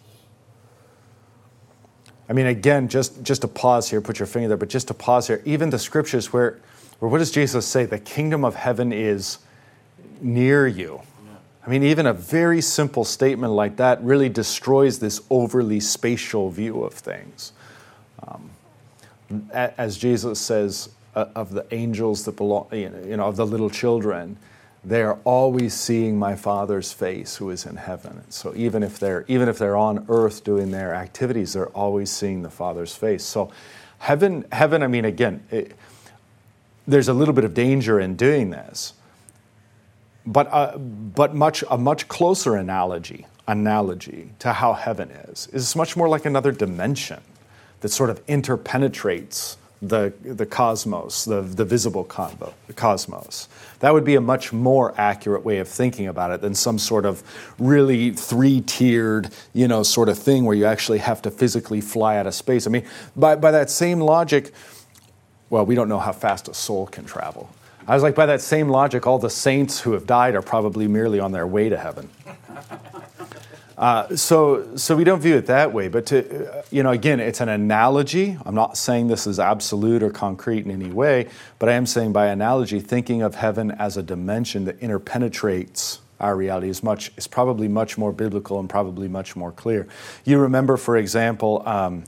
I 2.29 2.33
mean, 2.33 2.47
again, 2.47 2.87
just, 2.87 3.21
just 3.23 3.41
to 3.41 3.47
pause 3.47 3.89
here, 3.89 4.01
put 4.01 4.19
your 4.19 4.27
finger 4.27 4.47
there, 4.47 4.57
but 4.57 4.69
just 4.69 4.87
to 4.87 4.93
pause 4.93 5.27
here, 5.27 5.41
even 5.45 5.69
the 5.69 5.79
scriptures 5.79 6.31
where, 6.31 6.59
where 6.99 7.09
what 7.09 7.19
does 7.19 7.31
Jesus 7.31 7.65
say? 7.65 7.85
The 7.85 7.99
kingdom 7.99 8.45
of 8.45 8.55
heaven 8.55 8.93
is 8.93 9.39
near 10.21 10.67
you. 10.67 11.01
I 11.65 11.69
mean, 11.69 11.83
even 11.83 12.05
a 12.05 12.13
very 12.13 12.61
simple 12.61 13.03
statement 13.03 13.51
like 13.51 13.75
that 13.75 14.01
really 14.01 14.29
destroys 14.29 14.99
this 14.99 15.21
overly 15.29 15.81
spatial 15.81 16.49
view 16.49 16.81
of 16.83 16.93
things. 16.93 17.51
Um, 18.25 18.49
as 19.51 19.97
Jesus 19.97 20.39
says 20.39 20.89
uh, 21.15 21.25
of 21.35 21.51
the 21.51 21.65
angels 21.73 22.25
that 22.25 22.37
belong, 22.37 22.67
you 22.71 23.17
know, 23.17 23.27
of 23.27 23.35
the 23.35 23.45
little 23.45 23.69
children, 23.69 24.37
they 24.83 25.01
are 25.01 25.19
always 25.25 25.73
seeing 25.73 26.17
my 26.17 26.35
Father's 26.35 26.93
face 26.93 27.35
who 27.35 27.49
is 27.49 27.65
in 27.65 27.75
heaven. 27.75 28.23
So 28.29 28.53
even 28.55 28.83
if 28.83 28.99
they're 28.99 29.25
even 29.27 29.49
if 29.49 29.57
they're 29.57 29.75
on 29.75 30.05
earth 30.07 30.43
doing 30.43 30.71
their 30.71 30.93
activities, 30.93 31.53
they're 31.53 31.67
always 31.69 32.09
seeing 32.09 32.41
the 32.41 32.49
Father's 32.49 32.95
face. 32.95 33.23
So 33.23 33.51
heaven, 33.99 34.45
heaven. 34.51 34.83
I 34.83 34.87
mean, 34.87 35.03
again, 35.03 35.43
it, 35.51 35.75
there's 36.87 37.09
a 37.09 37.13
little 37.13 37.33
bit 37.33 37.43
of 37.43 37.53
danger 37.53 37.99
in 37.99 38.15
doing 38.15 38.49
this, 38.49 38.93
but 40.25 40.47
uh, 40.53 40.77
but 40.77 41.35
much 41.35 41.63
a 41.69 41.77
much 41.77 42.07
closer 42.07 42.55
analogy 42.55 43.27
analogy 43.47 44.29
to 44.39 44.53
how 44.53 44.73
heaven 44.73 45.09
is 45.09 45.47
is 45.47 45.75
much 45.75 45.97
more 45.97 46.07
like 46.07 46.25
another 46.25 46.51
dimension 46.51 47.21
that 47.81 47.89
sort 47.89 48.09
of 48.09 48.25
interpenetrates 48.27 49.57
the, 49.81 50.11
the 50.23 50.45
cosmos, 50.45 51.25
the, 51.25 51.41
the 51.41 51.63
visible 51.63 52.03
convo, 52.03 52.53
the 52.65 52.73
cosmos. 52.73 53.47
That 53.79 53.93
would 53.93 54.03
be 54.03 54.15
a 54.15 54.21
much 54.21 54.51
more 54.51 54.93
accurate 54.99 55.45
way 55.45 55.59
of 55.59 55.67
thinking 55.67 56.07
about 56.07 56.31
it 56.31 56.41
than 56.41 56.55
some 56.55 56.79
sort 56.79 57.05
of 57.05 57.21
really 57.59 58.11
three 58.11 58.61
tiered, 58.61 59.29
you 59.53 59.67
know, 59.67 59.83
sort 59.83 60.09
of 60.09 60.17
thing 60.17 60.45
where 60.45 60.55
you 60.55 60.65
actually 60.65 60.97
have 60.99 61.21
to 61.23 61.31
physically 61.31 61.81
fly 61.81 62.17
out 62.17 62.25
of 62.25 62.33
space. 62.33 62.65
I 62.65 62.71
mean, 62.71 62.85
by, 63.15 63.35
by 63.35 63.51
that 63.51 63.69
same 63.69 63.99
logic, 63.99 64.51
well, 65.49 65.65
we 65.65 65.75
don't 65.75 65.89
know 65.89 65.99
how 65.99 66.11
fast 66.11 66.47
a 66.47 66.53
soul 66.53 66.87
can 66.87 67.05
travel. 67.05 67.49
I 67.87 67.93
was 67.93 68.03
like, 68.03 68.15
by 68.15 68.25
that 68.25 68.41
same 68.41 68.67
logic, 68.67 69.07
all 69.07 69.19
the 69.19 69.29
saints 69.29 69.79
who 69.79 69.93
have 69.93 70.05
died 70.05 70.35
are 70.35 70.41
probably 70.41 70.87
merely 70.87 71.19
on 71.19 71.31
their 71.31 71.47
way 71.47 71.69
to 71.69 71.77
heaven. 71.77 72.09
Uh, 73.77 74.15
so, 74.15 74.75
so 74.75 74.95
we 74.95 75.03
don't 75.03 75.19
view 75.19 75.35
it 75.35 75.45
that 75.45 75.71
way. 75.71 75.87
But 75.87 76.07
to, 76.07 76.51
uh, 76.51 76.63
you 76.71 76.81
know, 76.81 76.89
again, 76.89 77.19
it's 77.19 77.41
an 77.41 77.49
analogy. 77.49 78.37
I'm 78.43 78.55
not 78.55 78.75
saying 78.75 79.07
this 79.07 79.27
is 79.27 79.39
absolute 79.39 80.01
or 80.01 80.09
concrete 80.09 80.65
in 80.65 80.71
any 80.71 80.89
way, 80.89 81.27
but 81.59 81.69
I 81.69 81.73
am 81.73 81.85
saying 81.85 82.11
by 82.11 82.27
analogy, 82.27 82.79
thinking 82.79 83.21
of 83.21 83.35
heaven 83.35 83.69
as 83.71 83.95
a 83.95 84.03
dimension 84.03 84.65
that 84.65 84.79
interpenetrates 84.79 85.99
our 86.19 86.35
reality 86.35 86.69
is 86.69 86.81
much 86.81 87.11
is 87.15 87.27
probably 87.27 87.67
much 87.67 87.95
more 87.95 88.11
biblical 88.11 88.59
and 88.59 88.67
probably 88.67 89.07
much 89.07 89.35
more 89.35 89.51
clear. 89.51 89.87
You 90.25 90.39
remember, 90.39 90.75
for 90.75 90.97
example, 90.97 91.61
um, 91.67 92.05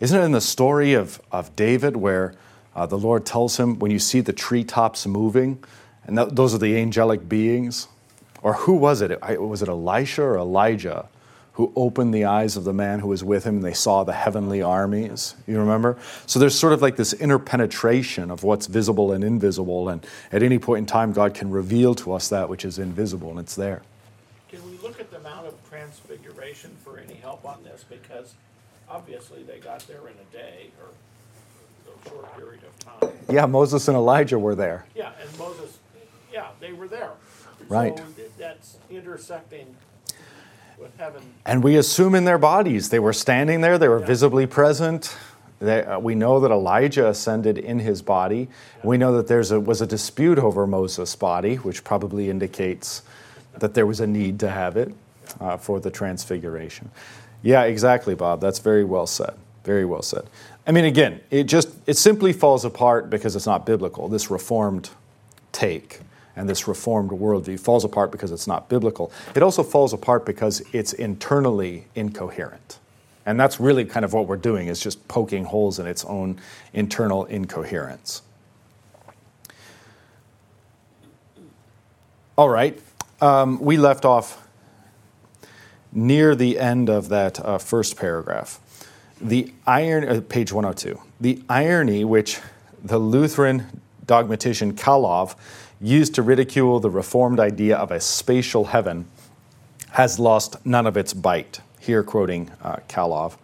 isn't 0.00 0.18
it 0.18 0.24
in 0.24 0.32
the 0.32 0.40
story 0.40 0.94
of 0.94 1.20
of 1.30 1.54
David 1.54 1.96
where 1.96 2.34
uh, 2.74 2.86
the 2.86 2.96
Lord 2.96 3.26
tells 3.26 3.58
him, 3.58 3.78
when 3.78 3.90
you 3.90 3.98
see 3.98 4.20
the 4.20 4.32
treetops 4.32 5.06
moving, 5.06 5.62
and 6.06 6.16
th- 6.16 6.30
those 6.30 6.54
are 6.54 6.58
the 6.58 6.78
angelic 6.78 7.28
beings, 7.28 7.88
or 8.42 8.54
who 8.54 8.74
was 8.74 9.00
it? 9.00 9.20
Was 9.40 9.62
it 9.62 9.68
Elisha 9.68 10.22
or 10.22 10.38
Elijah 10.38 11.08
who 11.54 11.72
opened 11.74 12.14
the 12.14 12.24
eyes 12.24 12.56
of 12.56 12.62
the 12.62 12.72
man 12.72 13.00
who 13.00 13.08
was 13.08 13.24
with 13.24 13.42
him 13.42 13.56
and 13.56 13.64
they 13.64 13.74
saw 13.74 14.04
the 14.04 14.12
heavenly 14.12 14.62
armies? 14.62 15.34
You 15.46 15.58
remember? 15.58 15.98
So 16.24 16.38
there's 16.38 16.56
sort 16.56 16.72
of 16.72 16.80
like 16.80 16.94
this 16.94 17.12
interpenetration 17.12 18.30
of 18.30 18.44
what's 18.44 18.66
visible 18.66 19.10
and 19.12 19.24
invisible, 19.24 19.88
and 19.88 20.06
at 20.30 20.42
any 20.42 20.58
point 20.58 20.78
in 20.78 20.86
time, 20.86 21.12
God 21.12 21.34
can 21.34 21.50
reveal 21.50 21.94
to 21.96 22.12
us 22.12 22.28
that 22.28 22.48
which 22.48 22.64
is 22.64 22.78
invisible, 22.78 23.30
and 23.30 23.40
it's 23.40 23.56
there. 23.56 23.82
Can 24.48 24.64
we 24.70 24.78
look 24.78 25.00
at 25.00 25.10
the 25.10 25.18
Mount 25.18 25.48
of 25.48 25.54
Transfiguration 25.68 26.70
for 26.84 26.98
any 26.98 27.14
help 27.14 27.44
on 27.44 27.64
this? 27.64 27.84
Because 27.88 28.34
obviously 28.88 29.42
they 29.42 29.58
got 29.58 29.80
there 29.88 30.06
in 30.06 30.14
a 30.14 30.32
day 30.32 30.70
or 30.80 30.90
a 31.92 32.08
short 32.08 32.36
period 32.36 32.60
of 32.62 33.00
time. 33.00 33.18
Yeah, 33.28 33.46
Moses 33.46 33.88
and 33.88 33.96
Elijah 33.96 34.38
were 34.38 34.54
there. 34.54 34.86
Yeah, 34.94 35.10
and 35.20 35.38
Moses, 35.38 35.78
yeah, 36.32 36.50
they 36.60 36.72
were 36.72 36.86
there. 36.86 37.10
Right. 37.68 37.98
So 37.98 38.04
that's 38.38 38.78
intersecting 38.90 39.76
with 40.78 40.96
heaven. 40.96 41.22
And 41.44 41.62
we 41.62 41.76
assume 41.76 42.14
in 42.14 42.24
their 42.24 42.38
bodies. 42.38 42.90
They 42.90 42.98
were 42.98 43.12
standing 43.12 43.60
there, 43.60 43.78
they 43.78 43.88
were 43.88 43.98
visibly 43.98 44.46
present. 44.46 45.16
They, 45.60 45.82
uh, 45.82 45.98
we 45.98 46.14
know 46.14 46.38
that 46.40 46.52
Elijah 46.52 47.08
ascended 47.08 47.58
in 47.58 47.80
his 47.80 48.00
body. 48.00 48.48
We 48.84 48.96
know 48.96 49.16
that 49.16 49.26
there 49.26 49.60
was 49.60 49.80
a 49.80 49.86
dispute 49.86 50.38
over 50.38 50.68
Moses' 50.68 51.16
body, 51.16 51.56
which 51.56 51.82
probably 51.82 52.30
indicates 52.30 53.02
that 53.58 53.74
there 53.74 53.86
was 53.86 53.98
a 53.98 54.06
need 54.06 54.38
to 54.40 54.48
have 54.48 54.76
it 54.76 54.94
uh, 55.40 55.56
for 55.56 55.80
the 55.80 55.90
transfiguration. 55.90 56.92
Yeah, 57.42 57.64
exactly, 57.64 58.14
Bob. 58.14 58.40
That's 58.40 58.60
very 58.60 58.84
well 58.84 59.06
said. 59.06 59.34
Very 59.64 59.84
well 59.84 60.02
said. 60.02 60.26
I 60.64 60.70
mean, 60.70 60.84
again, 60.84 61.20
it 61.30 61.44
just 61.44 61.70
it 61.86 61.96
simply 61.96 62.32
falls 62.32 62.64
apart 62.64 63.10
because 63.10 63.34
it's 63.34 63.46
not 63.46 63.66
biblical. 63.66 64.08
This 64.08 64.30
reformed 64.30 64.90
take 65.50 66.00
and 66.38 66.48
this 66.48 66.68
reformed 66.68 67.10
worldview 67.10 67.58
falls 67.58 67.84
apart 67.84 68.12
because 68.12 68.30
it's 68.30 68.46
not 68.46 68.68
biblical. 68.68 69.10
It 69.34 69.42
also 69.42 69.64
falls 69.64 69.92
apart 69.92 70.24
because 70.24 70.62
it's 70.72 70.92
internally 70.92 71.86
incoherent. 71.96 72.78
And 73.26 73.38
that's 73.38 73.58
really 73.58 73.84
kind 73.84 74.04
of 74.04 74.12
what 74.12 74.28
we're 74.28 74.36
doing 74.36 74.68
is 74.68 74.80
just 74.80 75.06
poking 75.08 75.44
holes 75.44 75.80
in 75.80 75.86
its 75.86 76.04
own 76.04 76.40
internal 76.72 77.24
incoherence. 77.24 78.22
All 82.36 82.48
right, 82.48 82.80
um, 83.20 83.58
we 83.58 83.76
left 83.76 84.04
off 84.04 84.46
near 85.92 86.36
the 86.36 86.60
end 86.60 86.88
of 86.88 87.08
that 87.08 87.44
uh, 87.44 87.58
first 87.58 87.96
paragraph. 87.96 88.60
The 89.20 89.52
iron, 89.66 90.08
uh, 90.08 90.20
page 90.20 90.52
102. 90.52 91.00
The 91.20 91.42
irony 91.48 92.04
which 92.04 92.38
the 92.84 92.98
Lutheran 92.98 93.82
dogmatician 94.06 94.74
Calov 94.74 95.34
used 95.80 96.14
to 96.14 96.22
ridicule 96.22 96.80
the 96.80 96.90
Reformed 96.90 97.38
idea 97.38 97.76
of 97.76 97.90
a 97.90 98.00
spatial 98.00 98.66
heaven 98.66 99.06
has 99.92 100.18
lost 100.18 100.64
none 100.66 100.86
of 100.86 100.96
its 100.96 101.14
bite. 101.14 101.60
Here, 101.80 102.02
quoting 102.02 102.50
uh, 102.62 102.76
Calov. 102.88 103.36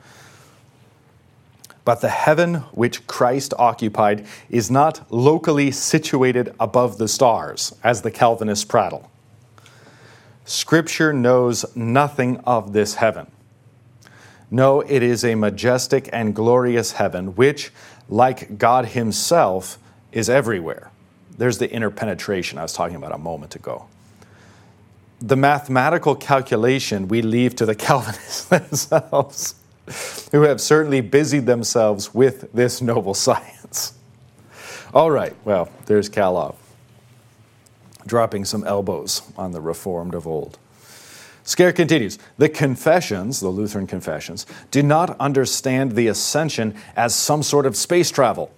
But 1.85 2.01
the 2.01 2.09
heaven 2.09 2.57
which 2.73 3.07
Christ 3.07 3.55
occupied 3.59 4.27
is 4.49 4.71
not 4.71 5.11
locally 5.13 5.71
situated 5.71 6.55
above 6.59 6.99
the 6.99 7.09
stars, 7.09 7.75
as 7.85 8.03
the 8.03 8.11
Calvinists 8.11 8.65
prattle. 8.65 9.11
Scripture 10.45 11.13
knows 11.13 11.65
nothing 11.77 12.39
of 12.41 12.73
this 12.73 12.97
heaven. 12.97 13.31
No, 14.51 14.81
it 14.83 15.03
is 15.03 15.25
a 15.25 15.35
majestic 15.35 16.09
and 16.13 16.35
glorious 16.35 16.93
heaven, 16.93 17.35
which, 17.35 17.73
like 18.09 18.59
God 18.59 18.87
Himself, 18.87 19.79
is 20.13 20.29
everywhere. 20.29 20.91
There's 21.37 21.59
the 21.59 21.71
interpenetration 21.71 22.59
I 22.59 22.63
was 22.63 22.73
talking 22.73 22.97
about 22.97 23.13
a 23.13 23.19
moment 23.19 23.55
ago. 23.57 23.87
The 25.21 25.37
mathematical 25.37 26.15
calculation 26.15 27.09
we 27.09 27.23
leave 27.23 27.57
to 27.57 27.67
the 27.67 27.75
Calvinists 27.87 28.45
themselves, 28.47 29.55
who 30.33 30.43
have 30.43 30.61
certainly 30.61 31.01
busied 31.01 31.47
themselves 31.47 32.15
with 32.15 32.53
this 32.53 32.81
noble 32.81 33.15
science. 33.27 33.95
All 34.93 35.11
right, 35.11 35.35
well, 35.45 35.69
there's 35.87 36.09
Calov 36.09 36.57
dropping 38.07 38.45
some 38.45 38.65
elbows 38.65 39.23
on 39.37 39.53
the 39.53 39.61
Reformed 39.61 40.15
of 40.15 40.27
old. 40.27 40.59
Scaer 41.43 41.73
continues 41.73 42.19
The 42.39 42.49
confessions, 42.49 43.41
the 43.41 43.49
Lutheran 43.49 43.87
confessions, 43.87 44.47
do 44.71 44.83
not 44.83 45.19
understand 45.21 45.93
the 45.93 46.09
ascension 46.09 46.75
as 46.97 47.15
some 47.15 47.43
sort 47.43 47.67
of 47.67 47.77
space 47.77 48.11
travel 48.11 48.51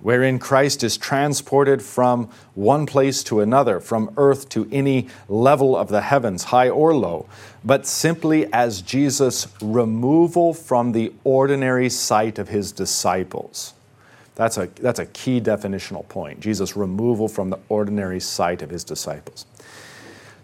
wherein 0.00 0.38
Christ 0.38 0.84
is 0.84 0.96
transported 0.96 1.82
from 1.82 2.28
one 2.54 2.86
place 2.86 3.22
to 3.24 3.40
another, 3.40 3.80
from 3.80 4.12
earth 4.16 4.48
to 4.50 4.68
any 4.70 5.08
level 5.28 5.76
of 5.76 5.88
the 5.88 6.02
heavens, 6.02 6.44
high 6.44 6.68
or 6.68 6.94
low, 6.94 7.26
but 7.64 7.86
simply 7.86 8.52
as 8.52 8.82
Jesus' 8.82 9.48
removal 9.62 10.54
from 10.54 10.92
the 10.92 11.12
ordinary 11.24 11.88
sight 11.88 12.38
of 12.38 12.48
his 12.48 12.72
disciples. 12.72 13.74
That's 14.34 14.58
a, 14.58 14.66
that's 14.66 14.98
a 14.98 15.06
key 15.06 15.40
definitional 15.40 16.06
point. 16.08 16.40
Jesus' 16.40 16.76
removal 16.76 17.26
from 17.26 17.48
the 17.48 17.58
ordinary 17.70 18.20
sight 18.20 18.60
of 18.60 18.68
his 18.68 18.84
disciples. 18.84 19.46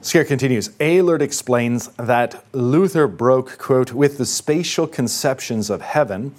Scaer 0.01 0.25
continues 0.25 0.71
Elert 0.81 1.23
explains 1.23 1.87
that 1.91 2.45
Luther 2.53 3.07
broke, 3.07 3.59
quote, 3.59 3.93
with 3.93 4.19
the 4.19 4.27
spatial 4.27 4.89
conceptions 4.89 5.71
of 5.71 5.81
heaven 5.81 6.35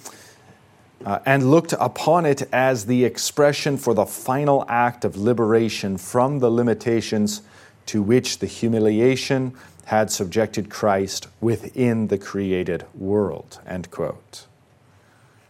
uh, 1.04 1.18
and 1.26 1.50
looked 1.50 1.74
upon 1.74 2.24
it 2.26 2.42
as 2.52 2.86
the 2.86 3.04
expression 3.04 3.76
for 3.76 3.94
the 3.94 4.06
final 4.06 4.64
act 4.68 5.04
of 5.04 5.16
liberation 5.16 5.98
from 5.98 6.38
the 6.38 6.50
limitations 6.50 7.42
to 7.86 8.02
which 8.02 8.38
the 8.38 8.46
humiliation 8.46 9.54
had 9.86 10.10
subjected 10.10 10.70
Christ 10.70 11.28
within 11.40 12.08
the 12.08 12.18
created 12.18 12.86
world. 12.94 13.60
End 13.66 13.90
quote. 13.90 14.46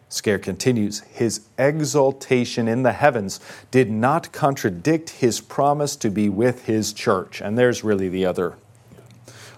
Scaer 0.08 0.38
continues, 0.38 1.00
his 1.00 1.40
exaltation 1.58 2.68
in 2.68 2.82
the 2.84 2.92
heavens 2.92 3.40
did 3.70 3.90
not 3.90 4.32
contradict 4.32 5.10
his 5.10 5.40
promise 5.40 5.96
to 5.96 6.10
be 6.10 6.28
with 6.28 6.66
his 6.66 6.92
church. 6.92 7.40
And 7.40 7.58
there's 7.58 7.82
really 7.82 8.08
the 8.08 8.24
other 8.24 8.54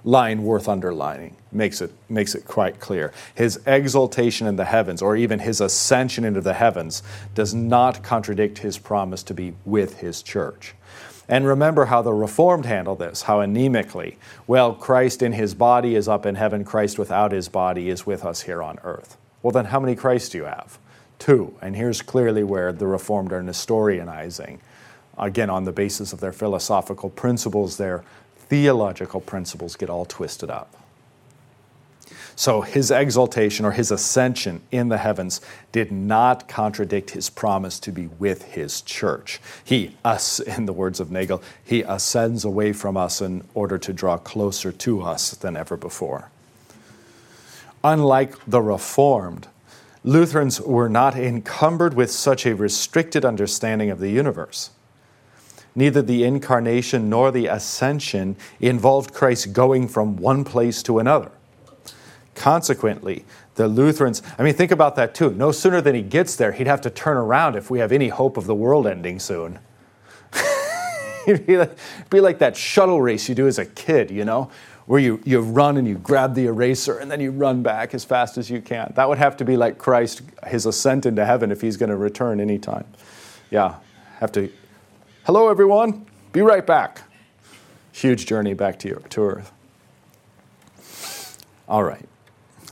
line 0.03 0.45
worth 0.45 0.69
underlining 0.69 1.37
makes 1.57 1.81
it, 1.81 1.90
makes 2.09 2.35
it 2.35 2.45
quite 2.45 2.79
clear. 2.79 3.12
His 3.35 3.61
exaltation 3.66 4.47
in 4.47 4.57
the 4.57 4.64
heavens, 4.64 5.03
or 5.03 5.16
even 5.16 5.40
his 5.40 5.61
ascension 5.61 6.25
into 6.25 6.40
the 6.40 6.55
heavens, 6.55 7.03
does 7.35 7.55
not 7.55 8.03
contradict 8.03 8.59
his 8.59 8.79
promise 8.79 9.23
to 9.25 9.35
be 9.35 9.55
with 9.64 9.99
his 10.01 10.23
church. 10.23 10.75
And 11.29 11.47
remember 11.47 11.87
how 11.87 12.03
the 12.03 12.12
Reformed 12.12 12.66
handle 12.66 12.95
this, 12.95 13.23
how 13.23 13.38
anemically. 13.38 14.16
Well, 14.47 14.75
Christ 14.75 15.23
in 15.23 15.33
his 15.33 15.55
body 15.55 15.97
is 15.97 16.07
up 16.07 16.25
in 16.25 16.37
heaven, 16.37 16.64
Christ 16.64 16.99
without 16.99 17.33
his 17.33 17.49
body 17.49 17.88
is 17.88 18.07
with 18.07 18.25
us 18.25 18.42
here 18.42 18.62
on 18.62 18.79
earth. 18.85 19.16
Well, 19.42 19.51
then 19.51 19.66
how 19.66 19.81
many 19.81 19.97
Christs 19.97 20.29
do 20.29 20.38
you 20.38 20.45
have? 20.45 20.79
Two. 21.19 21.55
And 21.61 21.75
here's 21.75 22.03
clearly 22.03 22.45
where 22.45 22.73
the 22.73 22.87
Reformed 22.87 23.33
are 23.33 23.42
Nestorianizing, 23.42 24.59
again, 25.19 25.51
on 25.51 25.64
the 25.64 25.73
basis 25.73 26.12
of 26.12 26.21
their 26.21 26.33
philosophical 26.33 27.11
principles, 27.11 27.77
their 27.77 28.05
theological 28.37 29.21
principles 29.21 29.75
get 29.75 29.90
all 29.90 30.05
twisted 30.05 30.51
up. 30.51 30.77
So 32.38 32.61
his 32.61 32.90
exaltation 32.90 33.64
or 33.64 33.72
his 33.72 33.90
ascension 33.90 34.61
in 34.70 34.90
the 34.90 34.99
heavens 34.99 35.40
did 35.72 35.90
not 35.90 36.46
contradict 36.46 37.11
his 37.11 37.31
promise 37.31 37.81
to 37.81 37.90
be 37.90 38.09
with 38.18 38.42
his 38.42 38.83
church. 38.83 39.40
He, 39.64 39.96
us, 40.05 40.38
in 40.57 40.66
the 40.66 40.72
words 40.75 41.01
of 41.01 41.11
Nagel, 41.11 41.42
he 41.64 41.81
ascends 41.83 42.44
away 42.44 42.75
from 42.75 42.96
us 42.96 43.22
in 43.22 43.42
order 43.55 43.79
to 43.79 43.92
draw 43.92 44.18
closer 44.18 44.70
to 44.70 45.01
us 45.01 45.31
than 45.31 45.57
ever 45.57 45.79
before. 45.79 46.31
Unlike 47.83 48.37
the 48.46 48.61
Reformed, 48.61 49.49
Lutherans 50.05 50.61
were 50.61 50.90
not 50.90 51.16
encumbered 51.16 51.94
with 51.94 52.11
such 52.11 52.44
a 52.44 52.55
restricted 52.55 53.25
understanding 53.25 53.90
of 53.90 53.99
the 53.99 54.11
universe. 54.11 54.70
Neither 55.75 56.03
the 56.03 56.25
incarnation 56.25 57.09
nor 57.09 57.31
the 57.31 57.46
ascension 57.46 58.37
involved 58.61 59.14
Christ 59.14 59.53
going 59.53 59.88
from 59.88 60.16
one 60.16 60.44
place 60.44 60.83
to 60.85 60.99
another. 60.99 61.31
Consequently, 62.37 63.25
the 63.55 63.66
Lutherans, 63.66 64.22
I 64.38 64.42
mean, 64.42 64.53
think 64.53 64.70
about 64.70 64.94
that 64.96 65.14
too. 65.14 65.33
No 65.33 65.51
sooner 65.51 65.81
than 65.81 65.94
he 65.94 66.03
gets 66.03 66.37
there, 66.37 66.53
he'd 66.53 66.66
have 66.66 66.83
to 66.83 66.90
turn 66.90 67.16
around 67.16 67.57
if 67.57 67.70
we 67.70 67.79
have 67.79 67.90
any 67.90 68.09
hope 68.09 68.37
of 68.37 68.44
the 68.44 68.55
world 68.55 68.87
ending 68.87 69.18
soon. 69.18 69.59
It'd 71.27 71.46
be 71.46 71.57
like, 71.57 71.77
be 72.11 72.20
like 72.20 72.38
that 72.38 72.55
shuttle 72.55 73.01
race 73.01 73.29
you 73.29 73.35
do 73.35 73.49
as 73.49 73.59
a 73.59 73.64
kid, 73.64 74.11
you 74.11 74.27
know, 74.27 74.51
where 74.85 75.01
you, 75.01 75.20
you 75.25 75.40
run 75.40 75.79
and 75.79 75.88
you 75.88 75.94
grab 75.94 76.35
the 76.35 76.46
eraser 76.46 76.99
and 76.99 77.11
then 77.11 77.20
you 77.20 77.31
run 77.31 77.62
back 77.62 77.94
as 77.94 78.05
fast 78.05 78.37
as 78.37 78.51
you 78.51 78.61
can. 78.61 78.92
That 78.96 79.09
would 79.09 79.18
have 79.18 79.38
to 79.38 79.44
be 79.44 79.57
like 79.57 79.79
Christ, 79.79 80.20
his 80.46 80.66
ascent 80.66 81.07
into 81.07 81.25
heaven, 81.25 81.51
if 81.51 81.62
he's 81.62 81.79
going 81.79 81.90
to 81.90 81.96
return 81.96 82.38
anytime. 82.38 82.85
Yeah, 83.51 83.77
have 84.20 84.31
to. 84.33 84.53
Hello, 85.25 85.49
everyone. 85.49 86.07
Be 86.33 86.42
right 86.42 86.66
back. 86.66 87.01
Huge 87.92 88.27
journey 88.27 88.53
back 88.53 88.79
to, 88.81 88.94
to 89.09 89.22
Earth. 89.22 89.53
All 91.66 91.83
right. 91.83 92.07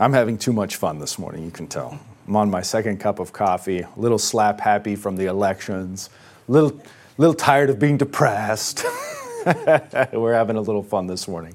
I'm 0.00 0.12
having 0.12 0.38
too 0.38 0.52
much 0.52 0.74
fun 0.76 0.98
this 0.98 1.20
morning, 1.20 1.44
you 1.44 1.52
can 1.52 1.68
tell. 1.68 2.00
I'm 2.26 2.34
on 2.34 2.50
my 2.50 2.62
second 2.62 2.98
cup 2.98 3.20
of 3.20 3.32
coffee, 3.32 3.80
a 3.80 3.88
little 3.96 4.18
slap 4.18 4.58
happy 4.58 4.96
from 4.96 5.16
the 5.16 5.26
elections, 5.26 6.10
a 6.48 6.52
little, 6.52 6.80
little 7.16 7.34
tired 7.34 7.70
of 7.70 7.78
being 7.78 7.96
depressed. 7.96 8.84
We're 10.12 10.34
having 10.34 10.56
a 10.56 10.60
little 10.60 10.82
fun 10.82 11.06
this 11.06 11.28
morning. 11.28 11.54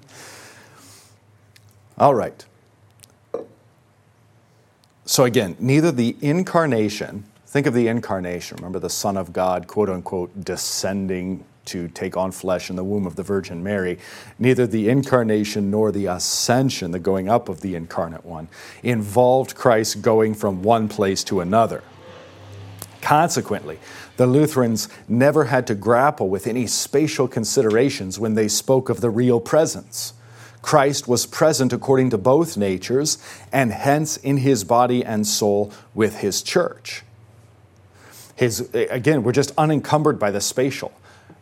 All 1.98 2.16
right. 2.16 2.46
So, 5.06 5.26
again, 5.26 5.58
neither 5.60 5.92
the 5.92 6.16
incarnation, 6.22 7.26
think 7.46 7.68
of 7.68 7.74
the 7.74 7.90
incarnation, 7.90 8.56
remember 8.58 8.80
the 8.80 8.90
Son 8.90 9.18
of 9.18 9.34
God, 9.34 9.68
quote 9.68 9.90
unquote, 9.90 10.46
descending 10.46 11.44
to 11.70 11.88
take 11.88 12.16
on 12.16 12.32
flesh 12.32 12.70
in 12.70 12.76
the 12.76 12.84
womb 12.84 13.08
of 13.08 13.16
the 13.16 13.24
Virgin 13.24 13.64
Mary, 13.64 13.98
neither 14.38 14.68
the 14.68 14.90
incarnation 14.90 15.72
nor 15.72 15.92
the 15.92 16.06
ascension, 16.06 16.92
the 16.92 17.00
going 17.00 17.30
up 17.30 17.50
of 17.50 17.62
the 17.62 17.76
incarnate 17.76 18.26
one, 18.26 18.48
involved 18.84 19.56
Christ 19.56 20.02
going 20.02 20.34
from 20.34 20.62
one 20.62 20.88
place 20.88 21.24
to 21.26 21.40
another. 21.40 21.84
Consequently, 23.02 23.80
the 24.18 24.28
Lutherans 24.28 24.90
never 25.08 25.46
had 25.46 25.66
to 25.68 25.76
grapple 25.76 26.30
with 26.30 26.46
any 26.46 26.68
spatial 26.68 27.28
considerations 27.28 28.20
when 28.20 28.34
they 28.34 28.48
spoke 28.48 28.90
of 28.90 29.02
the 29.02 29.10
real 29.10 29.40
presence. 29.40 30.14
Christ 30.62 31.08
was 31.08 31.26
present 31.26 31.72
according 31.72 32.10
to 32.10 32.18
both 32.18 32.58
natures, 32.58 33.18
and 33.52 33.72
hence 33.72 34.18
in 34.18 34.38
his 34.38 34.64
body 34.64 35.06
and 35.06 35.26
soul 35.26 35.72
with 35.94 36.18
his 36.18 36.42
church. 36.42 37.04
His, 38.36 38.70
again, 38.74 39.24
we're 39.24 39.32
just 39.32 39.52
unencumbered 39.58 40.20
by 40.20 40.32
the 40.32 40.42
spatial. 40.42 40.92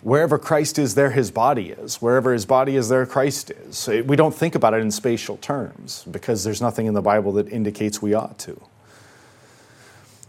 Wherever 0.07 0.37
Christ 0.37 0.79
is, 0.79 0.95
there 0.95 1.11
his 1.11 1.31
body 1.31 1.71
is. 1.71 2.01
Wherever 2.01 2.31
his 2.31 2.45
body 2.45 2.77
is, 2.77 2.87
there 2.87 3.05
Christ 3.05 3.51
is. 3.51 3.89
We 4.05 4.15
don't 4.15 4.33
think 4.33 4.55
about 4.55 4.73
it 4.73 4.77
in 4.77 4.89
spatial 4.89 5.35
terms 5.35 6.05
because 6.09 6.45
there's 6.45 6.61
nothing 6.61 6.85
in 6.85 6.93
the 6.93 7.01
Bible 7.01 7.33
that 7.33 7.49
indicates 7.49 8.01
we 8.01 8.13
ought 8.13 8.39
to. 8.39 8.57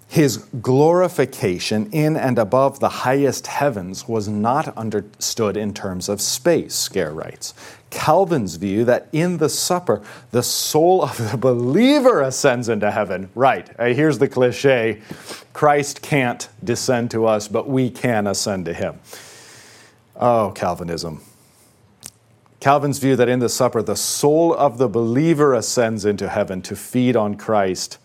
His 0.09 0.39
glorification 0.39 1.93
in 1.93 2.17
and 2.17 2.41
above 2.41 2.81
the 2.81 2.89
highest 2.89 3.47
heavens 3.47 4.09
was 4.09 4.27
not 4.27 4.77
understood 4.77 5.57
in 5.57 5.73
terms 5.73 6.09
of 6.09 6.21
space, 6.21 6.75
Scaer 6.75 7.13
writes. 7.13 7.55
Calvin's 7.91 8.57
view 8.57 8.85
that 8.85 9.07
in 9.13 9.37
the 9.37 9.49
supper, 9.49 10.03
the 10.33 10.43
soul 10.43 11.05
of 11.05 11.31
the 11.31 11.37
believer 11.37 12.21
ascends 12.21 12.69
into 12.69 12.91
heaven. 12.91 13.31
Right, 13.37 13.69
here's 13.79 14.19
the 14.19 14.27
cliche 14.27 15.03
Christ 15.53 16.03
can't 16.03 16.49
descend 16.65 17.13
to 17.13 17.27
us, 17.27 17.47
but 17.47 17.69
we 17.69 17.91
can 17.91 18.27
ascend 18.27 18.65
to 18.65 18.75
him. 18.75 18.99
Oh, 20.19 20.51
Calvinism. 20.55 21.21
Calvin's 22.59 22.99
view 22.99 23.15
that 23.15 23.29
in 23.29 23.39
the 23.39 23.49
supper, 23.49 23.83
the 23.83 23.95
soul 23.95 24.53
of 24.53 24.79
the 24.79 24.89
believer 24.89 25.55
ascends 25.55 26.05
into 26.05 26.29
heaven 26.29 26.61
to 26.63 26.75
feed 26.75 27.15
on 27.15 27.37
Christ, 27.37 27.99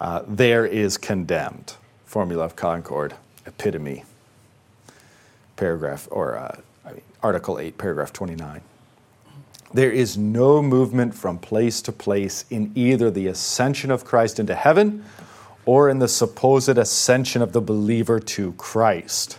uh, 0.00 0.22
there 0.28 0.64
is 0.64 0.96
condemned. 0.96 1.74
Formula 2.06 2.44
of 2.44 2.54
Concord, 2.54 3.14
epitome, 3.44 4.04
paragraph, 5.56 6.06
or 6.12 6.36
uh, 6.36 6.60
I 6.84 6.92
mean, 6.92 7.02
Article 7.24 7.58
8, 7.58 7.76
paragraph 7.76 8.12
29. 8.12 8.60
There 9.74 9.90
is 9.90 10.16
no 10.16 10.62
movement 10.62 11.14
from 11.14 11.38
place 11.38 11.82
to 11.82 11.92
place 11.92 12.44
in 12.50 12.70
either 12.76 13.10
the 13.10 13.26
ascension 13.26 13.90
of 13.90 14.04
Christ 14.04 14.38
into 14.38 14.54
heaven 14.54 15.04
or 15.64 15.88
in 15.88 15.98
the 15.98 16.08
supposed 16.08 16.78
ascension 16.78 17.42
of 17.42 17.52
the 17.52 17.60
believer 17.60 18.20
to 18.20 18.52
Christ. 18.52 19.38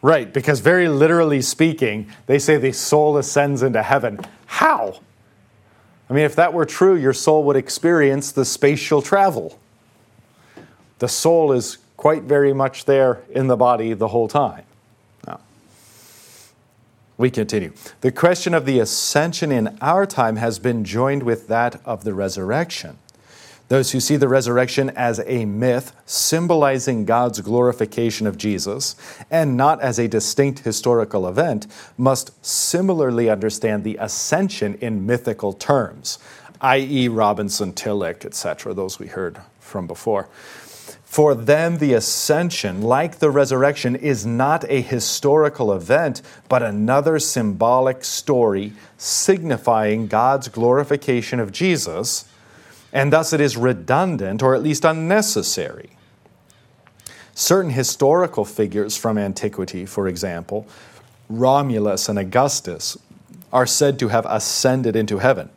Right, 0.00 0.32
because 0.32 0.60
very 0.60 0.88
literally 0.88 1.42
speaking, 1.42 2.10
they 2.26 2.38
say 2.38 2.56
the 2.56 2.72
soul 2.72 3.16
ascends 3.16 3.62
into 3.62 3.82
heaven. 3.82 4.20
How? 4.46 5.00
I 6.08 6.12
mean, 6.12 6.24
if 6.24 6.36
that 6.36 6.52
were 6.52 6.64
true, 6.64 6.94
your 6.94 7.12
soul 7.12 7.44
would 7.44 7.56
experience 7.56 8.30
the 8.32 8.44
spatial 8.44 9.02
travel. 9.02 9.58
The 11.00 11.08
soul 11.08 11.52
is 11.52 11.78
quite 11.96 12.22
very 12.22 12.52
much 12.52 12.84
there 12.84 13.22
in 13.30 13.48
the 13.48 13.56
body 13.56 13.92
the 13.92 14.08
whole 14.08 14.28
time. 14.28 14.64
Now, 15.26 15.40
we 17.16 17.30
continue. 17.30 17.72
The 18.00 18.12
question 18.12 18.54
of 18.54 18.66
the 18.66 18.78
ascension 18.78 19.50
in 19.50 19.76
our 19.80 20.06
time 20.06 20.36
has 20.36 20.60
been 20.60 20.84
joined 20.84 21.24
with 21.24 21.48
that 21.48 21.80
of 21.84 22.04
the 22.04 22.14
resurrection. 22.14 22.98
Those 23.68 23.92
who 23.92 24.00
see 24.00 24.16
the 24.16 24.28
resurrection 24.28 24.90
as 24.90 25.20
a 25.26 25.44
myth 25.44 25.92
symbolizing 26.06 27.04
God's 27.04 27.40
glorification 27.40 28.26
of 28.26 28.38
Jesus 28.38 28.96
and 29.30 29.58
not 29.58 29.80
as 29.82 29.98
a 29.98 30.08
distinct 30.08 30.60
historical 30.60 31.28
event 31.28 31.66
must 31.98 32.44
similarly 32.44 33.28
understand 33.28 33.84
the 33.84 33.98
ascension 34.00 34.76
in 34.80 35.04
mythical 35.04 35.52
terms, 35.52 36.18
i.e., 36.62 37.08
Robinson, 37.08 37.74
Tillich, 37.74 38.24
etc., 38.24 38.72
those 38.72 38.98
we 38.98 39.06
heard 39.06 39.38
from 39.60 39.86
before. 39.86 40.28
For 41.04 41.34
them, 41.34 41.78
the 41.78 41.94
ascension, 41.94 42.82
like 42.82 43.18
the 43.18 43.30
resurrection, 43.30 43.96
is 43.96 44.26
not 44.26 44.64
a 44.70 44.80
historical 44.80 45.72
event, 45.72 46.22
but 46.48 46.62
another 46.62 47.18
symbolic 47.18 48.04
story 48.04 48.72
signifying 48.98 50.06
God's 50.06 50.48
glorification 50.48 51.40
of 51.40 51.52
Jesus 51.52 52.27
and 52.92 53.12
thus 53.12 53.32
it 53.32 53.40
is 53.40 53.56
redundant 53.56 54.42
or 54.42 54.54
at 54.54 54.62
least 54.62 54.84
unnecessary. 54.84 55.90
Certain 57.34 57.70
historical 57.70 58.44
figures 58.44 58.96
from 58.96 59.16
antiquity, 59.16 59.86
for 59.86 60.08
example, 60.08 60.66
Romulus 61.28 62.08
and 62.08 62.18
Augustus, 62.18 62.98
are 63.52 63.66
said 63.66 63.98
to 63.98 64.08
have 64.08 64.26
ascended 64.26 64.96
into 64.96 65.18
heaven. 65.18 65.50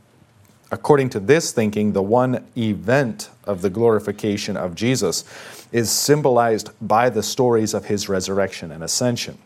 According 0.72 1.10
to 1.10 1.20
this 1.20 1.52
thinking, 1.52 1.92
the 1.92 2.02
one 2.02 2.46
event 2.56 3.30
of 3.44 3.62
the 3.62 3.70
glorification 3.70 4.56
of 4.56 4.76
Jesus 4.76 5.26
is 5.72 5.92
symbolized 5.92 6.70
by 6.82 7.10
the 7.10 7.24
stories 7.24 7.74
of 7.74 7.86
his 7.86 8.08
resurrection 8.08 8.72
and 8.72 8.84
ascension. 8.84 9.38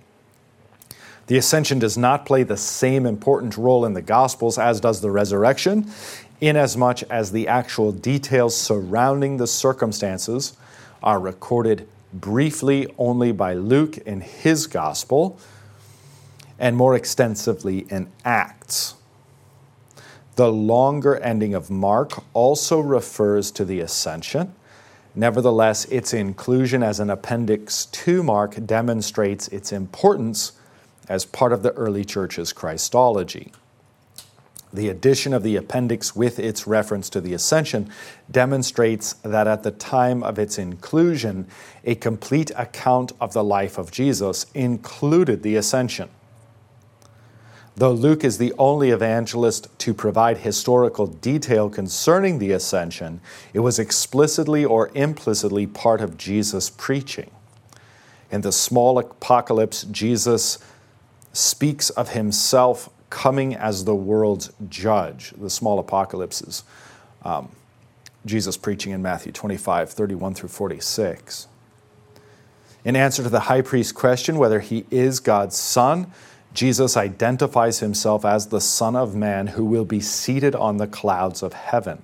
The 1.28 1.38
ascension 1.38 1.80
does 1.80 1.98
not 1.98 2.26
play 2.26 2.43
the 2.43 2.58
same 2.58 3.08
important 3.08 3.58
role 3.58 3.86
in 3.86 3.93
the 3.93 4.02
Gospels 4.02 4.60
as 4.60 4.80
does 4.80 5.02
the 5.02 5.10
resurrection, 5.10 5.91
inasmuch 6.41 7.04
as 7.04 7.32
the 7.32 7.48
actual 7.48 7.91
details 7.91 8.56
surrounding 8.56 9.38
the 9.38 9.48
circumstances 9.48 10.56
are 11.02 11.19
recorded 11.19 11.88
briefly 12.13 12.88
only 12.98 13.32
by 13.32 13.54
Luke 13.54 13.98
in 14.00 14.21
his 14.21 14.67
gospel 14.67 15.39
and 16.58 16.76
more 16.76 16.95
extensively 16.95 17.80
in 17.89 18.10
Acts. 18.24 18.95
The 20.36 20.52
longer 20.52 21.17
ending 21.17 21.54
of 21.54 21.69
Mark 21.69 22.24
also 22.34 22.80
refers 22.80 23.52
to 23.52 23.65
the 23.65 23.80
ascension. 23.80 24.54
Nevertheless, 25.13 25.86
its 25.86 26.13
inclusion 26.13 26.84
as 26.84 27.00
an 27.00 27.10
appendix 27.10 27.86
to 27.86 28.21
Mark 28.21 28.65
demonstrates 28.65 29.48
its 29.48 29.71
importance 29.71 30.54
as 31.08 31.24
part 31.24 31.54
of 31.54 31.63
the 31.63 31.71
early 31.74 32.04
church's 32.04 32.52
Christology. 32.52 33.54
The 34.76 34.89
addition 34.89 35.34
of 35.34 35.41
the 35.41 35.55
appendix 35.55 36.15
with 36.15 36.38
its 36.38 36.67
reference 36.67 37.09
to 37.11 37.21
the 37.21 37.34
ascension 37.34 37.89
demonstrates 38.30 39.13
that 39.23 39.47
at 39.47 39.63
the 39.63 39.71
time 39.71 40.21
of 40.21 40.38
its 40.38 40.57
inclusion, 40.57 41.47
a 41.86 41.95
complete 41.95 42.51
account 42.57 43.13
of 43.21 43.32
the 43.32 43.43
life 43.43 43.78
of 43.78 43.89
Jesus 43.89 44.47
included 44.53 45.43
the 45.43 45.55
ascension. 45.55 46.09
Though 47.78 47.93
Luke 47.93 48.26
is 48.26 48.38
the 48.38 48.53
only 48.57 48.89
evangelist 48.89 49.67
to 49.80 49.93
provide 49.93 50.39
historical 50.39 51.07
detail 51.07 51.69
concerning 51.69 52.39
the 52.39 52.51
ascension, 52.51 53.21
it 53.53 53.59
was 53.59 53.80
explicitly 53.80 54.65
or 54.65 54.91
implicitly 54.93 55.67
part 55.67 56.01
of 56.01 56.17
Jesus' 56.17 56.69
preaching. 56.69 57.32
In 58.30 58.41
the 58.41 58.51
small 58.51 58.99
apocalypse, 58.99 59.84
Jesus 59.84 60.59
speaks 61.32 61.89
of 61.91 62.09
himself 62.09 62.89
coming 63.10 63.56
as 63.56 63.86
the 63.86 63.95
world's 63.95 64.51
judge, 64.70 65.34
the 65.38 65.49
small 65.49 65.80
apocalypses. 65.80 66.64
Um, 67.24 67.49
Jesus 68.26 68.58
preaching 68.58 68.91
in 68.91 69.01
Matthew 69.01 69.32
25, 69.32 69.89
31 69.89 70.34
through 70.34 70.49
46. 70.49 71.47
In 72.84 72.95
answer 72.95 73.24
to 73.24 73.30
the 73.30 73.41
high 73.41 73.62
priest's 73.62 73.91
question 73.91 74.38
whether 74.38 74.60
he 74.60 74.86
is 74.91 75.20
God's 75.20 75.58
son, 75.58 76.12
Jesus 76.53 76.95
identifies 76.95 77.80
himself 77.80 78.24
as 78.24 78.47
the 78.47 78.62
Son 78.62 78.95
of 78.95 79.16
Man 79.16 79.47
who 79.47 79.66
will 79.66 79.86
be 79.86 79.99
seated 79.99 80.56
on 80.56 80.78
the 80.78 80.88
clouds 80.88 81.43
of 81.43 81.53
heaven. 81.53 82.01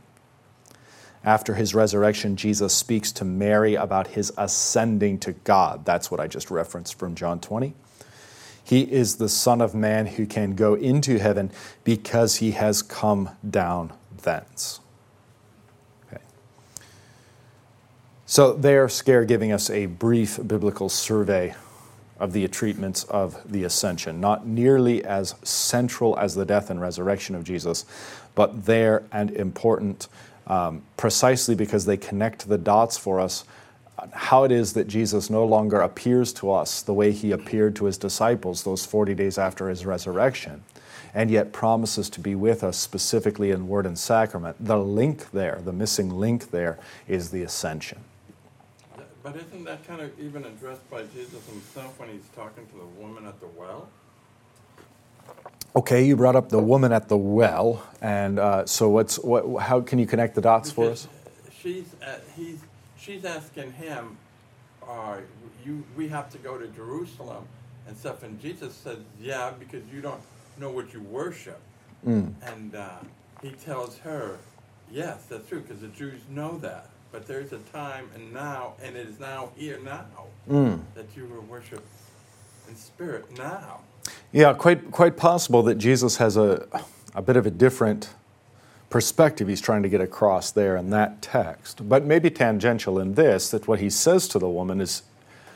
After 1.24 1.54
his 1.54 1.76
resurrection, 1.76 2.36
Jesus 2.36 2.74
speaks 2.74 3.12
to 3.14 3.26
Mary 3.26 3.76
about 3.76 4.08
his 4.08 4.34
ascending 4.38 5.20
to 5.20 5.34
God. 5.34 5.86
That's 5.86 6.10
what 6.10 6.20
I 6.20 6.28
just 6.28 6.50
referenced 6.50 6.98
from 6.98 7.16
John 7.16 7.40
20. 7.40 7.74
He 8.72 8.84
is 8.84 9.18
the 9.18 9.28
Son 9.28 9.60
of 9.60 9.76
Man 9.76 10.06
who 10.06 10.26
can 10.26 10.56
go 10.56 10.76
into 10.76 11.20
heaven 11.20 11.52
because 11.84 12.38
he 12.38 12.52
has 12.52 12.82
come 12.82 13.32
down 13.50 13.92
thence. 14.22 14.80
So, 18.26 18.54
there, 18.54 18.88
Scaer 18.88 19.26
giving 19.26 19.52
us 19.52 19.70
a 19.70 19.88
brief 19.88 20.40
biblical 20.48 20.88
survey 20.88 21.54
of 22.18 22.32
the 22.32 22.48
treatments 22.48 23.04
of 23.04 23.42
the 23.52 23.66
ascension, 23.66 24.22
not 24.22 24.48
nearly 24.48 25.04
as 25.04 25.36
central 25.44 26.18
as 26.18 26.36
the 26.36 26.46
death 26.46 26.70
and 26.70 26.80
resurrection 26.80 27.36
of 27.36 27.44
Jesus, 27.44 27.84
but 28.36 28.66
there 28.68 29.04
and 29.12 29.32
important 29.32 30.08
um, 30.48 30.82
precisely 30.96 31.56
because 31.56 31.86
they 31.86 31.98
connect 31.98 32.48
the 32.48 32.58
dots 32.58 32.98
for 32.98 33.20
us 33.20 33.44
how 34.14 34.44
it 34.44 34.52
is 34.52 34.74
that 34.74 34.88
Jesus 34.88 35.30
no 35.30 35.46
longer 35.46 35.82
appears 35.82 36.34
to 36.34 36.52
us 36.52 36.82
the 36.82 36.94
way 36.94 37.12
he 37.12 37.32
appeared 37.32 37.76
to 37.78 37.86
his 37.86 37.98
disciples 37.98 38.64
those 38.64 38.86
40 38.86 39.14
days 39.14 39.38
after 39.38 39.70
his 39.70 39.86
resurrection, 39.86 40.64
and 41.14 41.30
yet 41.30 41.54
promises 41.54 42.10
to 42.12 42.20
be 42.20 42.36
with 42.36 42.64
us 42.64 42.78
specifically 42.78 43.52
in 43.52 43.68
word 43.68 43.86
and 43.86 43.98
sacrament. 43.98 44.56
The 44.60 44.78
link 44.78 45.32
there, 45.32 45.62
the 45.64 45.74
missing 45.74 46.10
link 46.10 46.52
there, 46.52 46.80
is 47.08 47.30
the 47.30 47.44
ascension. 47.44 48.00
But 49.24 49.36
isn't 49.36 49.66
that 49.66 49.86
kind 49.86 50.02
of 50.02 50.20
even 50.20 50.46
addressed 50.46 50.90
by 50.90 51.04
Jesus 51.04 51.46
himself 51.48 52.00
when 52.00 52.10
he's 52.10 52.28
talking 52.36 52.66
to 52.66 52.76
the 52.76 53.02
woman 53.02 53.28
at 53.28 53.40
the 53.40 53.48
well? 53.56 53.88
Okay, 55.76 56.04
you 56.04 56.18
brought 56.18 56.36
up 56.36 56.50
the 56.50 56.60
woman 56.60 56.92
at 56.92 57.08
the 57.08 57.18
well, 57.18 57.88
and 58.02 58.40
uh, 58.40 58.66
so 58.66 58.90
what's 58.90 59.20
what? 59.20 59.62
How 59.62 59.80
can 59.80 60.00
you 60.00 60.08
connect 60.08 60.36
the 60.36 60.42
dots 60.42 60.72
because 60.72 61.06
for 61.06 61.10
us? 61.10 61.54
She's 61.62 61.86
uh, 62.02 62.18
he's 62.36 62.60
she's 63.02 63.26
asking 63.26 63.74
him, 63.74 64.18
uh, 64.88 65.18
"You 65.66 65.84
we 65.98 66.08
have 66.10 66.30
to 66.32 66.38
go 66.38 66.58
to 66.58 66.68
Jerusalem 66.68 67.46
and 67.88 67.98
stuff," 67.98 68.24
and 68.24 68.40
Jesus 68.40 68.74
says, 68.74 69.00
"Yeah, 69.20 69.52
because 69.60 69.84
you 69.94 70.02
don't 70.02 70.22
know 70.60 70.70
what 70.72 70.94
you 70.94 71.02
worship." 71.02 71.60
Mm. 72.06 72.34
And 72.42 72.76
uh, 72.76 72.90
he 73.42 73.52
tells 73.52 73.98
her, 74.00 74.38
"Yes, 74.92 75.26
that's 75.30 75.48
true, 75.48 75.62
because 75.62 75.82
the 75.82 75.88
Jews 75.90 76.22
know 76.30 76.58
that." 76.60 76.88
But 77.12 77.28
there's 77.28 77.52
a 77.52 77.60
time 77.74 78.10
and 78.16 78.34
now, 78.34 78.74
and 78.82 78.96
it 78.96 79.06
is 79.08 79.20
now 79.20 79.50
here 79.58 79.80
now 79.84 80.06
Mm. 80.50 80.80
that 80.96 81.06
you 81.16 81.26
will 81.26 81.42
worship 81.42 81.84
in 82.70 82.76
spirit 82.76 83.38
now. 83.38 83.82
Yeah, 84.32 84.54
quite 84.54 84.92
quite 84.92 85.18
possible 85.18 85.62
that 85.64 85.76
Jesus 85.76 86.18
has 86.18 86.38
a 86.38 86.68
a 87.14 87.22
bit 87.22 87.36
of 87.36 87.46
a 87.46 87.52
different 87.52 88.10
perspective 88.92 89.48
he's 89.48 89.62
trying 89.62 89.82
to 89.82 89.90
get 89.90 90.02
across 90.02 90.52
there 90.52 90.76
in 90.76 90.92
that 90.92 91.22
text, 91.22 91.88
but 91.88 92.06
maybe 92.06 92.30
tangential 92.30 93.00
in 93.00 93.16
this 93.16 93.50
that 93.50 93.68
what 93.68 93.80
he 93.80 93.90
says 93.90 94.28
to 94.28 94.38
the 94.38 94.50
woman 94.50 94.80
is 94.80 95.02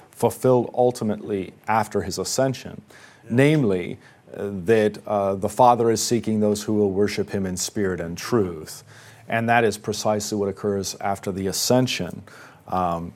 fulfilled 0.09 0.71
ultimately 0.73 1.53
after 1.67 2.01
his 2.01 2.17
ascension, 2.17 2.81
namely 3.29 3.99
uh, 4.33 4.49
that 4.51 4.97
uh, 5.05 5.35
the 5.35 5.49
Father 5.49 5.91
is 5.91 6.01
seeking 6.01 6.39
those 6.39 6.63
who 6.63 6.73
will 6.73 6.91
worship 6.91 7.29
him 7.29 7.45
in 7.45 7.57
spirit 7.57 7.99
and 7.99 8.17
truth, 8.17 8.83
and 9.27 9.49
that 9.49 9.63
is 9.63 9.77
precisely 9.77 10.37
what 10.37 10.47
occurs 10.47 10.95
after 11.01 11.31
the 11.31 11.45
ascension. 11.45 12.23
Um, 12.67 13.13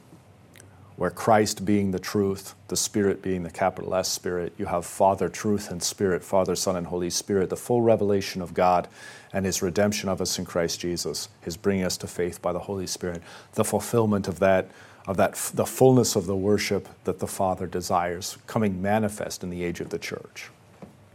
where 0.98 1.10
Christ 1.10 1.64
being 1.64 1.92
the 1.92 2.00
truth, 2.00 2.56
the 2.68 2.76
Spirit 2.76 3.22
being 3.22 3.44
the 3.44 3.50
capital 3.50 3.96
S 3.96 4.10
Spirit, 4.10 4.52
you 4.58 4.66
have 4.66 4.86
Father, 4.86 5.30
truth, 5.30 5.72
and 5.72 5.82
Spirit, 5.82 6.26
Father, 6.26 6.58
Son, 6.58 6.76
and 6.76 6.88
Holy 6.88 7.10
Spirit, 7.10 7.50
the 7.50 7.56
full 7.56 7.82
revelation 7.82 8.42
of 8.42 8.54
God 8.54 8.90
and 9.34 9.46
His 9.46 9.62
redemption 9.62 10.10
of 10.10 10.22
us 10.22 10.40
in 10.40 10.46
Christ 10.46 10.80
Jesus, 10.80 11.30
His 11.42 11.58
bringing 11.58 11.86
us 11.86 11.98
to 11.98 12.08
faith 12.08 12.42
by 12.42 12.54
the 12.54 12.60
Holy 12.60 12.88
Spirit, 12.88 13.22
the 13.54 13.64
fulfillment 13.64 14.28
of 14.28 14.40
that, 14.40 14.70
of 15.08 15.18
that, 15.18 15.34
the 15.54 15.66
fullness 15.66 16.16
of 16.16 16.26
the 16.26 16.36
worship 16.36 16.88
that 17.04 17.20
the 17.20 17.28
Father 17.28 17.68
desires, 17.68 18.38
coming 18.48 18.82
manifest 18.82 19.44
in 19.44 19.50
the 19.50 19.64
age 19.64 19.80
of 19.80 19.90
the 19.90 20.00
church. 20.00 20.50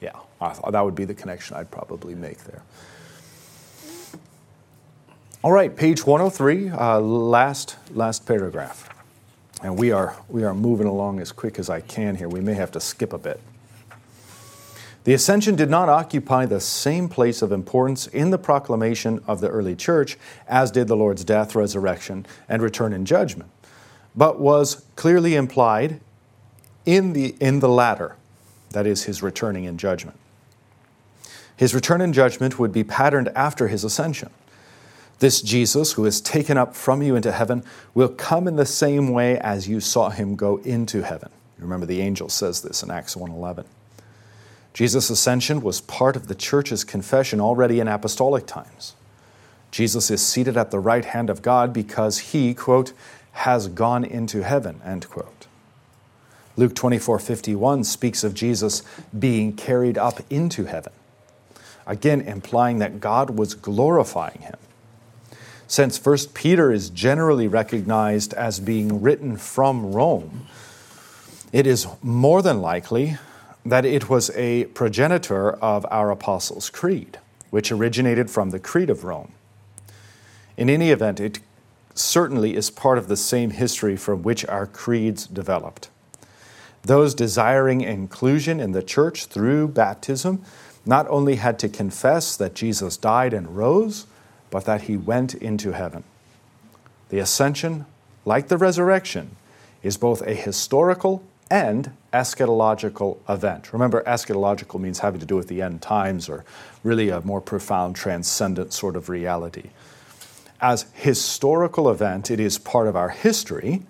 Yeah, 0.01 0.19
that 0.41 0.85
would 0.85 0.95
be 0.95 1.05
the 1.05 1.15
connection 1.15 1.57
I'd 1.57 1.71
probably 1.71 2.15
make 2.15 2.45
there. 2.45 2.63
All 5.43 5.53
right, 5.53 5.77
page 5.77 6.07
103, 6.07 6.71
uh, 6.71 7.01
last, 7.01 7.77
last 7.93 8.27
paragraph. 8.27 8.89
And 9.63 9.79
we 9.79 9.93
are, 9.93 10.17
we 10.29 10.43
are 10.43 10.55
moving 10.55 10.87
along 10.87 11.21
as 11.21 11.33
quick 11.33 11.59
as 11.59 11.69
I 11.69 11.81
can 11.81 12.17
here. 12.17 12.29
We 12.29 12.41
may 12.41 12.55
have 12.55 12.71
to 12.73 12.81
skip 12.81 13.13
a 13.13 13.19
bit. 13.19 13.41
The 15.05 15.13
ascension 15.13 15.55
did 15.55 15.69
not 15.69 15.91
occupy 15.91 16.47
the 16.47 16.61
same 16.61 17.11
place 17.11 17.43
of 17.43 17.53
importance 17.53 18.07
in 18.07 18.31
the 18.31 18.39
proclamation 18.39 19.23
of 19.27 19.41
the 19.41 19.49
early 19.49 19.77
church 19.77 20.17
as 20.49 20.71
did 20.71 20.89
the 20.89 20.97
Lord's 20.97 21.25
death, 21.25 21.55
resurrection, 21.55 22.25
and 22.49 22.63
return 22.63 22.95
in 22.95 23.05
judgment, 23.05 23.51
but 24.17 24.41
was 24.41 24.87
clearly 24.97 25.35
implied 25.35 26.01
in 26.87 27.13
the, 27.13 27.37
in 27.39 27.61
the 27.61 27.69
latter, 27.69 28.17
that 28.71 28.87
is, 28.87 29.05
his 29.05 29.23
returning 29.23 29.65
in 29.65 29.77
judgment. 29.77 30.19
His 31.55 31.75
return 31.75 32.01
in 32.01 32.15
judgment 32.15 32.59
would 32.59 32.73
be 32.73 32.83
patterned 32.83 33.29
after 33.37 33.69
his 33.69 33.85
ascension. 33.85 34.31
This 35.19 35.43
Jesus, 35.43 35.93
who 35.93 36.07
is 36.07 36.21
taken 36.21 36.57
up 36.57 36.75
from 36.75 37.03
you 37.03 37.15
into 37.15 37.31
heaven, 37.31 37.63
will 37.93 38.09
come 38.09 38.49
in 38.49 38.57
the 38.57 38.67
same 38.67 39.11
way 39.11 39.39
as 39.39 39.69
you 39.69 39.81
saw 39.81 40.11
him 40.11 40.35
go 40.35 40.57
into 40.59 41.03
heaven. 41.03 41.31
Remember, 41.59 41.87
the 41.87 42.01
angel 42.01 42.29
says 42.29 42.63
this 42.63 42.83
in 42.83 42.91
Acts 42.91 43.15
1:11. 43.15 43.65
Jesus' 44.75 45.09
ascension 45.09 45.61
was 45.61 45.81
part 45.81 46.17
of 46.17 46.27
the 46.27 46.35
church's 46.35 46.83
confession 46.83 47.41
already 47.41 47.79
in 47.79 47.87
apostolic 47.87 48.45
times. 48.45 48.95
Jesus 49.71 50.11
is 50.11 50.25
seated 50.25 50.57
at 50.57 50.73
the 50.73 50.81
right 50.81 51.05
hand 51.05 51.31
of 51.31 51.43
God 51.43 51.73
because 51.73 52.19
he, 52.19 52.55
quote, 52.55 52.93
has 53.33 53.69
gone 53.69 54.05
into 54.05 54.43
heaven, 54.43 54.81
end 54.85 55.09
quote. 55.09 55.47
Luke 56.57 56.75
24 56.75 57.19
51 57.19 57.85
speaks 57.85 58.23
of 58.23 58.35
Jesus 58.35 58.83
being 59.17 59.55
carried 59.55 59.99
up 59.99 60.21
into 60.31 60.65
heaven, 60.65 60.93
again 61.87 62.21
implying 62.21 62.79
that 62.79 63.01
God 63.01 63.31
was 63.31 63.55
glorifying 63.55 64.41
him. 64.41 64.57
Since 65.67 66.05
1 66.05 66.19
Peter 66.35 66.71
is 66.73 66.91
generally 66.91 67.49
recognized 67.49 68.35
as 68.35 68.61
being 68.61 69.03
written 69.03 69.37
from 69.37 69.93
Rome, 69.93 70.47
it 71.53 71.67
is 71.67 71.87
more 72.03 72.43
than 72.43 72.61
likely 72.61 73.19
that 73.65 73.85
it 73.85 74.09
was 74.09 74.31
a 74.31 74.65
progenitor 74.67 75.53
of 75.53 75.87
our 75.91 76.11
Apostles' 76.11 76.71
Creed, 76.71 77.19
which 77.51 77.73
originated 77.73 78.31
from 78.31 78.51
the 78.51 78.59
Creed 78.59 78.91
of 78.91 79.05
Rome. 79.05 79.33
In 80.57 80.69
any 80.69 80.91
event, 80.91 81.19
it 81.19 81.41
certainly 81.95 82.57
is 82.57 82.71
part 82.71 82.99
of 82.99 83.09
the 83.09 83.17
same 83.17 83.51
history 83.51 83.97
from 83.97 84.23
which 84.23 84.45
our 84.47 84.67
creeds 84.67 85.27
developed. 85.27 85.89
Those 86.83 87.15
desiring 87.15 87.81
inclusion 87.81 88.61
in 88.61 88.73
the 88.73 88.83
church 88.83 89.27
through 89.27 89.69
baptism 89.69 90.43
not 90.85 91.09
only 91.09 91.37
had 91.37 91.59
to 91.61 91.69
confess 91.69 92.37
that 92.37 92.55
Jesus 92.55 92.97
died 92.99 93.33
and 93.33 93.57
rose, 93.57 94.07
but 94.51 94.67
that 94.67 94.83
he 94.83 94.97
went 94.97 95.35
into 95.35 95.73
heaven. 95.73 96.05
The 97.09 97.21
ascension, 97.21 97.87
like 98.25 98.49
the 98.49 98.59
resurrection, 98.59 99.37
is 99.83 99.97
both 99.97 100.21
a 100.23 100.35
historical 100.35 101.23
and 101.51 101.93
eschatological 102.13 103.19
event. 103.29 103.73
Remember, 103.73 104.03
eschatological 104.05 104.81
means 104.81 105.01
having 105.01 105.21
to 105.21 105.27
do 105.27 105.37
with 105.37 105.49
the 105.49 105.63
end 105.63 105.83
times 105.83 106.29
or 106.29 106.45
really 106.83 107.11
a 107.11 107.21
more 107.23 107.41
profound, 107.41 107.97
transcendent 107.97 108.73
sort 108.73 108.97
of 108.97 109.09
reality. 109.09 109.71
As 110.61 110.87
historical 110.95 111.91
event, 111.91 112.31
it 112.31 112.41
is 112.41 112.59
part 112.59 112.87
of 112.87 112.97
our 112.97 113.11
history, 113.11 113.83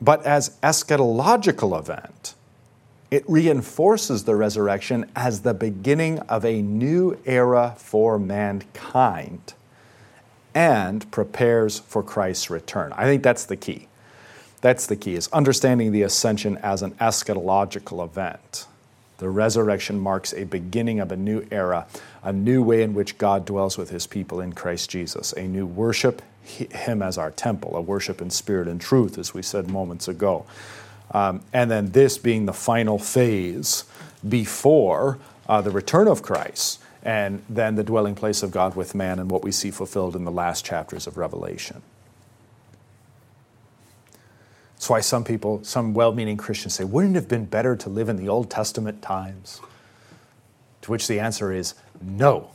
but 0.00 0.24
as 0.24 0.56
eschatological 0.62 1.78
event, 1.78 2.34
it 3.10 3.28
reinforces 3.28 4.24
the 4.24 4.34
resurrection 4.34 5.10
as 5.14 5.42
the 5.42 5.52
beginning 5.52 6.18
of 6.20 6.46
a 6.46 6.62
new 6.62 7.18
era 7.26 7.74
for 7.76 8.18
mankind 8.18 9.52
and 10.54 11.10
prepares 11.10 11.78
for 11.80 12.02
Christ's 12.02 12.48
return. 12.48 12.92
I 12.94 13.04
think 13.04 13.22
that's 13.22 13.44
the 13.44 13.56
key. 13.56 13.88
That's 14.62 14.86
the 14.86 14.96
key 14.96 15.16
is 15.16 15.28
understanding 15.32 15.90
the 15.92 16.02
ascension 16.02 16.56
as 16.58 16.82
an 16.82 16.92
eschatological 16.92 18.02
event. 18.04 18.66
The 19.18 19.28
resurrection 19.28 19.98
marks 19.98 20.32
a 20.32 20.44
beginning 20.44 21.00
of 21.00 21.12
a 21.12 21.16
new 21.16 21.46
era, 21.50 21.86
a 22.22 22.32
new 22.32 22.62
way 22.62 22.82
in 22.82 22.94
which 22.94 23.18
God 23.18 23.44
dwells 23.44 23.76
with 23.76 23.90
his 23.90 24.06
people 24.06 24.40
in 24.40 24.52
Christ 24.52 24.88
Jesus, 24.88 25.32
a 25.32 25.42
new 25.42 25.66
worship, 25.66 26.22
him 26.44 27.02
as 27.02 27.18
our 27.18 27.30
temple, 27.32 27.76
a 27.76 27.80
worship 27.80 28.22
in 28.22 28.30
spirit 28.30 28.68
and 28.68 28.80
truth, 28.80 29.18
as 29.18 29.34
we 29.34 29.42
said 29.42 29.68
moments 29.68 30.08
ago. 30.08 30.46
Um, 31.10 31.42
and 31.52 31.70
then 31.70 31.90
this 31.90 32.16
being 32.16 32.46
the 32.46 32.52
final 32.52 32.98
phase 32.98 33.84
before 34.28 35.18
uh, 35.48 35.60
the 35.60 35.70
return 35.70 36.08
of 36.08 36.22
Christ 36.22 36.80
and 37.02 37.42
then 37.48 37.74
the 37.74 37.84
dwelling 37.84 38.14
place 38.14 38.44
of 38.44 38.52
God 38.52 38.76
with 38.76 38.94
man 38.94 39.18
and 39.18 39.28
what 39.28 39.42
we 39.42 39.50
see 39.50 39.72
fulfilled 39.72 40.14
in 40.14 40.24
the 40.24 40.30
last 40.30 40.64
chapters 40.64 41.06
of 41.08 41.16
Revelation. 41.16 41.82
That's 44.82 44.90
why 44.90 45.00
some 45.00 45.22
people, 45.22 45.62
some 45.62 45.94
well 45.94 46.12
meaning 46.12 46.36
Christians 46.36 46.74
say, 46.74 46.82
wouldn't 46.82 47.14
it 47.14 47.20
have 47.20 47.28
been 47.28 47.44
better 47.44 47.76
to 47.76 47.88
live 47.88 48.08
in 48.08 48.16
the 48.16 48.28
Old 48.28 48.50
Testament 48.50 49.00
times? 49.00 49.60
To 50.80 50.90
which 50.90 51.06
the 51.06 51.20
answer 51.20 51.52
is 51.52 51.74
no. 52.00 52.50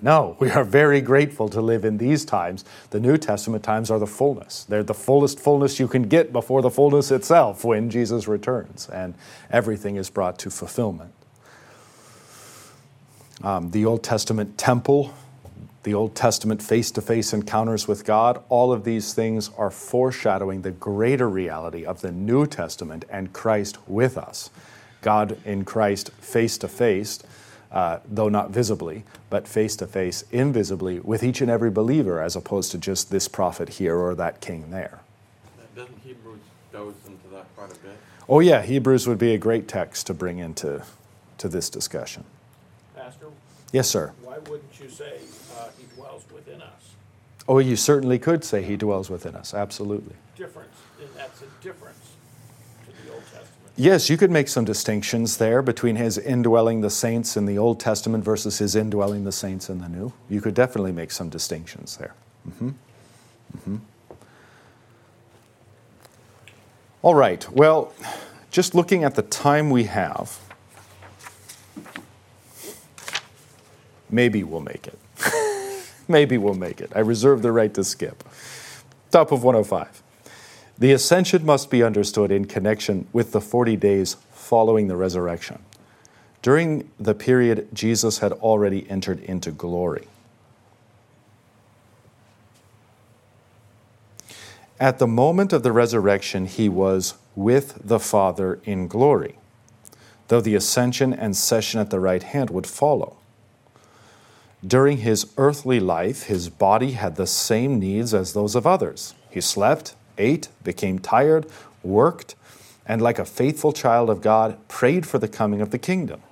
No, 0.00 0.38
we 0.40 0.48
are 0.52 0.64
very 0.64 1.02
grateful 1.02 1.50
to 1.50 1.60
live 1.60 1.84
in 1.84 1.98
these 1.98 2.24
times. 2.24 2.64
The 2.88 2.98
New 2.98 3.18
Testament 3.18 3.62
times 3.62 3.90
are 3.90 3.98
the 3.98 4.06
fullness. 4.06 4.64
They're 4.64 4.82
the 4.82 4.94
fullest 4.94 5.38
fullness 5.38 5.78
you 5.78 5.86
can 5.86 6.04
get 6.04 6.32
before 6.32 6.62
the 6.62 6.70
fullness 6.70 7.10
itself 7.10 7.62
when 7.62 7.90
Jesus 7.90 8.26
returns, 8.26 8.88
and 8.88 9.12
everything 9.50 9.96
is 9.96 10.08
brought 10.08 10.38
to 10.38 10.50
fulfillment. 10.50 11.12
Um, 13.42 13.70
the 13.70 13.84
Old 13.84 14.02
Testament 14.02 14.56
temple 14.56 15.12
the 15.84 15.94
Old 15.94 16.14
Testament 16.14 16.62
face 16.62 16.90
to 16.92 17.00
face 17.02 17.32
encounters 17.32 17.86
with 17.86 18.04
God, 18.04 18.42
all 18.48 18.72
of 18.72 18.84
these 18.84 19.14
things 19.14 19.50
are 19.56 19.70
foreshadowing 19.70 20.62
the 20.62 20.70
greater 20.72 21.28
reality 21.28 21.84
of 21.84 22.00
the 22.00 22.10
New 22.12 22.46
Testament 22.46 23.04
and 23.08 23.32
Christ 23.32 23.78
with 23.86 24.18
us. 24.18 24.50
God 25.02 25.38
in 25.44 25.64
Christ 25.64 26.10
face 26.12 26.56
to 26.58 26.68
face, 26.68 27.22
though 28.08 28.30
not 28.30 28.50
visibly, 28.50 29.04
but 29.28 29.46
face 29.46 29.76
to 29.76 29.86
face, 29.86 30.24
invisibly, 30.32 31.00
with 31.00 31.22
each 31.22 31.40
and 31.42 31.50
every 31.50 31.70
believer, 31.70 32.20
as 32.22 32.34
opposed 32.34 32.70
to 32.72 32.78
just 32.78 33.10
this 33.10 33.28
prophet 33.28 33.68
here 33.68 33.96
or 33.96 34.14
that 34.14 34.40
king 34.40 34.70
there. 34.70 35.00
Doesn't 35.76 35.98
Hebrews 36.02 36.38
goes 36.72 36.94
into 37.06 37.28
that 37.28 37.46
quite 37.56 37.70
a 37.72 37.74
bit? 37.80 37.96
Oh, 38.28 38.40
yeah, 38.40 38.62
Hebrews 38.62 39.06
would 39.06 39.18
be 39.18 39.34
a 39.34 39.38
great 39.38 39.68
text 39.68 40.06
to 40.06 40.14
bring 40.14 40.38
into 40.38 40.82
to 41.36 41.48
this 41.48 41.68
discussion. 41.68 42.24
Pastor, 42.96 43.26
Yes, 43.72 43.88
sir. 43.90 44.12
why 44.22 44.38
wouldn't 44.48 44.80
you 44.80 44.88
say 44.88 45.18
uh, 45.58 45.68
he 45.76 45.84
dwells 45.96 46.24
within 46.32 46.62
us? 46.62 46.94
Oh, 47.46 47.58
you 47.58 47.76
certainly 47.76 48.18
could 48.18 48.42
say 48.44 48.62
he 48.62 48.76
dwells 48.76 49.10
within 49.10 49.34
us, 49.34 49.52
absolutely. 49.52 50.14
Difference, 50.36 50.74
and 50.98 51.08
that's 51.14 51.42
a 51.42 51.46
difference 51.62 52.12
to 52.86 53.04
the 53.04 53.12
Old 53.12 53.22
Testament. 53.22 53.72
Yes, 53.76 54.08
you 54.08 54.16
could 54.16 54.30
make 54.30 54.48
some 54.48 54.64
distinctions 54.64 55.36
there 55.36 55.60
between 55.60 55.96
his 55.96 56.16
indwelling 56.16 56.80
the 56.80 56.88
saints 56.88 57.36
in 57.36 57.44
the 57.44 57.58
Old 57.58 57.80
Testament 57.80 58.24
versus 58.24 58.58
his 58.58 58.74
indwelling 58.74 59.24
the 59.24 59.32
saints 59.32 59.68
in 59.68 59.80
the 59.80 59.88
New. 59.88 60.12
You 60.30 60.40
could 60.40 60.54
definitely 60.54 60.92
make 60.92 61.10
some 61.10 61.28
distinctions 61.28 61.98
there. 61.98 62.14
Mm-hmm. 62.48 62.70
Mm-hmm. 63.58 63.76
All 67.02 67.14
right, 67.14 67.46
well, 67.50 67.92
just 68.50 68.74
looking 68.74 69.04
at 69.04 69.14
the 69.14 69.22
time 69.22 69.68
we 69.68 69.84
have, 69.84 70.38
maybe 74.08 74.42
we'll 74.42 74.60
make 74.62 74.86
it. 74.86 74.98
maybe 76.08 76.38
we'll 76.38 76.54
make 76.54 76.80
it. 76.80 76.92
I 76.94 77.00
reserve 77.00 77.42
the 77.42 77.52
right 77.52 77.72
to 77.74 77.84
skip. 77.84 78.24
Top 79.10 79.32
of 79.32 79.44
105. 79.44 80.02
The 80.78 80.92
ascension 80.92 81.46
must 81.46 81.70
be 81.70 81.82
understood 81.82 82.32
in 82.32 82.46
connection 82.46 83.06
with 83.12 83.32
the 83.32 83.40
40 83.40 83.76
days 83.76 84.16
following 84.32 84.88
the 84.88 84.96
resurrection. 84.96 85.62
During 86.42 86.90
the 86.98 87.14
period, 87.14 87.68
Jesus 87.72 88.18
had 88.18 88.32
already 88.32 88.88
entered 88.90 89.20
into 89.20 89.50
glory. 89.50 90.08
At 94.80 94.98
the 94.98 95.06
moment 95.06 95.52
of 95.52 95.62
the 95.62 95.72
resurrection, 95.72 96.46
he 96.46 96.68
was 96.68 97.14
with 97.36 97.80
the 97.82 98.00
Father 98.00 98.58
in 98.64 98.88
glory, 98.88 99.36
though 100.28 100.40
the 100.40 100.56
ascension 100.56 101.14
and 101.14 101.36
session 101.36 101.80
at 101.80 101.90
the 101.90 102.00
right 102.00 102.22
hand 102.22 102.50
would 102.50 102.66
follow. 102.66 103.16
During 104.66 104.98
his 104.98 105.26
earthly 105.36 105.78
life, 105.78 106.24
his 106.24 106.48
body 106.48 106.92
had 106.92 107.16
the 107.16 107.26
same 107.26 107.78
needs 107.78 108.14
as 108.14 108.32
those 108.32 108.54
of 108.54 108.66
others. 108.66 109.14
He 109.28 109.42
slept, 109.42 109.94
ate, 110.16 110.48
became 110.62 110.98
tired, 110.98 111.46
worked, 111.82 112.34
and 112.86 113.02
like 113.02 113.18
a 113.18 113.26
faithful 113.26 113.72
child 113.72 114.08
of 114.08 114.22
God, 114.22 114.56
prayed 114.68 115.06
for 115.06 115.18
the 115.18 115.28
coming 115.28 115.60
of 115.60 115.70
the 115.70 115.78
kingdom. 115.78 116.22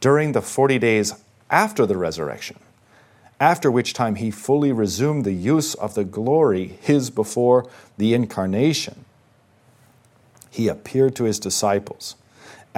During 0.00 0.32
the 0.32 0.40
40 0.40 0.78
days 0.78 1.12
after 1.50 1.84
the 1.84 1.96
resurrection, 1.96 2.58
after 3.40 3.70
which 3.70 3.92
time 3.92 4.14
he 4.14 4.30
fully 4.30 4.72
resumed 4.72 5.24
the 5.24 5.32
use 5.32 5.74
of 5.74 5.94
the 5.94 6.04
glory 6.04 6.78
his 6.80 7.10
before 7.10 7.68
the 7.98 8.14
incarnation, 8.14 9.04
he 10.50 10.68
appeared 10.68 11.14
to 11.16 11.24
his 11.24 11.38
disciples. 11.38 12.16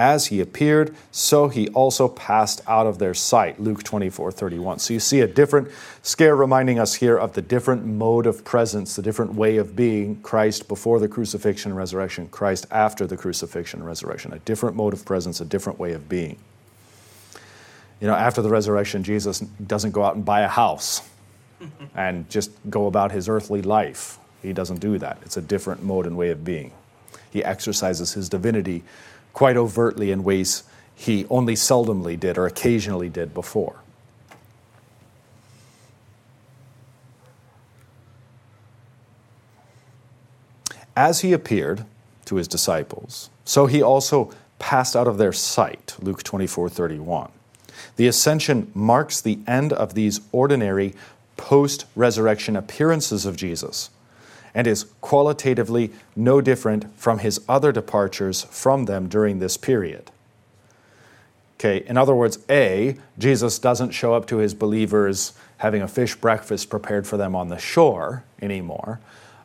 As 0.01 0.25
he 0.25 0.41
appeared, 0.41 0.95
so 1.11 1.47
he 1.47 1.67
also 1.69 2.07
passed 2.07 2.59
out 2.67 2.87
of 2.87 2.97
their 2.97 3.13
sight. 3.13 3.59
Luke 3.59 3.83
24 3.83 4.31
31. 4.31 4.79
So 4.79 4.95
you 4.95 4.99
see 4.99 5.19
a 5.19 5.27
different 5.27 5.67
Scaer 6.01 6.35
reminding 6.35 6.79
us 6.79 6.95
here 6.95 7.15
of 7.15 7.33
the 7.33 7.41
different 7.43 7.85
mode 7.85 8.25
of 8.25 8.43
presence, 8.43 8.95
the 8.95 9.03
different 9.03 9.35
way 9.35 9.57
of 9.57 9.75
being 9.75 10.19
Christ 10.23 10.67
before 10.67 10.99
the 10.99 11.07
crucifixion 11.07 11.69
and 11.69 11.77
resurrection, 11.77 12.27
Christ 12.29 12.65
after 12.71 13.05
the 13.05 13.15
crucifixion 13.15 13.81
and 13.81 13.87
resurrection. 13.87 14.33
A 14.33 14.39
different 14.39 14.75
mode 14.75 14.93
of 14.93 15.05
presence, 15.05 15.39
a 15.39 15.45
different 15.45 15.77
way 15.77 15.91
of 15.91 16.09
being. 16.09 16.39
You 17.99 18.07
know, 18.07 18.15
after 18.15 18.41
the 18.41 18.49
resurrection, 18.49 19.03
Jesus 19.03 19.41
doesn't 19.41 19.91
go 19.91 20.03
out 20.03 20.15
and 20.15 20.25
buy 20.25 20.41
a 20.41 20.47
house 20.47 21.07
and 21.95 22.27
just 22.27 22.49
go 22.71 22.87
about 22.87 23.11
his 23.11 23.29
earthly 23.29 23.61
life. 23.61 24.17
He 24.41 24.51
doesn't 24.51 24.79
do 24.79 24.97
that. 24.97 25.19
It's 25.21 25.37
a 25.37 25.43
different 25.43 25.83
mode 25.83 26.07
and 26.07 26.17
way 26.17 26.31
of 26.31 26.43
being. 26.43 26.71
He 27.29 27.43
exercises 27.43 28.13
his 28.13 28.29
divinity 28.29 28.83
quite 29.33 29.57
overtly 29.57 30.11
in 30.11 30.23
ways 30.23 30.63
he 30.95 31.25
only 31.29 31.55
seldomly 31.55 32.19
did 32.19 32.37
or 32.37 32.45
occasionally 32.45 33.09
did 33.09 33.33
before. 33.33 33.77
As 40.95 41.21
he 41.21 41.33
appeared 41.33 41.85
to 42.25 42.35
his 42.35 42.47
disciples, 42.47 43.29
so 43.45 43.65
he 43.65 43.81
also 43.81 44.31
passed 44.59 44.95
out 44.95 45.07
of 45.07 45.17
their 45.17 45.33
sight. 45.33 45.95
Luke 45.99 46.21
24 46.21 46.69
31. 46.69 47.31
The 47.95 48.07
ascension 48.07 48.71
marks 48.75 49.19
the 49.19 49.39
end 49.47 49.73
of 49.73 49.95
these 49.95 50.21
ordinary 50.31 50.93
post 51.37 51.85
resurrection 51.95 52.55
appearances 52.55 53.25
of 53.25 53.35
Jesus 53.35 53.89
and 54.53 54.67
is 54.67 54.85
qualitatively 55.01 55.91
no 56.15 56.41
different 56.41 56.93
from 56.97 57.19
his 57.19 57.41
other 57.47 57.71
departures 57.71 58.43
from 58.43 58.85
them 58.85 59.07
during 59.07 59.39
this 59.39 59.57
period. 59.57 60.11
Okay, 61.59 61.85
in 61.87 61.95
other 61.95 62.15
words, 62.15 62.39
A, 62.49 62.97
Jesus 63.19 63.59
doesn't 63.59 63.91
show 63.91 64.13
up 64.13 64.25
to 64.27 64.37
his 64.37 64.53
believers 64.53 65.33
having 65.57 65.83
a 65.83 65.87
fish 65.87 66.15
breakfast 66.15 66.69
prepared 66.69 67.05
for 67.05 67.17
them 67.17 67.35
on 67.35 67.49
the 67.49 67.59
shore 67.59 68.23
anymore. 68.41 68.99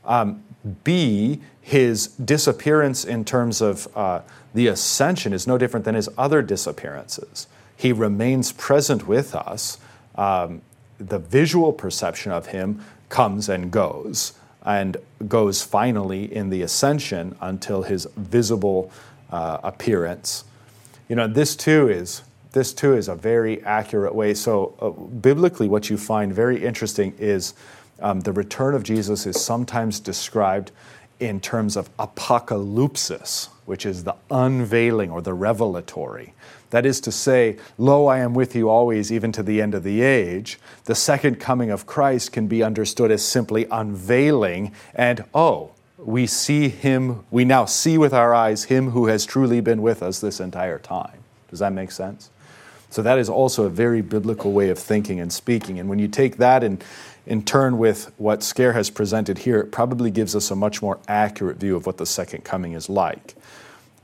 Um, 0.05 0.43
B, 0.83 1.43
his 1.61 2.07
disappearance 2.07 3.05
in 3.05 3.25
terms 3.25 3.61
of 3.61 3.87
uh, 3.95 4.23
the 4.55 4.69
ascension 4.69 5.33
is 5.35 5.47
no 5.47 5.59
different 5.59 5.85
than 5.85 5.95
his 5.95 6.09
other 6.17 6.41
disappearances. 6.41 7.47
He 7.77 7.93
remains 7.93 8.53
present 8.53 9.07
with 9.07 9.35
us. 9.35 9.79
Um, 10.15 10.63
the 10.99 11.19
visual 11.19 11.73
perception 11.73 12.33
of 12.33 12.47
him 12.47 12.83
comes 13.11 13.51
and 13.51 13.71
goes 13.71 14.33
and 14.67 14.97
goes 15.29 15.63
finally 15.63 16.35
in 16.35 16.51
the 16.51 16.61
ascension 16.61 17.37
until 17.41 17.83
his 17.83 18.07
visible 18.17 18.91
uh, 19.31 19.59
appearance. 19.63 20.45
You 21.09 21.17
know, 21.17 21.29
this 21.29 21.57
too 21.57 21.89
is 21.89 22.23
this 22.53 22.73
too 22.73 22.95
is 22.95 23.09
a 23.09 23.15
very 23.15 23.63
accurate 23.65 24.15
way. 24.15 24.33
So, 24.33 24.75
uh, 24.81 24.89
biblically, 24.91 25.69
what 25.69 25.91
you 25.91 25.99
find 25.99 26.33
very 26.33 26.65
interesting 26.65 27.15
is 27.19 27.53
um, 28.01 28.21
the 28.21 28.33
return 28.33 28.75
of 28.75 28.83
Jesus 28.83 29.27
is 29.27 29.39
sometimes 29.39 30.01
described 30.01 30.73
in 31.21 31.39
terms 31.39 31.77
of 31.77 31.95
apocalypsis, 31.99 33.49
which 33.67 33.85
is 33.85 34.05
the 34.05 34.15
unveiling 34.31 35.11
or 35.11 35.21
the 35.21 35.35
revelatory. 35.35 36.33
That 36.71 36.85
is 36.85 37.01
to 37.03 37.13
say, 37.13 37.57
Lo, 37.79 38.07
I 38.07 38.19
am 38.19 38.35
with 38.35 38.55
you 38.55 38.69
always, 38.69 39.13
even 39.13 39.33
to 39.33 39.43
the 39.43 39.63
end 39.63 39.75
of 39.75 39.83
the 39.83 40.03
age. 40.03 40.59
The 40.85 40.95
second 40.95 41.39
coming 41.39 41.71
of 41.71 41.87
Christ 41.87 42.33
can 42.33 42.49
be 42.49 42.63
understood 42.63 43.11
as 43.11 43.25
simply 43.25 43.67
unveiling, 43.71 44.73
and 44.95 45.25
oh, 45.35 45.73
we 45.99 46.27
see 46.27 46.69
him, 46.69 47.25
we 47.31 47.45
now 47.45 47.65
see 47.65 47.97
with 47.99 48.13
our 48.13 48.35
eyes 48.35 48.65
him 48.65 48.91
who 48.91 49.07
has 49.07 49.25
truly 49.25 49.61
been 49.61 49.83
with 49.83 50.03
us 50.03 50.21
this 50.21 50.41
entire 50.41 50.79
time. 50.79 51.19
Does 51.51 51.61
that 51.61 51.73
make 51.73 51.91
sense? 51.91 52.31
So, 52.91 53.03
that 53.03 53.19
is 53.19 53.29
also 53.29 53.65
a 53.65 53.71
very 53.71 54.01
biblical 54.01 54.53
way 54.53 54.69
of 54.71 54.79
thinking 54.79 55.21
and 55.21 55.33
speaking. 55.33 55.79
And 55.81 55.89
when 55.89 55.99
you 55.99 56.09
take 56.09 56.37
that 56.37 56.63
and 56.63 56.83
in 57.27 57.43
turn 57.43 57.79
with 57.79 58.13
what 58.19 58.43
Scaer 58.43 58.73
has 58.73 58.91
presented 58.91 59.39
here, 59.39 59.59
it 59.59 59.73
probably 59.73 60.11
gives 60.11 60.37
us 60.37 60.51
a 60.51 60.57
much 60.57 60.81
more 60.81 60.99
accurate 61.09 61.57
view 61.57 61.75
of 61.77 61.87
what 61.87 61.97
the 61.97 62.07
second 62.07 62.45
coming 62.45 62.73
is 62.73 62.89
like. 62.89 63.35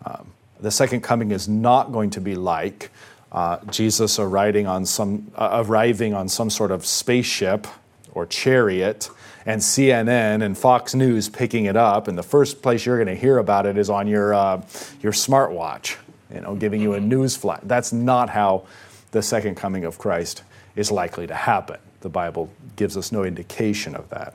Um, 0.04 0.32
the 0.62 0.70
second 0.70 1.02
coming 1.02 1.32
is 1.32 1.48
not 1.48 1.92
going 1.92 2.10
to 2.10 2.20
be 2.20 2.34
like 2.34 2.90
uh, 3.32 3.58
Jesus 3.70 4.18
arriving 4.18 4.66
on 4.66 4.86
some 4.86 5.30
uh, 5.34 5.62
arriving 5.66 6.14
on 6.14 6.28
some 6.28 6.50
sort 6.50 6.70
of 6.70 6.86
spaceship 6.86 7.66
or 8.12 8.26
chariot, 8.26 9.10
and 9.46 9.60
CNN 9.60 10.42
and 10.42 10.56
Fox 10.56 10.94
News 10.94 11.28
picking 11.28 11.64
it 11.64 11.76
up, 11.76 12.08
and 12.08 12.16
the 12.16 12.22
first 12.22 12.62
place 12.62 12.86
you're 12.86 13.02
going 13.02 13.14
to 13.14 13.20
hear 13.20 13.38
about 13.38 13.66
it 13.66 13.76
is 13.76 13.90
on 13.90 14.06
your 14.06 14.34
uh, 14.34 14.62
your 15.02 15.12
smartwatch, 15.12 15.96
you 16.32 16.40
know, 16.40 16.54
giving 16.54 16.80
you 16.80 16.94
a 16.94 17.00
news 17.00 17.36
flash. 17.36 17.60
That's 17.64 17.92
not 17.92 18.30
how 18.30 18.66
the 19.10 19.22
second 19.22 19.56
coming 19.56 19.84
of 19.84 19.98
Christ 19.98 20.42
is 20.76 20.90
likely 20.90 21.26
to 21.26 21.34
happen. 21.34 21.78
The 22.00 22.08
Bible 22.08 22.50
gives 22.76 22.96
us 22.96 23.12
no 23.12 23.24
indication 23.24 23.94
of 23.94 24.08
that. 24.10 24.34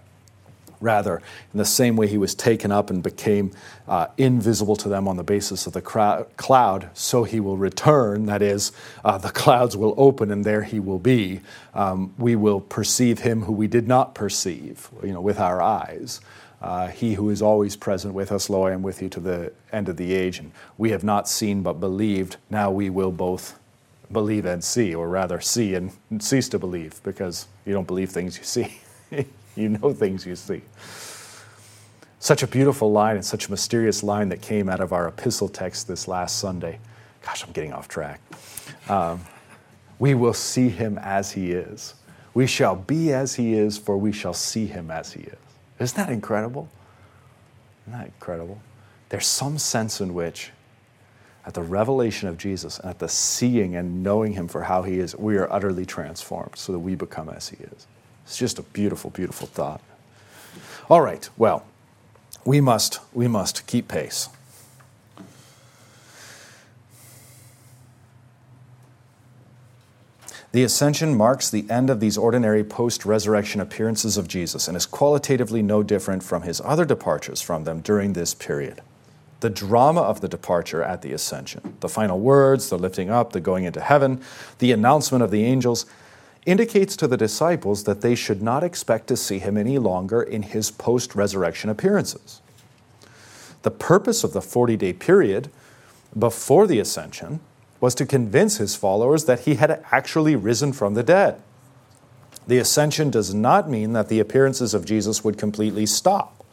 Rather, 0.79 1.21
in 1.53 1.57
the 1.57 1.65
same 1.65 1.95
way 1.95 2.07
he 2.07 2.17
was 2.17 2.35
taken 2.35 2.71
up 2.71 2.89
and 2.89 3.01
became 3.01 3.51
uh, 3.87 4.07
invisible 4.17 4.75
to 4.75 4.89
them 4.89 5.07
on 5.07 5.17
the 5.17 5.23
basis 5.23 5.65
of 5.65 5.73
the 5.73 5.81
cloud, 5.81 6.89
so 6.93 7.23
he 7.23 7.39
will 7.39 7.57
return. 7.57 8.25
That 8.27 8.41
is, 8.41 8.71
uh, 9.03 9.17
the 9.17 9.29
clouds 9.29 9.75
will 9.75 9.95
open 9.97 10.31
and 10.31 10.45
there 10.45 10.63
he 10.63 10.79
will 10.79 10.99
be. 10.99 11.41
Um, 11.73 12.13
we 12.17 12.35
will 12.35 12.61
perceive 12.61 13.19
him 13.19 13.43
who 13.43 13.53
we 13.53 13.67
did 13.67 13.87
not 13.87 14.13
perceive, 14.13 14.89
you 15.03 15.13
know, 15.13 15.21
with 15.21 15.39
our 15.39 15.61
eyes. 15.61 16.21
Uh, 16.61 16.87
he 16.87 17.13
who 17.13 17.29
is 17.29 17.41
always 17.41 17.75
present 17.75 18.13
with 18.13 18.31
us, 18.31 18.49
lo, 18.49 18.63
I 18.63 18.71
am 18.71 18.81
with 18.81 19.01
you 19.01 19.09
to 19.09 19.19
the 19.19 19.53
end 19.71 19.89
of 19.89 19.97
the 19.97 20.13
age. 20.13 20.39
And 20.39 20.51
we 20.77 20.89
have 20.91 21.03
not 21.03 21.29
seen 21.29 21.61
but 21.61 21.73
believed. 21.79 22.37
Now 22.49 22.71
we 22.71 22.89
will 22.89 23.11
both 23.11 23.59
believe 24.11 24.45
and 24.45 24.63
see, 24.63 24.95
or 24.95 25.07
rather 25.09 25.39
see 25.39 25.75
and 25.75 25.91
cease 26.19 26.49
to 26.49 26.59
believe, 26.59 27.01
because 27.03 27.47
you 27.65 27.73
don't 27.73 27.87
believe 27.87 28.09
things 28.09 28.37
you 28.37 28.43
see. 28.43 28.79
you 29.61 29.69
know 29.69 29.91
things 29.93 30.25
you 30.25 30.35
see. 30.35 30.61
Such 32.19 32.43
a 32.43 32.47
beautiful 32.47 32.91
line 32.91 33.15
and 33.15 33.25
such 33.25 33.47
a 33.47 33.51
mysterious 33.51 34.03
line 34.03 34.29
that 34.29 34.41
came 34.41 34.69
out 34.69 34.79
of 34.79 34.93
our 34.93 35.07
epistle 35.07 35.49
text 35.49 35.87
this 35.87 36.07
last 36.07 36.39
Sunday. 36.39 36.79
Gosh, 37.25 37.43
I'm 37.43 37.51
getting 37.51 37.73
off 37.73 37.87
track. 37.87 38.21
Um, 38.87 39.21
we 39.99 40.13
will 40.13 40.33
see 40.33 40.69
him 40.69 40.97
as 40.99 41.31
he 41.31 41.51
is. 41.51 41.95
We 42.33 42.47
shall 42.47 42.75
be 42.75 43.13
as 43.13 43.35
he 43.35 43.53
is, 43.53 43.77
for 43.77 43.97
we 43.97 44.11
shall 44.11 44.33
see 44.33 44.67
him 44.67 44.91
as 44.91 45.13
he 45.13 45.21
is. 45.21 45.37
Isn't 45.79 45.97
that 45.97 46.11
incredible? 46.11 46.69
Isn't 47.87 47.99
that 47.99 48.07
incredible? 48.07 48.61
There's 49.09 49.25
some 49.25 49.57
sense 49.57 50.01
in 50.01 50.13
which, 50.13 50.51
at 51.45 51.53
the 51.53 51.61
revelation 51.61 52.27
of 52.27 52.37
Jesus 52.37 52.79
and 52.79 52.89
at 52.89 52.99
the 52.99 53.07
seeing 53.07 53.75
and 53.75 54.03
knowing 54.03 54.33
him 54.33 54.47
for 54.47 54.63
how 54.63 54.83
he 54.83 54.99
is, 54.99 55.15
we 55.15 55.37
are 55.37 55.51
utterly 55.51 55.85
transformed 55.85 56.55
so 56.55 56.71
that 56.73 56.79
we 56.79 56.95
become 56.95 57.29
as 57.29 57.49
he 57.49 57.57
is. 57.57 57.87
It's 58.27 58.37
just 58.37 58.59
a 58.59 58.61
beautiful, 58.61 59.09
beautiful 59.09 59.47
thought. 59.47 59.81
All 60.89 60.99
right, 61.01 61.29
well, 61.37 61.65
we 62.43 62.59
must, 62.59 62.99
we 63.13 63.27
must 63.27 63.65
keep 63.67 63.87
pace. 63.87 64.27
The 70.51 70.63
ascension 70.63 71.15
marks 71.15 71.49
the 71.49 71.69
end 71.69 71.89
of 71.89 72.01
these 72.01 72.17
ordinary 72.17 72.63
post 72.65 73.05
resurrection 73.05 73.61
appearances 73.61 74.17
of 74.17 74.27
Jesus 74.27 74.67
and 74.67 74.75
is 74.75 74.85
qualitatively 74.85 75.61
no 75.61 75.81
different 75.81 76.21
from 76.21 76.41
his 76.41 76.61
other 76.61 76.83
departures 76.83 77.41
from 77.41 77.63
them 77.63 77.79
during 77.79 78.13
this 78.13 78.33
period. 78.33 78.81
The 79.39 79.49
drama 79.49 80.01
of 80.01 80.19
the 80.19 80.27
departure 80.27 80.83
at 80.83 81.01
the 81.01 81.13
ascension, 81.13 81.77
the 81.79 81.89
final 81.89 82.19
words, 82.19 82.69
the 82.69 82.77
lifting 82.77 83.09
up, 83.09 83.31
the 83.31 83.39
going 83.39 83.63
into 83.63 83.79
heaven, 83.79 84.21
the 84.59 84.71
announcement 84.71 85.23
of 85.23 85.31
the 85.31 85.45
angels, 85.45 85.85
indicates 86.47 86.95
to 86.95 87.07
the 87.07 87.17
disciples 87.17 87.83
that 87.83 88.01
they 88.01 88.15
should 88.15 88.41
not 88.41 88.63
expect 88.63 89.05
to 89.07 89.17
see 89.17 89.37
him 89.37 89.57
any 89.57 89.77
longer 89.77 90.23
in 90.23 90.41
his 90.41 90.71
post 90.71 91.13
resurrection 91.13 91.69
appearances. 91.69 92.41
The 93.63 93.69
purpose 93.71 94.23
of 94.23 94.31
the 94.31 94.41
40 94.41 94.77
day 94.77 94.93
period 94.93 95.51
before 96.17 96.65
the 96.65 96.79
ascension 96.79 97.41
was 97.81 97.93
to 97.95 98.05
convince 98.05 98.57
his 98.57 98.75
followers 98.77 99.25
that 99.25 99.41
he 99.41 99.55
had 99.55 99.83
actually 99.91 100.35
risen 100.35 100.71
from 100.71 100.93
the 100.93 101.03
dead. 101.03 101.41
The 102.47 102.59
ascension 102.59 103.09
does 103.09 103.33
not 103.33 103.69
mean 103.69 103.91
that 103.91 104.07
the 104.07 104.21
appearances 104.21 104.73
of 104.73 104.85
Jesus 104.85 105.23
would 105.25 105.37
completely 105.37 105.85
stop. 105.85 106.45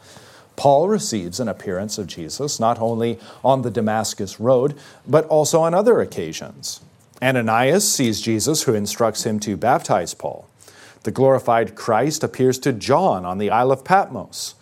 Paul 0.57 0.89
receives 0.89 1.39
an 1.39 1.47
appearance 1.47 1.97
of 1.97 2.07
Jesus 2.07 2.59
not 2.59 2.79
only 2.79 3.17
on 3.45 3.61
the 3.61 3.71
Damascus 3.71 4.41
Road, 4.41 4.75
but 5.07 5.25
also 5.27 5.61
on 5.61 5.73
other 5.73 6.01
occasions. 6.01 6.81
Ananias 7.21 7.91
sees 7.91 8.21
Jesus, 8.21 8.63
who 8.63 8.73
instructs 8.73 9.25
him 9.25 9.39
to 9.41 9.57
baptize 9.57 10.13
Paul. 10.13 10.47
The 11.03 11.11
glorified 11.11 11.75
Christ 11.75 12.23
appears 12.23 12.59
to 12.59 12.73
John 12.73 13.25
on 13.25 13.37
the 13.37 13.51
Isle 13.51 13.71
of 13.71 13.83
Patmos. 13.83 14.55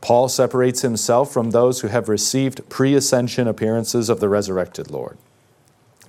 Paul 0.00 0.28
separates 0.28 0.82
himself 0.82 1.32
from 1.32 1.50
those 1.50 1.80
who 1.80 1.88
have 1.88 2.08
received 2.08 2.68
pre 2.68 2.94
ascension 2.94 3.48
appearances 3.48 4.08
of 4.08 4.20
the 4.20 4.28
resurrected 4.28 4.90
Lord. 4.90 5.18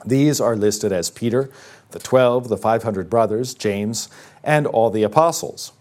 These 0.05 0.39
are 0.39 0.55
listed 0.55 0.91
as 0.91 1.09
Peter, 1.09 1.49
the 1.91 1.99
12, 1.99 2.49
the 2.49 2.57
500 2.57 3.09
brothers, 3.09 3.53
James, 3.53 4.09
and 4.43 4.67
all 4.67 4.89
the 4.89 5.03
apostles. 5.03 5.73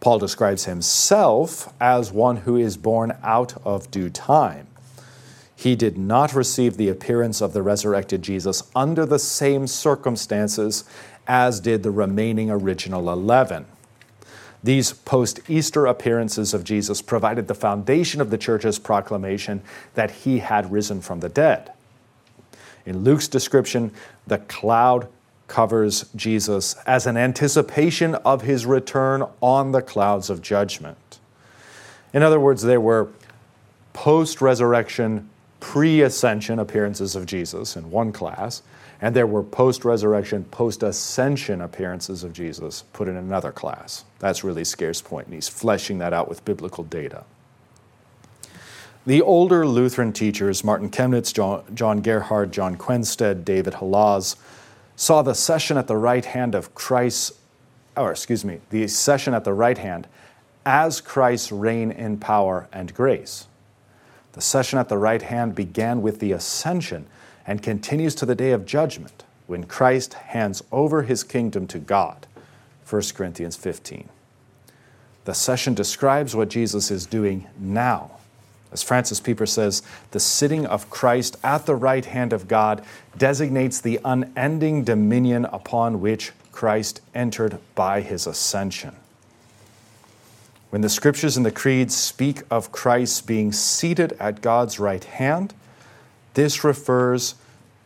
Paul 0.00 0.18
describes 0.18 0.66
himself 0.66 1.72
as 1.80 2.12
one 2.12 2.38
who 2.38 2.56
is 2.56 2.76
born 2.76 3.16
out 3.22 3.54
of 3.64 3.90
due 3.90 4.10
time. 4.10 4.65
He 5.56 5.74
did 5.74 5.96
not 5.96 6.34
receive 6.34 6.76
the 6.76 6.90
appearance 6.90 7.40
of 7.40 7.54
the 7.54 7.62
resurrected 7.62 8.22
Jesus 8.22 8.62
under 8.76 9.06
the 9.06 9.18
same 9.18 9.66
circumstances 9.66 10.84
as 11.26 11.60
did 11.60 11.82
the 11.82 11.90
remaining 11.90 12.50
original 12.50 13.10
11. 13.10 13.64
These 14.62 14.92
post 14.92 15.40
Easter 15.48 15.86
appearances 15.86 16.52
of 16.52 16.64
Jesus 16.64 17.00
provided 17.00 17.48
the 17.48 17.54
foundation 17.54 18.20
of 18.20 18.30
the 18.30 18.38
church's 18.38 18.78
proclamation 18.78 19.62
that 19.94 20.10
he 20.10 20.40
had 20.40 20.70
risen 20.70 21.00
from 21.00 21.20
the 21.20 21.28
dead. 21.28 21.72
In 22.84 22.98
Luke's 22.98 23.28
description, 23.28 23.92
the 24.26 24.38
cloud 24.38 25.08
covers 25.48 26.06
Jesus 26.16 26.74
as 26.86 27.06
an 27.06 27.16
anticipation 27.16 28.14
of 28.16 28.42
his 28.42 28.66
return 28.66 29.24
on 29.40 29.72
the 29.72 29.82
clouds 29.82 30.30
of 30.30 30.42
judgment. 30.42 31.18
In 32.12 32.22
other 32.22 32.40
words, 32.40 32.62
there 32.62 32.80
were 32.80 33.08
post 33.92 34.40
resurrection, 34.40 35.30
pre 35.60 36.02
ascension 36.02 36.58
appearances 36.58 37.16
of 37.16 37.26
Jesus 37.26 37.76
in 37.76 37.90
one 37.90 38.12
class, 38.12 38.62
and 39.00 39.14
there 39.14 39.26
were 39.26 39.42
post 39.42 39.84
resurrection, 39.84 40.44
post 40.44 40.82
ascension 40.82 41.60
appearances 41.60 42.24
of 42.24 42.32
Jesus 42.32 42.84
put 42.92 43.08
in 43.08 43.16
another 43.16 43.52
class. 43.52 44.04
That's 44.18 44.44
really 44.44 44.64
Scaer's 44.64 45.02
point, 45.02 45.26
and 45.26 45.34
he's 45.34 45.48
fleshing 45.48 45.98
that 45.98 46.12
out 46.12 46.28
with 46.28 46.44
biblical 46.44 46.84
data. 46.84 47.24
The 49.06 49.22
older 49.22 49.66
Lutheran 49.66 50.12
teachers, 50.12 50.64
Martin 50.64 50.90
Chemnitz, 50.90 51.32
John, 51.32 51.62
John 51.74 52.00
Gerhard, 52.00 52.52
John 52.52 52.76
Quenstedt, 52.76 53.44
David 53.44 53.74
Hollaz, 53.74 54.36
saw 54.96 55.22
the 55.22 55.34
session 55.34 55.76
at 55.76 55.86
the 55.86 55.96
right 55.96 56.24
hand 56.24 56.54
of 56.54 56.74
Christ, 56.74 57.34
or 57.96 58.10
excuse 58.10 58.44
me, 58.44 58.60
the 58.70 58.88
session 58.88 59.32
at 59.32 59.44
the 59.44 59.52
right 59.52 59.78
hand 59.78 60.08
as 60.64 61.00
Christ's 61.00 61.52
reign 61.52 61.92
in 61.92 62.18
power 62.18 62.66
and 62.72 62.92
grace. 62.92 63.46
The 64.36 64.40
session 64.40 64.78
at 64.78 64.88
the 64.88 64.98
right 64.98 65.22
hand 65.22 65.56
began 65.56 66.00
with 66.00 66.20
the 66.20 66.30
ascension 66.30 67.06
and 67.44 67.60
continues 67.60 68.14
to 68.16 68.26
the 68.26 68.36
day 68.36 68.52
of 68.52 68.64
judgment 68.64 69.24
when 69.48 69.64
Christ 69.64 70.14
hands 70.14 70.62
over 70.70 71.02
his 71.02 71.24
kingdom 71.24 71.66
to 71.66 71.80
God. 71.80 72.28
1 72.88 73.02
Corinthians 73.14 73.56
15. 73.56 74.08
The 75.24 75.34
session 75.34 75.74
describes 75.74 76.36
what 76.36 76.50
Jesus 76.50 76.92
is 76.92 77.06
doing 77.06 77.48
now 77.58 78.12
as 78.72 78.82
Francis 78.82 79.20
Pieper 79.20 79.46
says, 79.46 79.82
the 80.10 80.20
sitting 80.20 80.66
of 80.66 80.90
Christ 80.90 81.38
at 81.42 81.66
the 81.66 81.74
right 81.74 82.04
hand 82.04 82.32
of 82.32 82.48
God 82.48 82.84
designates 83.16 83.80
the 83.80 84.00
unending 84.04 84.84
dominion 84.84 85.46
upon 85.46 86.00
which 86.00 86.32
Christ 86.52 87.00
entered 87.14 87.58
by 87.74 88.00
his 88.02 88.26
ascension. 88.26 88.94
When 90.76 90.82
the 90.82 90.90
scriptures 90.90 91.38
and 91.38 91.46
the 91.46 91.50
creeds 91.50 91.96
speak 91.96 92.42
of 92.50 92.70
Christ 92.70 93.26
being 93.26 93.50
seated 93.50 94.12
at 94.20 94.42
God's 94.42 94.78
right 94.78 95.02
hand, 95.02 95.54
this 96.34 96.64
refers 96.64 97.34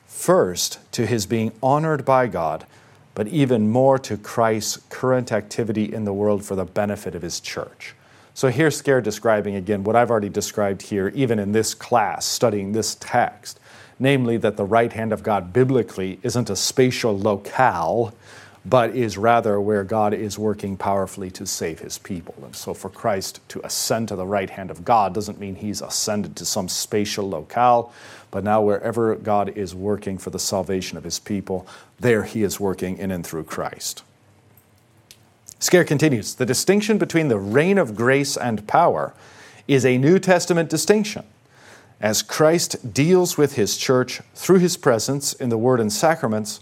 first 0.09 0.81
to 0.91 1.07
his 1.07 1.25
being 1.25 1.53
honored 1.63 2.05
by 2.05 2.27
God, 2.27 2.67
but 3.15 3.29
even 3.29 3.71
more 3.71 3.97
to 4.01 4.17
Christ's 4.17 4.83
current 4.89 5.31
activity 5.31 5.95
in 5.95 6.05
the 6.05 6.13
world 6.13 6.45
for 6.45 6.57
the 6.57 6.65
benefit 6.65 7.15
of 7.15 7.23
his 7.23 7.39
church. 7.39 7.95
So 8.35 8.49
here's 8.49 8.79
Scaer 8.79 9.01
describing 9.01 9.55
again 9.55 9.85
what 9.85 9.95
I've 9.95 10.11
already 10.11 10.29
described 10.29 10.83
here, 10.83 11.13
even 11.15 11.39
in 11.39 11.53
this 11.53 11.75
class, 11.75 12.27
studying 12.27 12.73
this 12.73 12.97
text, 12.99 13.61
namely 14.01 14.37
that 14.39 14.57
the 14.57 14.65
right 14.65 14.93
hand 14.93 15.13
of 15.13 15.23
God 15.23 15.53
biblically 15.53 16.19
isn't 16.25 16.51
a 16.51 16.57
spatial 16.57 17.17
locale, 17.17 18.13
but 18.65 18.95
is 18.95 19.17
rather 19.17 19.61
where 19.61 19.85
God 19.85 20.13
is 20.13 20.39
working 20.39 20.77
powerfully 20.77 21.31
to 21.31 21.47
save 21.47 21.81
his 21.81 21.97
people. 21.99 22.35
And 22.43 22.55
so 22.55 22.75
for 22.75 22.91
Christ 22.91 23.41
to 23.49 23.61
ascend 23.65 24.09
to 24.09 24.17
the 24.17 24.27
right 24.27 24.51
hand 24.51 24.71
of 24.71 24.85
God 24.85 25.15
doesn't 25.15 25.41
mean 25.41 25.55
he's 25.55 25.81
ascended 25.81 26.37
to 26.37 26.45
some 26.45 26.69
spatial 26.69 27.29
locale, 27.29 27.93
but 28.31 28.45
now 28.45 28.61
wherever 28.61 29.15
God 29.15 29.49
is 29.57 29.75
working 29.75 30.19
for 30.19 30.31
the 30.31 30.39
salvation 30.39 30.99
of 30.99 31.05
his 31.05 31.19
people, 31.19 31.67
there 31.99 32.25
he 32.25 32.43
is 32.43 32.61
working 32.61 32.99
in 32.99 33.11
and 33.11 33.27
through 33.27 33.45
Christ. 33.45 34.03
Scaer 35.59 35.85
continues 35.85 36.35
The 36.35 36.47
distinction 36.47 36.99
between 36.99 37.29
the 37.29 37.39
reign 37.39 37.79
of 37.79 37.97
grace 37.97 38.37
and 38.37 38.67
power 38.67 39.15
is 39.69 39.87
a 39.87 39.99
New 39.99 40.19
Testament 40.19 40.69
distinction. 40.69 41.25
As 42.01 42.23
Christ 42.23 42.95
deals 42.95 43.37
with 43.37 43.55
his 43.55 43.77
church 43.77 44.23
through 44.35 44.59
his 44.59 44.77
presence 44.77 45.35
in 45.35 45.51
the 45.51 45.59
Word 45.59 45.81
and 45.81 45.93
sacraments, 45.93 46.61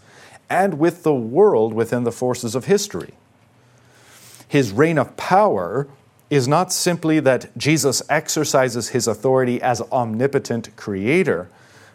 and 0.51 0.79
with 0.79 1.03
the 1.03 1.15
world 1.15 1.73
within 1.73 2.05
the 2.05 2.13
forces 2.13 2.55
of 2.55 2.65
history. 2.65 3.15
His 4.47 4.73
reign 4.73 4.99
of 4.99 5.17
power 5.17 5.89
is 6.31 6.49
not 6.49 6.73
simply 6.73 7.21
that 7.21 7.57
Jesus 7.57 8.03
exercises 8.09 8.91
his 8.91 9.07
authority 9.07 9.61
as 9.61 9.81
omnipotent 9.93 10.75
creator, 10.77 11.49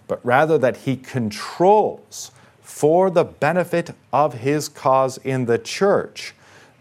but 0.07 0.23
rather 0.25 0.57
that 0.57 0.77
he 0.77 0.95
controls 0.95 2.31
for 2.61 3.09
the 3.09 3.23
benefit 3.23 3.91
of 4.11 4.35
his 4.35 4.69
cause 4.69 5.17
in 5.19 5.45
the 5.45 5.57
church 5.57 6.33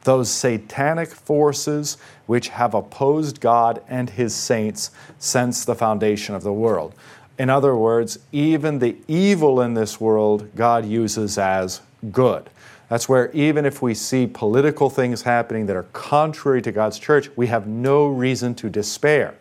those 0.04 0.30
satanic 0.30 1.08
forces 1.08 1.96
which 2.26 2.48
have 2.48 2.74
opposed 2.74 3.40
God 3.40 3.82
and 3.88 4.10
his 4.10 4.34
saints 4.34 4.90
since 5.18 5.64
the 5.64 5.74
foundation 5.74 6.34
of 6.34 6.42
the 6.42 6.52
world. 6.52 6.94
In 7.42 7.50
other 7.50 7.74
words, 7.74 8.20
even 8.30 8.78
the 8.78 8.94
evil 9.08 9.62
in 9.62 9.74
this 9.74 10.00
world, 10.00 10.54
God 10.54 10.86
uses 10.86 11.38
as 11.38 11.80
good. 12.12 12.48
That's 12.88 13.08
where, 13.08 13.32
even 13.32 13.66
if 13.66 13.82
we 13.82 13.94
see 13.94 14.28
political 14.28 14.88
things 14.88 15.22
happening 15.22 15.66
that 15.66 15.74
are 15.74 15.88
contrary 15.92 16.62
to 16.62 16.70
God's 16.70 17.00
church, 17.00 17.30
we 17.34 17.48
have 17.48 17.66
no 17.66 18.06
reason 18.06 18.54
to 18.54 18.70
despair. 18.70 19.34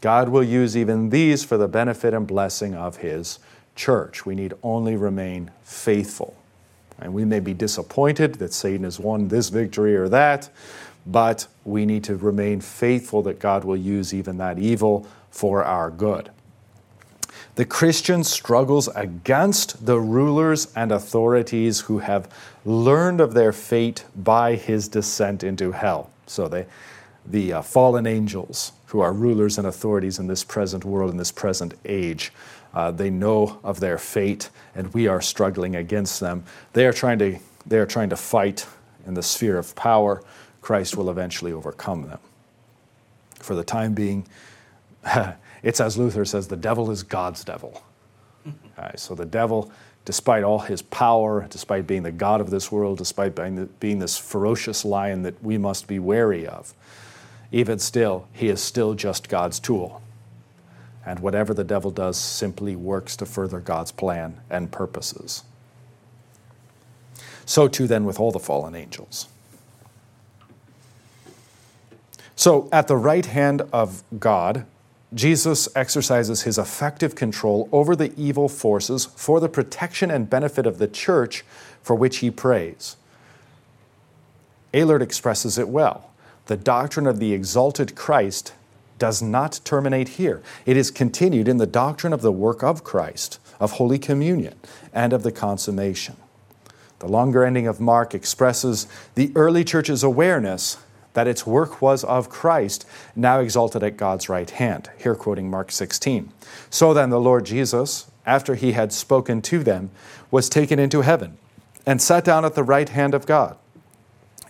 God 0.00 0.28
will 0.28 0.44
use 0.44 0.76
even 0.76 1.10
these 1.10 1.42
for 1.42 1.56
the 1.56 1.66
benefit 1.66 2.14
and 2.14 2.24
blessing 2.24 2.76
of 2.76 2.98
His 2.98 3.40
church. 3.74 4.24
We 4.24 4.36
need 4.36 4.54
only 4.62 4.94
remain 4.94 5.50
faithful. 5.64 6.36
And 7.00 7.12
we 7.12 7.24
may 7.24 7.40
be 7.40 7.52
disappointed 7.52 8.36
that 8.36 8.52
Satan 8.52 8.84
has 8.84 9.00
won 9.00 9.26
this 9.26 9.48
victory 9.48 9.96
or 9.96 10.08
that, 10.08 10.50
but 11.04 11.48
we 11.64 11.84
need 11.84 12.04
to 12.04 12.14
remain 12.14 12.60
faithful 12.60 13.22
that 13.22 13.40
God 13.40 13.64
will 13.64 13.76
use 13.76 14.14
even 14.14 14.38
that 14.38 14.60
evil 14.60 15.08
for 15.32 15.64
our 15.64 15.90
good. 15.90 16.30
The 17.56 17.64
Christian 17.64 18.24
struggles 18.24 18.88
against 18.96 19.86
the 19.86 20.00
rulers 20.00 20.72
and 20.74 20.90
authorities 20.90 21.82
who 21.82 21.98
have 21.98 22.28
learned 22.64 23.20
of 23.20 23.34
their 23.34 23.52
fate 23.52 24.04
by 24.16 24.56
his 24.56 24.88
descent 24.88 25.44
into 25.44 25.70
hell. 25.70 26.10
So 26.26 26.48
they, 26.48 26.66
the 27.24 27.52
uh, 27.52 27.62
fallen 27.62 28.06
angels 28.06 28.72
who 28.86 29.00
are 29.00 29.12
rulers 29.12 29.56
and 29.56 29.68
authorities 29.68 30.18
in 30.18 30.26
this 30.26 30.42
present 30.42 30.84
world, 30.84 31.12
in 31.12 31.16
this 31.16 31.30
present 31.30 31.74
age, 31.84 32.32
uh, 32.74 32.90
they 32.90 33.08
know 33.08 33.60
of 33.62 33.78
their 33.78 33.98
fate, 33.98 34.50
and 34.74 34.92
we 34.92 35.06
are 35.06 35.20
struggling 35.20 35.76
against 35.76 36.18
them. 36.18 36.44
They 36.72 36.86
are 36.86 36.92
trying 36.92 37.20
to, 37.20 37.38
they 37.64 37.78
are 37.78 37.86
trying 37.86 38.10
to 38.10 38.16
fight 38.16 38.66
in 39.06 39.14
the 39.14 39.22
sphere 39.22 39.58
of 39.58 39.76
power. 39.76 40.24
Christ 40.60 40.96
will 40.96 41.08
eventually 41.08 41.52
overcome 41.52 42.08
them. 42.08 42.18
For 43.38 43.54
the 43.54 43.62
time 43.62 43.94
being, 43.94 44.26
it's 45.64 45.80
as 45.80 45.96
Luther 45.96 46.24
says 46.24 46.46
the 46.46 46.56
devil 46.56 46.90
is 46.92 47.02
God's 47.02 47.42
devil. 47.42 47.82
Right, 48.76 48.98
so 48.98 49.14
the 49.14 49.24
devil, 49.24 49.70
despite 50.04 50.42
all 50.42 50.58
his 50.58 50.82
power, 50.82 51.46
despite 51.48 51.86
being 51.86 52.02
the 52.02 52.10
God 52.10 52.40
of 52.40 52.50
this 52.50 52.72
world, 52.72 52.98
despite 52.98 53.36
being, 53.36 53.54
the, 53.54 53.66
being 53.66 54.00
this 54.00 54.18
ferocious 54.18 54.84
lion 54.84 55.22
that 55.22 55.42
we 55.44 55.58
must 55.58 55.86
be 55.86 56.00
wary 56.00 56.44
of, 56.44 56.74
even 57.52 57.78
still, 57.78 58.26
he 58.32 58.48
is 58.48 58.60
still 58.60 58.94
just 58.94 59.28
God's 59.28 59.60
tool. 59.60 60.02
And 61.06 61.20
whatever 61.20 61.54
the 61.54 61.62
devil 61.62 61.92
does 61.92 62.18
simply 62.18 62.74
works 62.74 63.16
to 63.18 63.26
further 63.26 63.60
God's 63.60 63.92
plan 63.92 64.40
and 64.50 64.72
purposes. 64.72 65.44
So, 67.46 67.68
too, 67.68 67.86
then, 67.86 68.04
with 68.04 68.18
all 68.18 68.32
the 68.32 68.40
fallen 68.40 68.74
angels. 68.74 69.28
So, 72.34 72.68
at 72.72 72.88
the 72.88 72.96
right 72.96 73.26
hand 73.26 73.62
of 73.72 74.02
God, 74.18 74.66
Jesus 75.14 75.68
exercises 75.76 76.42
his 76.42 76.58
effective 76.58 77.14
control 77.14 77.68
over 77.70 77.94
the 77.94 78.12
evil 78.16 78.48
forces 78.48 79.04
for 79.04 79.38
the 79.38 79.48
protection 79.48 80.10
and 80.10 80.28
benefit 80.28 80.66
of 80.66 80.78
the 80.78 80.88
church 80.88 81.44
for 81.82 81.94
which 81.94 82.18
he 82.18 82.30
prays. 82.30 82.96
Elert 84.72 85.02
expresses 85.02 85.56
it 85.56 85.68
well. 85.68 86.10
The 86.46 86.56
doctrine 86.56 87.06
of 87.06 87.20
the 87.20 87.32
exalted 87.32 87.94
Christ 87.94 88.52
does 88.98 89.22
not 89.22 89.60
terminate 89.64 90.10
here. 90.10 90.42
It 90.66 90.76
is 90.76 90.90
continued 90.90 91.48
in 91.48 91.58
the 91.58 91.66
doctrine 91.66 92.12
of 92.12 92.22
the 92.22 92.32
work 92.32 92.62
of 92.62 92.84
Christ, 92.84 93.38
of 93.60 93.72
Holy 93.72 93.98
Communion, 93.98 94.54
and 94.92 95.12
of 95.12 95.22
the 95.22 95.32
consummation. 95.32 96.16
The 96.98 97.08
longer 97.08 97.44
ending 97.44 97.66
of 97.66 97.80
Mark 97.80 98.14
expresses 98.14 98.86
the 99.14 99.30
early 99.34 99.64
church's 99.64 100.02
awareness 100.02 100.78
that 101.14 101.26
its 101.26 101.46
work 101.46 101.80
was 101.80 102.04
of 102.04 102.28
Christ, 102.28 102.86
now 103.16 103.40
exalted 103.40 103.82
at 103.82 103.96
God's 103.96 104.28
right 104.28 104.50
hand. 104.50 104.90
Here, 104.98 105.14
quoting 105.14 105.50
Mark 105.50 105.72
16. 105.72 106.32
So 106.70 106.92
then, 106.92 107.10
the 107.10 107.20
Lord 107.20 107.46
Jesus, 107.46 108.10
after 108.26 108.54
he 108.54 108.72
had 108.72 108.92
spoken 108.92 109.40
to 109.42 109.64
them, 109.64 109.90
was 110.30 110.48
taken 110.48 110.78
into 110.78 111.00
heaven 111.00 111.38
and 111.86 112.02
sat 112.02 112.24
down 112.24 112.44
at 112.44 112.54
the 112.54 112.62
right 112.62 112.88
hand 112.88 113.14
of 113.14 113.26
God. 113.26 113.56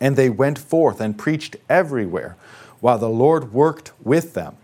And 0.00 0.16
they 0.16 0.30
went 0.30 0.58
forth 0.58 1.00
and 1.00 1.16
preached 1.16 1.56
everywhere 1.68 2.36
while 2.80 2.98
the 2.98 3.08
Lord 3.08 3.52
worked 3.52 3.92
with 4.02 4.34
them. 4.34 4.56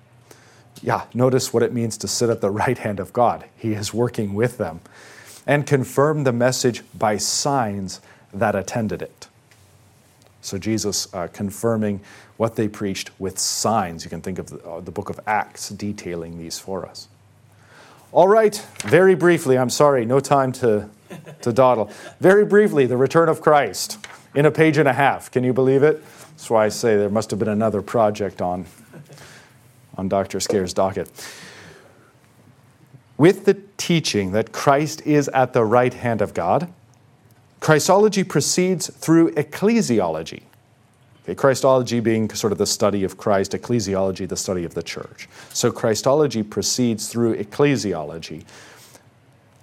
Yeah, 0.83 1.05
notice 1.15 1.53
what 1.53 1.63
it 1.63 1.73
means 1.73 1.97
to 1.99 2.09
sit 2.09 2.31
at 2.31 2.41
the 2.41 2.51
right 2.51 2.79
hand 2.79 3.01
of 3.01 3.13
God. 3.13 3.45
He 3.57 3.73
is 3.73 3.95
working 3.95 4.35
with 4.35 4.59
them 4.59 4.81
and 5.47 5.67
confirmed 5.67 6.27
the 6.27 6.33
message 6.33 6.83
by 6.97 7.17
signs 7.17 8.01
that 8.33 8.55
attended 8.55 9.03
it. 9.03 9.27
So, 10.43 10.59
Jesus 10.59 11.13
uh, 11.15 11.29
confirming 11.33 12.01
what 12.37 12.57
they 12.57 12.69
preached 12.69 13.11
with 13.19 13.39
signs. 13.39 14.05
You 14.05 14.11
can 14.11 14.23
think 14.23 14.39
of 14.39 14.49
the, 14.49 14.59
uh, 14.67 14.81
the 14.81 14.91
book 14.91 15.11
of 15.11 15.21
Acts 15.27 15.69
detailing 15.69 16.39
these 16.39 16.59
for 16.59 16.87
us. 16.87 17.09
All 18.13 18.29
right, 18.29 18.57
very 18.81 19.15
briefly, 19.15 19.57
I'm 19.57 19.71
sorry, 19.71 20.05
no 20.05 20.19
time 20.19 20.51
to, 20.53 20.89
to 21.43 21.53
dawdle. 21.53 21.91
Very 22.19 22.45
briefly, 22.45 22.87
the 22.87 22.97
return 22.97 23.29
of 23.29 23.41
Christ 23.41 23.99
in 24.35 24.47
a 24.47 24.51
page 24.51 24.79
and 24.79 24.89
a 24.89 24.93
half. 24.93 25.31
Can 25.31 25.45
you 25.45 25.53
believe 25.53 25.83
it? 25.83 26.03
That's 26.31 26.51
why 26.51 26.65
I 26.65 26.71
say 26.71 26.97
there 26.97 27.11
must 27.11 27.31
have 27.31 27.39
been 27.39 27.49
another 27.49 27.83
project 27.83 28.41
on, 28.41 28.67
on 29.97 30.09
Dr. 30.09 30.41
Scaer's 30.41 30.73
docket. 30.73 31.11
With 33.17 33.45
the 33.45 33.59
teaching 33.77 34.33
that 34.33 34.51
Christ 34.51 35.03
is 35.03 35.29
at 35.29 35.53
the 35.53 35.65
right 35.65 35.93
hand 35.93 36.23
of 36.23 36.33
God, 36.33 36.73
Christology 37.61 38.25
proceeds 38.25 38.91
through 38.91 39.33
ecclesiology. 39.33 40.43
Okay, 41.25 41.35
Christology 41.35 42.01
being 42.01 42.31
sort 42.31 42.53
of 42.53 42.59
the 42.59 42.67
study 42.67 43.05
of 43.05 43.19
Christ, 43.19 43.53
ecclesiology, 43.53 44.27
the 44.27 44.37
study 44.37 44.65
of 44.65 44.75
the 44.75 44.83
church. 44.83 45.29
So 45.51 45.71
Christology 45.71 46.43
proceeds 46.43 47.09
through 47.09 47.37
ecclesiology. 47.37 48.45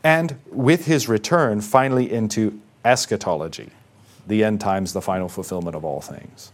And 0.04 0.38
with 0.52 0.86
his 0.86 1.10
return, 1.10 1.62
finally 1.62 2.12
into 2.12 2.62
eschatology, 2.86 3.72
the 4.28 4.44
end 4.44 4.62
times, 4.62 4.94
the 4.94 5.02
final 5.02 5.28
fulfillment 5.28 5.76
of 5.76 5.84
all 5.84 6.02
things 6.02 6.52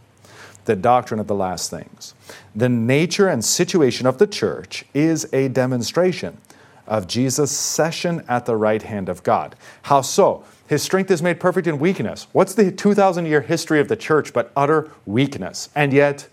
the 0.64 0.76
doctrine 0.76 1.20
of 1.20 1.26
the 1.26 1.34
last 1.34 1.70
things. 1.70 2.14
The 2.54 2.68
nature 2.68 3.28
and 3.28 3.44
situation 3.44 4.06
of 4.06 4.16
the 4.16 4.26
church 4.26 4.84
is 4.94 5.28
a 5.32 5.48
demonstration 5.48 6.38
of 6.86 7.06
Jesus' 7.06 7.50
session 7.50 8.24
at 8.28 8.46
the 8.46 8.56
right 8.56 8.82
hand 8.82 9.08
of 9.08 9.22
God. 9.22 9.56
How 9.82 10.00
so? 10.00 10.44
His 10.66 10.82
strength 10.82 11.10
is 11.10 11.22
made 11.22 11.40
perfect 11.40 11.66
in 11.66 11.78
weakness. 11.78 12.26
What's 12.32 12.54
the 12.54 12.72
2,000 12.72 13.26
year 13.26 13.42
history 13.42 13.80
of 13.80 13.88
the 13.88 13.96
church 13.96 14.32
but 14.32 14.50
utter 14.56 14.90
weakness? 15.04 15.68
And 15.74 15.92
yet, 15.92 16.28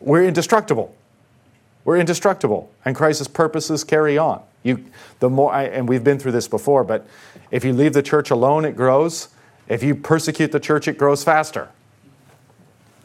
we're 0.00 0.24
indestructible. 0.24 0.94
We're 1.84 1.98
indestructible, 1.98 2.70
and 2.84 2.96
Christ's 2.96 3.28
purposes 3.28 3.84
carry 3.84 4.16
on. 4.16 4.42
You, 4.62 4.84
the 5.20 5.28
more, 5.28 5.52
I, 5.52 5.64
and 5.64 5.88
we've 5.88 6.04
been 6.04 6.18
through 6.18 6.32
this 6.32 6.48
before, 6.48 6.82
but 6.82 7.06
if 7.50 7.64
you 7.64 7.74
leave 7.74 7.92
the 7.92 8.02
church 8.02 8.30
alone, 8.30 8.64
it 8.64 8.74
grows. 8.74 9.28
If 9.68 9.82
you 9.82 9.94
persecute 9.94 10.50
the 10.52 10.60
church, 10.60 10.88
it 10.88 10.96
grows 10.96 11.22
faster. 11.24 11.68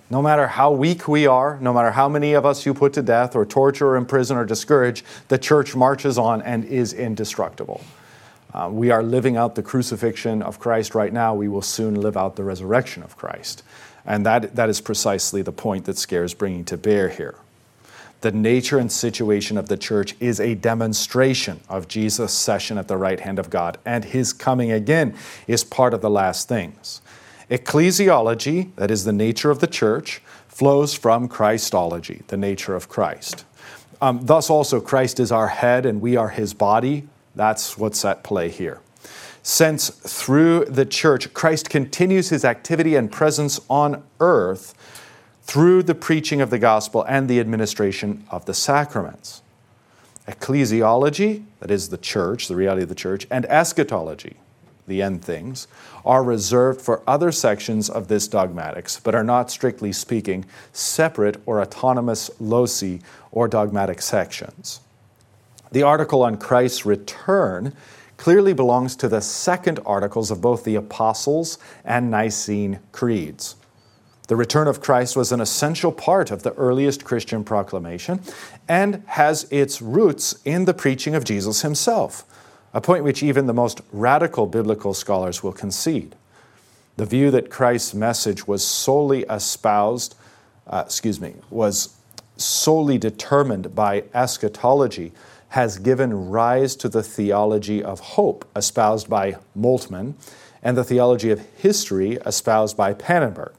No 0.10 0.22
matter 0.22 0.48
how 0.48 0.72
weak 0.72 1.08
we 1.08 1.28
are, 1.28 1.60
no 1.62 1.74
matter 1.74 1.92
how 1.92 2.10
many 2.10 2.34
of 2.34 2.46
us 2.46 2.66
you 2.66 2.74
put 2.74 2.94
to 2.94 3.02
death 3.02 3.36
or 3.36 3.46
torture 3.46 3.88
or 3.88 3.96
imprison 3.96 4.38
or 4.38 4.46
discourage, 4.46 5.04
the 5.28 5.38
church 5.38 5.76
marches 5.76 6.18
on 6.18 6.42
and 6.42 6.66
is 6.66 6.94
indestructible. 6.94 7.82
Uh, 8.54 8.70
we 8.72 8.90
are 8.90 9.04
living 9.04 9.38
out 9.38 9.56
the 9.56 9.64
crucifixion 9.64 10.42
of 10.42 10.60
Christ 10.60 10.96
right 10.96 11.14
now. 11.14 11.36
We 11.36 11.48
will 11.48 11.62
soon 11.62 11.96
live 11.96 12.18
out 12.18 12.36
the 12.36 12.44
resurrection 12.44 13.04
of 13.04 13.16
Christ. 13.16 13.64
And 14.06 14.26
that, 14.26 14.56
that 14.56 14.70
is 14.70 14.82
precisely 14.82 15.42
the 15.42 15.52
point 15.52 15.86
that 15.86 15.98
Scaer 15.98 16.24
is 16.24 16.34
bringing 16.34 16.66
to 16.66 16.78
bear 16.78 17.10
here. 17.10 17.36
The 18.22 18.32
nature 18.32 18.80
and 18.80 18.92
situation 18.92 19.58
of 19.58 19.70
the 19.70 19.78
church 19.78 20.16
is 20.20 20.40
a 20.40 20.56
demonstration 20.56 21.62
of 21.70 21.88
Jesus' 21.88 22.34
session 22.34 22.78
at 22.78 22.88
the 22.90 22.98
right 22.98 23.20
hand 23.20 23.40
of 23.40 23.50
God, 23.50 23.78
and 23.86 24.04
his 24.04 24.34
coming 24.34 24.74
again 24.74 25.16
is 25.48 25.64
part 25.64 25.94
of 25.94 26.02
the 26.02 26.10
last 26.10 26.50
things. 26.50 27.02
Ecclesiology, 27.50 28.76
that 28.76 28.92
is 28.92 29.06
the 29.06 29.14
nature 29.14 29.52
of 29.52 29.60
the 29.60 29.68
church, 29.68 30.22
flows 30.48 30.94
from 30.94 31.30
Christology, 31.30 32.24
the 32.28 32.36
nature 32.36 32.76
of 32.76 32.90
Christ. 32.90 33.46
Um, 34.02 34.26
thus, 34.26 34.50
also, 34.50 34.82
Christ 34.82 35.20
is 35.20 35.32
our 35.32 35.48
head 35.48 35.86
and 35.86 36.02
we 36.02 36.18
are 36.18 36.30
his 36.30 36.54
body. 36.54 37.08
That's 37.40 37.78
what's 37.78 38.04
at 38.04 38.22
play 38.22 38.50
here. 38.50 38.82
Since 39.44 39.92
through 39.92 40.66
the 40.66 40.86
church, 40.86 41.34
Christ 41.34 41.70
continues 41.70 42.28
his 42.28 42.44
activity 42.44 42.98
and 42.98 43.10
presence 43.10 43.62
on 43.70 44.04
earth 44.20 44.74
through 45.44 45.84
the 45.84 45.96
preaching 45.96 46.42
of 46.42 46.50
the 46.50 46.60
gospel 46.60 47.06
and 47.08 47.30
the 47.30 47.40
administration 47.40 48.26
of 48.30 48.44
the 48.44 48.54
sacraments. 48.54 49.42
Ecclesiology, 50.28 51.46
that 51.62 51.72
is 51.72 51.88
the 51.88 51.98
church, 51.98 52.50
the 52.50 52.58
reality 52.58 52.84
of 52.84 52.90
the 52.90 52.94
church, 52.94 53.26
and 53.32 53.46
eschatology, 53.46 54.36
the 54.86 55.02
end 55.02 55.24
things, 55.24 55.70
are 56.04 56.26
reserved 56.26 56.82
for 56.82 57.02
other 57.08 57.32
sections 57.32 57.90
of 57.90 58.10
this 58.10 58.28
dogmatics, 58.28 59.00
but 59.00 59.16
are 59.16 59.24
not, 59.24 59.50
strictly 59.50 59.94
speaking, 59.94 60.44
separate 60.74 61.42
or 61.46 61.62
autonomous 61.62 62.30
loci 62.42 63.00
or 63.32 63.48
dogmatic 63.48 64.02
sections. 64.02 64.82
The 65.72 65.84
article 65.84 66.24
on 66.24 66.38
Christ's 66.38 66.86
return 66.86 67.74
clearly 68.18 68.54
belongs 68.54 68.96
to 68.98 69.08
the 69.08 69.22
second 69.22 69.80
articles 69.86 70.30
of 70.30 70.42
both 70.42 70.64
the 70.64 70.76
Apostles' 70.76 71.58
and 71.86 72.12
Nicene 72.12 72.80
creeds. 72.92 73.56
The 74.28 74.36
return 74.36 74.68
of 74.68 74.82
Christ 74.82 75.16
was 75.16 75.32
an 75.32 75.42
essential 75.42 75.92
part 75.92 76.30
of 76.30 76.44
the 76.44 76.54
earliest 76.54 77.04
Christian 77.04 77.44
proclamation 77.44 78.22
and 78.68 79.04
has 79.08 79.48
its 79.50 79.82
roots 79.82 80.36
in 80.46 80.66
the 80.66 80.74
preaching 80.74 81.16
of 81.16 81.24
Jesus 81.24 81.64
himself, 81.64 82.26
a 82.74 82.82
point 82.82 83.04
which 83.04 83.24
even 83.24 83.48
the 83.48 83.54
most 83.54 83.82
radical 83.92 84.46
biblical 84.46 84.94
scholars 84.94 85.42
will 85.42 85.54
concede. 85.54 86.16
The 86.98 87.06
view 87.06 87.32
that 87.32 87.50
Christ's 87.50 87.94
message 87.94 88.48
was 88.48 88.64
solely 88.64 89.24
espoused, 89.30 90.16
uh, 90.68 90.84
excuse 90.86 91.20
me, 91.20 91.34
was 91.50 91.96
solely 92.38 92.98
determined 92.98 93.74
by 93.74 94.04
eschatology 94.14 95.12
has 95.50 95.80
given 95.80 96.30
rise 96.30 96.76
to 96.76 96.90
the 96.90 97.04
theology 97.04 97.84
of 97.84 98.00
hope 98.00 98.48
espoused 98.56 99.10
by 99.10 99.38
Moltmann 99.58 100.14
and 100.62 100.78
the 100.78 100.84
theology 100.84 101.32
of 101.32 101.46
history 101.58 102.14
espoused 102.26 102.78
by 102.78 102.94
Pannenberg. 102.94 103.54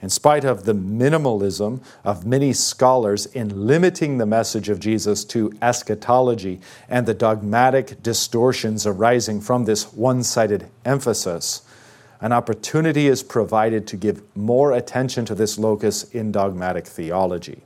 In 0.00 0.10
spite 0.10 0.44
of 0.44 0.64
the 0.64 0.74
minimalism 0.74 1.80
of 2.04 2.24
many 2.24 2.52
scholars 2.52 3.26
in 3.26 3.66
limiting 3.66 4.18
the 4.18 4.26
message 4.26 4.68
of 4.68 4.78
Jesus 4.78 5.24
to 5.26 5.52
eschatology 5.60 6.60
and 6.88 7.04
the 7.04 7.14
dogmatic 7.14 8.00
distortions 8.00 8.86
arising 8.86 9.40
from 9.40 9.64
this 9.64 9.92
one 9.92 10.22
sided 10.22 10.68
emphasis, 10.84 11.62
an 12.20 12.32
opportunity 12.32 13.08
is 13.08 13.24
provided 13.24 13.86
to 13.88 13.96
give 13.96 14.22
more 14.36 14.72
attention 14.72 15.24
to 15.24 15.34
this 15.34 15.58
locus 15.58 16.04
in 16.04 16.30
dogmatic 16.30 16.86
theology. 16.86 17.62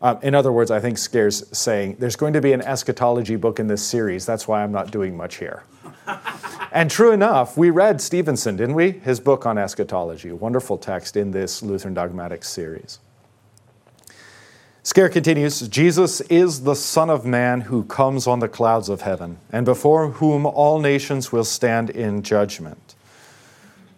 Um, 0.00 0.18
in 0.22 0.34
other 0.34 0.52
words, 0.52 0.70
I 0.70 0.78
think 0.78 0.96
Scaer's 0.96 1.44
saying 1.56 1.96
there's 1.98 2.14
going 2.14 2.32
to 2.34 2.40
be 2.40 2.52
an 2.52 2.62
eschatology 2.62 3.36
book 3.36 3.58
in 3.58 3.66
this 3.66 3.82
series. 3.82 4.24
That's 4.24 4.46
why 4.46 4.62
I'm 4.62 4.70
not 4.70 4.92
doing 4.92 5.16
much 5.16 5.36
here. 5.36 5.64
and 6.72 6.90
true 6.90 7.10
enough, 7.10 7.56
we 7.56 7.70
read 7.70 8.00
Stephenson, 8.00 8.56
didn't 8.56 8.76
we? 8.76 8.92
His 8.92 9.18
book 9.18 9.44
on 9.44 9.58
eschatology, 9.58 10.28
a 10.28 10.36
wonderful 10.36 10.78
text 10.78 11.16
in 11.16 11.32
this 11.32 11.62
Lutheran 11.62 11.94
dogmatic 11.94 12.44
series. 12.44 13.00
Scaer 14.84 15.08
continues 15.08 15.60
Jesus 15.68 16.20
is 16.22 16.62
the 16.62 16.76
Son 16.76 17.10
of 17.10 17.26
Man 17.26 17.62
who 17.62 17.84
comes 17.84 18.26
on 18.26 18.38
the 18.38 18.48
clouds 18.48 18.88
of 18.88 19.02
heaven, 19.02 19.38
and 19.50 19.66
before 19.66 20.12
whom 20.12 20.46
all 20.46 20.78
nations 20.78 21.32
will 21.32 21.44
stand 21.44 21.90
in 21.90 22.22
judgment. 22.22 22.94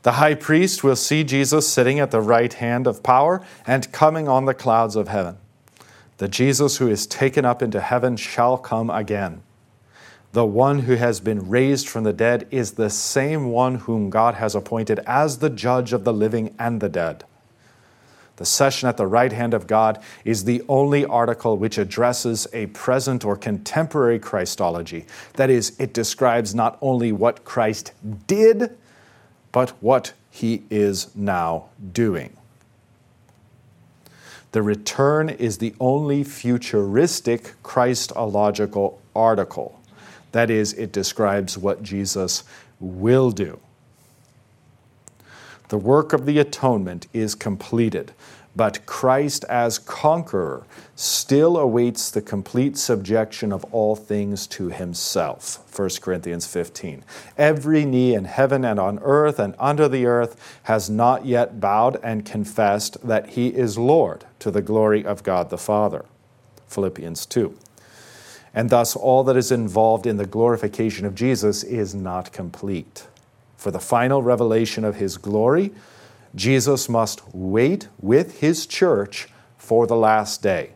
The 0.03 0.13
high 0.13 0.35
priest 0.35 0.83
will 0.83 0.97
see 0.97 1.25
Jesus 1.25 1.69
sitting 1.69 2.01
at 2.01 2.11
the 2.11 2.23
right 2.23 2.53
hand 2.53 2.87
of 2.87 3.03
power 3.03 3.45
and 3.67 3.93
coming 3.93 4.29
on 4.29 4.47
the 4.47 4.55
clouds 4.55 4.97
of 4.97 5.09
heaven. 5.09 5.37
The 6.21 6.29
Jesus 6.29 6.77
who 6.77 6.89
is 6.89 7.07
taken 7.07 7.45
up 7.45 7.61
into 7.61 7.81
heaven 7.81 8.17
shall 8.17 8.57
come 8.57 8.89
again 8.89 9.43
the 10.33 10.47
one 10.47 10.81
who 10.81 10.95
has 10.95 11.19
been 11.19 11.49
raised 11.49 11.89
from 11.89 12.05
the 12.05 12.13
dead 12.13 12.47
is 12.51 12.73
the 12.73 12.91
same 12.91 13.47
one 13.47 13.77
whom 13.77 14.11
God 14.11 14.35
has 14.37 14.55
appointed 14.55 15.01
as 15.01 15.39
the 15.39 15.51
judge 15.51 15.93
of 15.93 16.05
the 16.05 16.13
living 16.13 16.55
and 16.59 16.81
the 16.81 16.89
dead. 16.89 17.25
The 18.37 18.45
session 18.47 18.89
at 18.89 18.97
the 18.97 19.09
right 19.09 19.33
hand 19.33 19.55
of 19.55 19.67
God 19.67 20.01
is 20.25 20.45
the 20.45 20.63
only 20.69 21.05
article 21.05 21.59
which 21.59 21.79
addresses 21.79 22.47
a 22.53 22.67
present 22.67 23.25
or 23.25 23.37
contemporary 23.37 24.19
Christology. 24.19 25.05
That 25.35 25.51
is, 25.51 25.79
it 25.81 25.93
describes 25.93 26.55
not 26.55 26.79
only 26.81 27.13
what 27.13 27.45
Christ 27.45 27.93
did, 28.27 28.79
but 29.53 29.71
what 29.83 30.13
he 30.31 30.63
is 30.71 31.15
now 31.15 31.67
doing. 31.93 32.37
The 34.53 34.63
return 34.63 35.29
is 35.29 35.59
the 35.59 35.75
only 35.79 36.25
futuristic 36.25 37.55
Christological 37.63 39.01
article. 39.15 39.81
That 40.33 40.51
is, 40.51 40.73
it 40.73 40.93
describes 40.93 41.57
what 41.57 41.83
Jesus 41.83 42.45
will 42.81 43.31
do. 43.31 43.61
The 45.69 45.79
work 45.79 46.13
of 46.13 46.27
the 46.27 46.41
atonement 46.41 47.07
is 47.13 47.37
completed, 47.37 48.13
but 48.57 48.85
Christ 48.87 49.45
as 49.45 49.79
conqueror 49.79 50.65
still 50.97 51.57
awaits 51.57 52.11
the 52.11 52.21
complete 52.21 52.77
subjection 52.77 53.53
of 53.53 53.65
all 53.73 53.97
things 53.97 54.47
to 54.49 54.69
himself. 54.69 55.65
1 55.79 55.89
Corinthians 56.01 56.47
15. 56.47 57.05
Every 57.39 57.85
knee 57.85 58.15
in 58.15 58.25
heaven 58.25 58.65
and 58.65 58.79
on 58.79 58.99
earth 59.01 59.39
and 59.39 59.55
under 59.59 59.89
the 59.89 60.07
earth 60.07 60.59
has 60.65 60.91
not 60.91 61.25
yet 61.25 61.61
bowed 61.61 61.99
and 62.03 62.27
confessed 62.27 63.07
that 63.07 63.31
he 63.31 63.49
is 63.49 63.79
Lord 63.79 64.25
to 64.41 64.51
the 64.51 64.63
glory 64.63 65.05
of 65.05 65.23
God 65.23 65.51
the 65.51 65.59
Father. 65.59 66.05
Philippians 66.67 67.27
2 67.27 67.57
and 68.55 68.71
thus 68.71 68.97
all 68.97 69.23
that 69.25 69.37
is 69.37 69.53
involved 69.53 70.07
in 70.07 70.17
the 70.17 70.27
glorification 70.27 71.07
of 71.07 71.15
Jesus 71.15 71.63
is 71.63 71.95
not 71.95 72.33
complete. 72.33 73.07
For 73.57 73.71
the 73.71 73.79
final 73.79 74.23
revelation 74.23 74.85
of 74.85 74.97
his 74.97 75.17
glory, 75.17 75.73
Jesus 76.35 76.89
must 76.89 77.23
wait 77.35 77.89
with 78.01 78.41
his 78.41 78.67
church 78.67 79.29
for 79.59 79.87
the 79.87 79.97
last 79.97 80.43
day. 80.43 80.71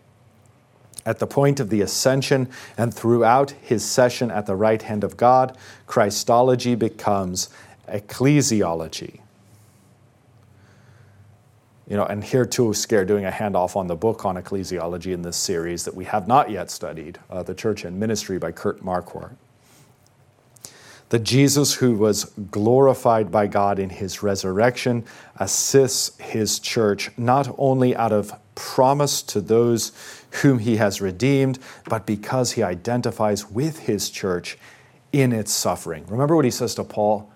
At 1.07 1.18
the 1.18 1.26
point 1.26 1.61
of 1.61 1.70
the 1.70 1.82
ascension 1.82 2.48
and 2.78 2.92
throughout 2.92 3.50
his 3.50 3.84
session 3.84 4.30
at 4.30 4.46
the 4.46 4.57
right 4.57 4.80
hand 4.80 5.05
of 5.05 5.16
God, 5.16 5.57
Christology 5.86 6.74
becomes 6.74 7.50
ecclesiology. 7.88 9.20
You 11.86 11.98
know, 11.98 12.07
and 12.07 12.24
here 12.24 12.46
too, 12.46 12.72
Scaer 12.72 13.05
doing 13.05 13.26
a 13.26 13.30
handoff 13.30 13.76
on 13.76 13.86
the 13.86 13.96
book 13.96 14.24
on 14.24 14.36
ecclesiology 14.36 15.12
in 15.12 15.20
this 15.20 15.36
series 15.36 15.84
that 15.84 15.94
we 15.94 16.07
have 16.07 16.26
not 16.26 16.50
yet 16.50 16.70
studied, 16.70 17.18
uh, 17.28 17.42
The 17.42 17.55
Church 17.55 17.84
and 17.84 18.00
Ministry 18.00 18.38
by 18.38 18.52
Kurt 18.52 18.82
Marquart. 18.82 19.36
The 21.14 21.20
Jesus 21.20 21.74
who 21.74 21.94
was 21.94 22.24
glorified 22.50 23.30
by 23.30 23.46
God 23.46 23.78
in 23.78 23.88
his 23.88 24.24
resurrection 24.24 25.04
assists 25.36 26.18
his 26.18 26.58
church 26.58 27.08
not 27.16 27.54
only 27.56 27.94
out 27.94 28.10
of 28.10 28.32
promise 28.56 29.22
to 29.22 29.40
those 29.40 29.92
whom 30.42 30.58
he 30.58 30.78
has 30.78 31.00
redeemed, 31.00 31.60
but 31.88 32.04
because 32.04 32.50
he 32.50 32.64
identifies 32.64 33.48
with 33.48 33.78
his 33.78 34.10
church 34.10 34.58
in 35.12 35.32
its 35.32 35.52
suffering. 35.52 36.04
Remember 36.08 36.34
what 36.34 36.46
he 36.46 36.50
says 36.50 36.74
to 36.74 36.82
Paul? 36.82 37.30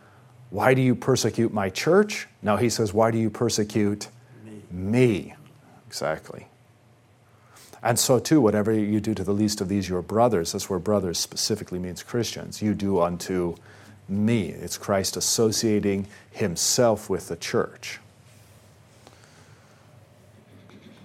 Why 0.50 0.74
do 0.74 0.82
you 0.82 0.96
persecute 0.96 1.54
my 1.54 1.70
church? 1.70 2.26
Now 2.42 2.56
he 2.56 2.70
says, 2.70 2.92
Why 2.92 3.12
do 3.12 3.18
you 3.18 3.30
persecute 3.30 4.08
me. 4.72 5.34
Exactly. 5.86 6.48
And 7.88 7.98
so, 7.98 8.18
too, 8.18 8.42
whatever 8.42 8.70
you 8.70 9.00
do 9.00 9.14
to 9.14 9.24
the 9.24 9.32
least 9.32 9.62
of 9.62 9.70
these, 9.70 9.88
your 9.88 10.02
brothers, 10.02 10.52
that's 10.52 10.68
where 10.68 10.78
brothers 10.78 11.18
specifically 11.18 11.78
means 11.78 12.02
Christians, 12.02 12.60
you 12.60 12.74
do 12.74 13.00
unto 13.00 13.54
me. 14.06 14.50
It's 14.50 14.76
Christ 14.76 15.16
associating 15.16 16.06
himself 16.30 17.08
with 17.08 17.28
the 17.28 17.36
church. 17.36 17.98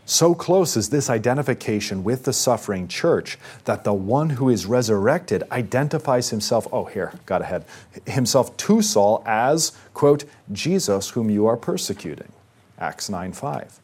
So 0.05 0.35
close 0.35 0.75
is 0.75 0.89
this 0.89 1.09
identification 1.09 2.03
with 2.03 2.25
the 2.25 2.33
suffering 2.33 2.89
church 2.89 3.37
that 3.63 3.85
the 3.85 3.93
one 3.93 4.31
who 4.31 4.49
is 4.49 4.65
resurrected 4.65 5.43
identifies 5.53 6.31
himself, 6.31 6.67
oh, 6.73 6.83
here, 6.83 7.13
got 7.25 7.41
ahead, 7.41 7.63
himself 8.05 8.57
to 8.57 8.81
Saul 8.81 9.23
as, 9.25 9.71
quote, 9.93 10.25
Jesus 10.51 11.11
whom 11.11 11.29
you 11.29 11.45
are 11.45 11.55
persecuting. 11.55 12.33
Acts 12.77 13.09
9 13.09 13.31
5. 13.31 13.79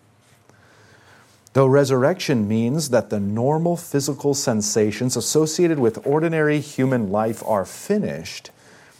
Though 1.59 1.67
resurrection 1.67 2.47
means 2.47 2.89
that 2.91 3.09
the 3.09 3.19
normal 3.19 3.75
physical 3.75 4.33
sensations 4.33 5.17
associated 5.17 5.77
with 5.77 6.07
ordinary 6.07 6.61
human 6.61 7.11
life 7.11 7.43
are 7.45 7.65
finished, 7.65 8.51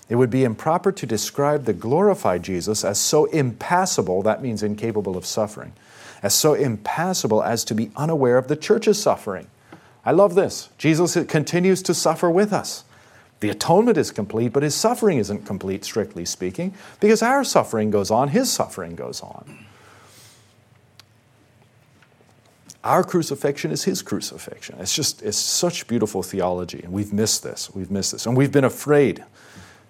it 0.10 0.16
would 0.16 0.30
be 0.30 0.44
improper 0.44 0.92
to 0.92 1.06
describe 1.06 1.64
the 1.64 1.72
glorified 1.72 2.44
Jesus 2.44 2.84
as 2.84 3.00
so 3.00 3.28
impassible, 3.28 4.22
that 4.24 4.42
means 4.44 4.62
incapable 4.62 5.16
of 5.16 5.26
suffering, 5.26 5.72
as 6.22 6.34
so 6.34 6.54
impassible 6.54 7.42
as 7.42 7.64
to 7.64 7.74
be 7.74 7.92
unaware 7.96 8.38
of 8.38 8.50
the 8.50 8.58
church's 8.58 9.02
suffering. 9.02 9.48
I 10.06 10.12
love 10.12 10.36
this. 10.36 10.68
Jesus 10.78 11.16
continues 11.30 11.82
to 11.84 11.94
suffer 11.94 12.30
with 12.30 12.52
us. 12.52 12.84
The 13.40 13.52
atonement 13.52 13.98
is 13.98 14.12
complete, 14.12 14.52
but 14.52 14.64
his 14.64 14.76
suffering 14.76 15.18
isn't 15.18 15.46
complete, 15.46 15.86
strictly 15.86 16.26
speaking, 16.26 16.74
because 17.00 17.22
our 17.22 17.46
suffering 17.46 17.90
goes 17.90 18.12
on, 18.12 18.28
his 18.28 18.52
suffering 18.52 18.96
goes 18.96 19.22
on. 19.22 19.69
Our 22.84 23.04
crucifixion 23.04 23.72
is 23.72 23.84
his 23.84 24.02
crucifixion. 24.02 24.78
It's 24.80 24.96
just, 24.96 25.22
it's 25.22 25.38
such 25.38 25.88
beautiful 25.88 26.24
theology, 26.24 26.82
and 26.82 26.94
we've 26.94 27.12
missed 27.12 27.44
this. 27.44 27.70
We've 27.74 27.92
missed 27.92 28.14
this. 28.14 28.26
And 28.26 28.38
we've 28.38 28.52
been 28.52 28.64
afraid 28.64 29.24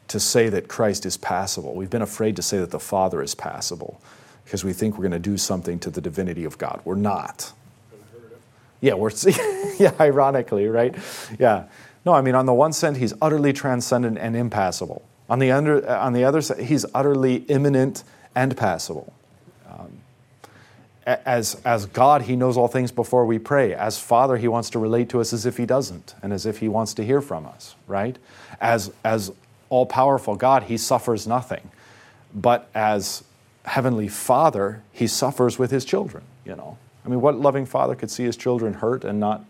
to 0.07 0.19
say 0.19 0.49
that 0.49 0.67
Christ 0.67 1.05
is 1.05 1.15
passible. 1.15 1.75
We've 1.75 1.89
been 1.89 2.01
afraid 2.01 2.35
to 2.37 2.41
say 2.41 2.57
that 2.57 2.71
the 2.71 2.79
Father 2.79 3.21
is 3.21 3.35
passible 3.35 4.01
because 4.43 4.65
we 4.65 4.73
think 4.73 4.95
we're 4.97 5.03
going 5.03 5.11
to 5.11 5.19
do 5.19 5.37
something 5.37 5.77
to 5.79 5.91
the 5.91 6.01
divinity 6.01 6.43
of 6.45 6.57
God. 6.57 6.81
We're 6.83 6.95
not. 6.95 7.53
Yeah, 8.81 8.95
we're, 8.95 9.11
yeah, 9.77 9.93
ironically, 9.99 10.67
right? 10.67 10.95
Yeah. 11.37 11.65
No, 12.05 12.13
I 12.13 12.21
mean, 12.21 12.33
on 12.33 12.47
the 12.47 12.53
one 12.53 12.73
side, 12.73 12.97
he's 12.97 13.13
utterly 13.21 13.53
transcendent 13.53 14.17
and 14.17 14.35
impassible. 14.35 15.03
On 15.29 15.37
the, 15.37 15.51
under, 15.51 15.87
uh, 15.87 16.03
on 16.03 16.13
the 16.13 16.23
other 16.23 16.41
side, 16.41 16.61
he's 16.61 16.85
utterly 16.95 17.35
immanent 17.49 18.03
and 18.33 18.57
passible. 18.57 19.13
As, 21.25 21.59
as 21.65 21.85
God, 21.87 22.23
He 22.23 22.35
knows 22.35 22.57
all 22.57 22.67
things 22.67 22.91
before 22.91 23.25
we 23.25 23.39
pray. 23.39 23.73
As 23.73 23.99
Father, 23.99 24.37
He 24.37 24.47
wants 24.47 24.69
to 24.71 24.79
relate 24.79 25.09
to 25.09 25.21
us 25.21 25.33
as 25.33 25.45
if 25.45 25.57
He 25.57 25.65
doesn't 25.65 26.15
and 26.21 26.33
as 26.33 26.45
if 26.45 26.59
He 26.59 26.67
wants 26.67 26.93
to 26.95 27.05
hear 27.05 27.21
from 27.21 27.45
us, 27.45 27.75
right? 27.87 28.17
As, 28.61 28.91
as 29.03 29.31
all 29.69 29.85
powerful 29.85 30.35
God, 30.35 30.63
He 30.63 30.77
suffers 30.77 31.27
nothing. 31.27 31.71
But 32.33 32.69
as 32.75 33.23
Heavenly 33.65 34.07
Father, 34.07 34.83
He 34.91 35.07
suffers 35.07 35.57
with 35.57 35.71
His 35.71 35.85
children, 35.85 36.23
you 36.45 36.55
know. 36.55 36.77
I 37.05 37.09
mean, 37.09 37.21
what 37.21 37.39
loving 37.39 37.65
father 37.65 37.95
could 37.95 38.11
see 38.11 38.25
his 38.25 38.37
children 38.37 38.75
hurt 38.75 39.03
and 39.03 39.19
not 39.19 39.45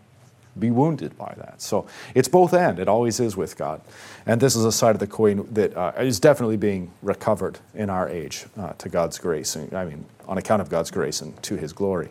be 0.58 0.70
wounded 0.70 1.16
by 1.16 1.34
that. 1.36 1.62
So 1.62 1.86
it's 2.14 2.28
both 2.28 2.52
and. 2.52 2.78
It 2.78 2.88
always 2.88 3.20
is 3.20 3.36
with 3.36 3.56
God. 3.56 3.80
And 4.26 4.40
this 4.40 4.56
is 4.56 4.64
a 4.64 4.72
side 4.72 4.94
of 4.94 5.00
the 5.00 5.06
coin 5.06 5.46
that 5.52 5.76
uh, 5.76 5.92
is 5.98 6.20
definitely 6.20 6.56
being 6.56 6.90
recovered 7.02 7.58
in 7.74 7.90
our 7.90 8.08
age 8.08 8.46
uh, 8.58 8.72
to 8.78 8.88
God's 8.88 9.18
grace. 9.18 9.56
I 9.56 9.84
mean, 9.84 10.04
on 10.26 10.38
account 10.38 10.62
of 10.62 10.68
God's 10.68 10.90
grace 10.90 11.20
and 11.20 11.40
to 11.42 11.56
his 11.56 11.72
glory. 11.72 12.10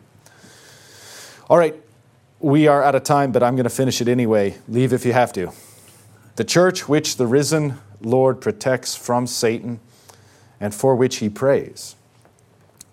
All 1.50 1.58
right, 1.58 1.76
we 2.40 2.68
are 2.68 2.84
out 2.84 2.96
of 2.96 3.04
time, 3.04 3.32
but 3.32 3.44
I'm 3.44 3.56
going 3.56 3.66
to 3.66 3.70
finish 3.70 4.02
it 4.02 4.08
anyway. 4.08 4.56
Leave 4.68 4.94
if 4.94 5.06
you 5.06 5.14
have 5.14 5.34
to. 5.34 5.52
The 6.36 6.44
church 6.44 6.88
which 6.88 7.18
the 7.18 7.28
risen 7.28 7.80
Lord 8.02 8.40
protects 8.40 8.96
from 8.96 9.28
Satan 9.28 9.80
and 10.60 10.74
for 10.74 10.96
which 10.96 11.18
he 11.18 11.30
prays 11.30 11.96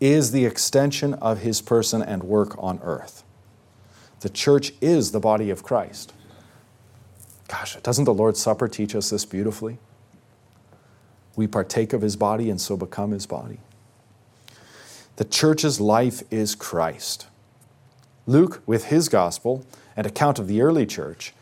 is 0.01 0.33
the 0.33 0.45
extension 0.45 1.15
of 1.15 1.41
his 1.41 1.61
person 1.61 2.03
and 2.03 2.23
work 2.25 2.55
on 2.59 2.81
earth. 2.83 3.23
The 4.21 4.29
church 4.29 4.73
is 4.81 5.13
the 5.13 5.21
body 5.21 5.51
of 5.51 5.63
Christ. 5.63 6.13
Gosh, 7.49 7.77
doesn't 7.77 8.05
the 8.05 8.15
Lord's 8.15 8.41
Supper 8.41 8.67
teach 8.67 8.95
us 8.95 9.11
this 9.11 9.25
beautifully? 9.25 9.79
We 11.37 11.47
partake 11.47 11.93
of 11.93 12.03
his 12.03 12.17
body 12.17 12.49
and 12.51 12.61
so 12.61 12.77
become 12.77 13.11
his 13.11 13.27
body. 13.27 13.59
The 15.17 15.25
church's 15.25 15.81
life 15.81 16.23
is 16.31 16.55
Christ. 16.55 17.27
Luke, 18.27 18.63
with 18.67 18.87
his 18.87 19.09
gospel 19.09 19.65
and 19.97 20.07
account 20.07 20.39
of 20.39 20.49
the 20.49 20.63
early 20.63 20.87
church, 20.87 21.33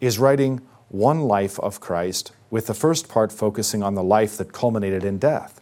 is 0.00 0.18
writing 0.18 0.60
one 0.88 1.20
life 1.20 1.58
of 1.60 1.80
Christ, 1.80 2.32
with 2.50 2.66
the 2.66 2.74
first 2.74 3.08
part 3.08 3.30
focusing 3.30 3.82
on 3.82 3.94
the 3.94 4.02
life 4.02 4.36
that 4.36 4.52
culminated 4.52 5.04
in 5.04 5.18
death. 5.18 5.60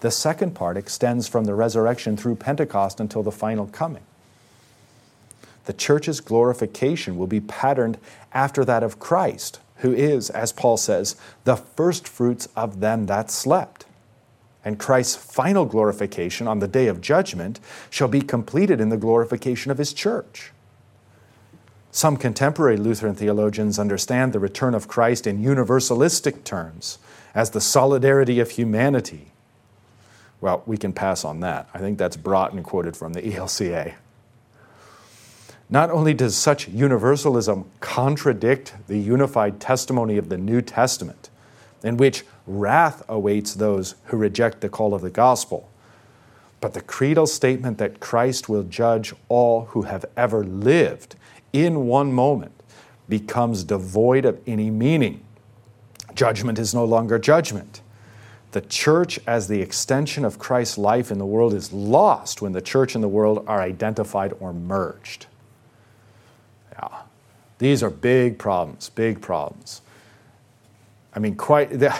The 0.00 0.10
second 0.10 0.54
part 0.54 0.76
extends 0.76 1.28
from 1.28 1.44
the 1.44 1.54
resurrection 1.54 2.16
through 2.16 2.36
Pentecost 2.36 2.98
until 2.98 3.22
the 3.22 3.30
final 3.30 3.66
coming 3.66 4.02
the 5.66 5.72
church's 5.72 6.20
glorification 6.20 7.16
will 7.16 7.26
be 7.26 7.40
patterned 7.40 7.98
after 8.32 8.64
that 8.64 8.82
of 8.82 8.98
Christ, 8.98 9.60
who 9.76 9.92
is, 9.92 10.30
as 10.30 10.52
Paul 10.52 10.76
says, 10.76 11.16
the 11.44 11.56
first 11.56 12.08
fruits 12.08 12.48
of 12.56 12.80
them 12.80 13.06
that 13.06 13.30
slept. 13.30 13.84
And 14.64 14.78
Christ's 14.78 15.16
final 15.16 15.64
glorification 15.64 16.48
on 16.48 16.58
the 16.58 16.66
day 16.68 16.88
of 16.88 17.00
judgment 17.00 17.60
shall 17.90 18.08
be 18.08 18.20
completed 18.20 18.80
in 18.80 18.88
the 18.88 18.96
glorification 18.96 19.70
of 19.70 19.78
his 19.78 19.92
church. 19.92 20.52
Some 21.92 22.16
contemporary 22.16 22.76
Lutheran 22.76 23.14
theologians 23.14 23.78
understand 23.78 24.32
the 24.32 24.38
return 24.38 24.74
of 24.74 24.88
Christ 24.88 25.26
in 25.26 25.42
universalistic 25.42 26.44
terms 26.44 26.98
as 27.34 27.50
the 27.50 27.60
solidarity 27.60 28.38
of 28.40 28.50
humanity. 28.50 29.32
Well, 30.40 30.62
we 30.66 30.76
can 30.76 30.92
pass 30.92 31.24
on 31.24 31.40
that. 31.40 31.68
I 31.72 31.78
think 31.78 31.96
that's 31.96 32.16
brought 32.16 32.52
and 32.52 32.62
quoted 32.62 32.96
from 32.96 33.14
the 33.14 33.22
ELCA. 33.22 33.94
Not 35.68 35.90
only 35.90 36.14
does 36.14 36.36
such 36.36 36.68
universalism 36.68 37.64
contradict 37.80 38.74
the 38.86 38.98
unified 38.98 39.60
testimony 39.60 40.16
of 40.16 40.28
the 40.28 40.38
New 40.38 40.62
Testament, 40.62 41.28
in 41.82 41.96
which 41.96 42.24
wrath 42.46 43.02
awaits 43.08 43.54
those 43.54 43.96
who 44.04 44.16
reject 44.16 44.60
the 44.60 44.68
call 44.68 44.94
of 44.94 45.02
the 45.02 45.10
gospel, 45.10 45.68
but 46.60 46.72
the 46.72 46.80
creedal 46.80 47.26
statement 47.26 47.78
that 47.78 48.00
Christ 48.00 48.48
will 48.48 48.62
judge 48.62 49.12
all 49.28 49.66
who 49.66 49.82
have 49.82 50.04
ever 50.16 50.44
lived 50.44 51.16
in 51.52 51.86
one 51.86 52.12
moment 52.12 52.52
becomes 53.08 53.64
devoid 53.64 54.24
of 54.24 54.40
any 54.46 54.70
meaning. 54.70 55.22
Judgment 56.14 56.58
is 56.58 56.74
no 56.74 56.84
longer 56.84 57.18
judgment. 57.18 57.82
The 58.52 58.60
church, 58.62 59.18
as 59.26 59.48
the 59.48 59.60
extension 59.60 60.24
of 60.24 60.38
Christ's 60.38 60.78
life 60.78 61.10
in 61.10 61.18
the 61.18 61.26
world, 61.26 61.52
is 61.52 61.72
lost 61.72 62.40
when 62.40 62.52
the 62.52 62.62
church 62.62 62.94
and 62.94 63.04
the 63.04 63.08
world 63.08 63.44
are 63.46 63.60
identified 63.60 64.32
or 64.40 64.52
merged. 64.52 65.26
These 67.58 67.82
are 67.82 67.90
big 67.90 68.38
problems, 68.38 68.90
big 68.90 69.20
problems. 69.20 69.80
I 71.14 71.18
mean, 71.18 71.36
quite. 71.36 71.70
The, 71.70 71.98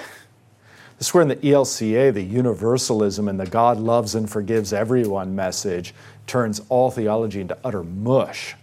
this 0.98 1.08
is 1.08 1.14
where 1.14 1.22
in 1.22 1.28
the 1.28 1.36
ELCA, 1.36 2.12
the 2.12 2.22
universalism 2.22 3.28
and 3.28 3.38
the 3.38 3.46
God 3.46 3.78
loves 3.78 4.14
and 4.14 4.28
forgives 4.28 4.72
everyone 4.72 5.34
message 5.34 5.94
turns 6.26 6.62
all 6.70 6.90
theology 6.90 7.40
into 7.40 7.56
utter 7.62 7.82
mush 7.82 8.54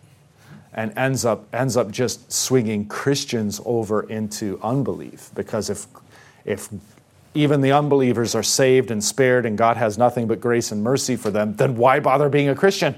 and 0.73 0.97
ends 0.97 1.25
up, 1.25 1.45
ends 1.53 1.77
up 1.77 1.91
just 1.91 2.31
swinging 2.31 2.87
Christians 2.87 3.61
over 3.65 4.03
into 4.09 4.59
unbelief. 4.63 5.29
Because 5.35 5.69
if, 5.69 5.85
if 6.43 6.69
even 7.35 7.61
the 7.61 7.71
unbelievers 7.71 8.33
are 8.33 8.43
saved 8.43 8.89
and 8.89 9.03
spared 9.03 9.45
and 9.45 9.55
God 9.55 9.77
has 9.77 9.99
nothing 9.99 10.27
but 10.27 10.41
grace 10.41 10.71
and 10.71 10.83
mercy 10.83 11.15
for 11.15 11.29
them, 11.29 11.55
then 11.55 11.75
why 11.75 11.99
bother 11.99 12.29
being 12.29 12.49
a 12.49 12.55
Christian? 12.55 12.95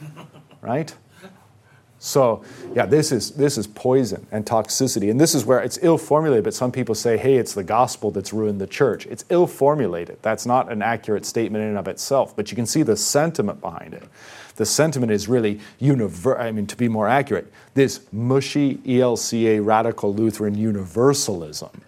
Right? 0.60 0.92
So, 2.00 2.44
yeah, 2.74 2.86
this 2.86 3.10
is, 3.10 3.32
this 3.32 3.58
is 3.58 3.66
poison 3.66 4.24
and 4.30 4.46
toxicity. 4.46 5.10
And 5.10 5.20
this 5.20 5.34
is 5.34 5.44
where 5.44 5.60
it's 5.60 5.78
ill 5.82 5.98
formulated, 5.98 6.44
but 6.44 6.54
some 6.54 6.70
people 6.70 6.94
say, 6.94 7.16
hey, 7.16 7.36
it's 7.36 7.54
the 7.54 7.64
gospel 7.64 8.12
that's 8.12 8.32
ruined 8.32 8.60
the 8.60 8.68
church. 8.68 9.06
It's 9.06 9.24
ill 9.30 9.48
formulated. 9.48 10.18
That's 10.22 10.46
not 10.46 10.70
an 10.70 10.80
accurate 10.80 11.26
statement 11.26 11.62
in 11.62 11.70
and 11.70 11.78
of 11.78 11.88
itself, 11.88 12.36
but 12.36 12.52
you 12.52 12.56
can 12.56 12.66
see 12.66 12.84
the 12.84 12.96
sentiment 12.96 13.60
behind 13.60 13.94
it. 13.94 14.04
The 14.54 14.66
sentiment 14.66 15.10
is 15.12 15.28
really 15.28 15.60
universal, 15.78 16.40
I 16.40 16.52
mean, 16.52 16.66
to 16.68 16.76
be 16.76 16.88
more 16.88 17.08
accurate, 17.08 17.52
this 17.74 18.00
mushy 18.12 18.76
ELCA 18.78 19.64
radical 19.64 20.14
Lutheran 20.14 20.56
universalism 20.56 21.80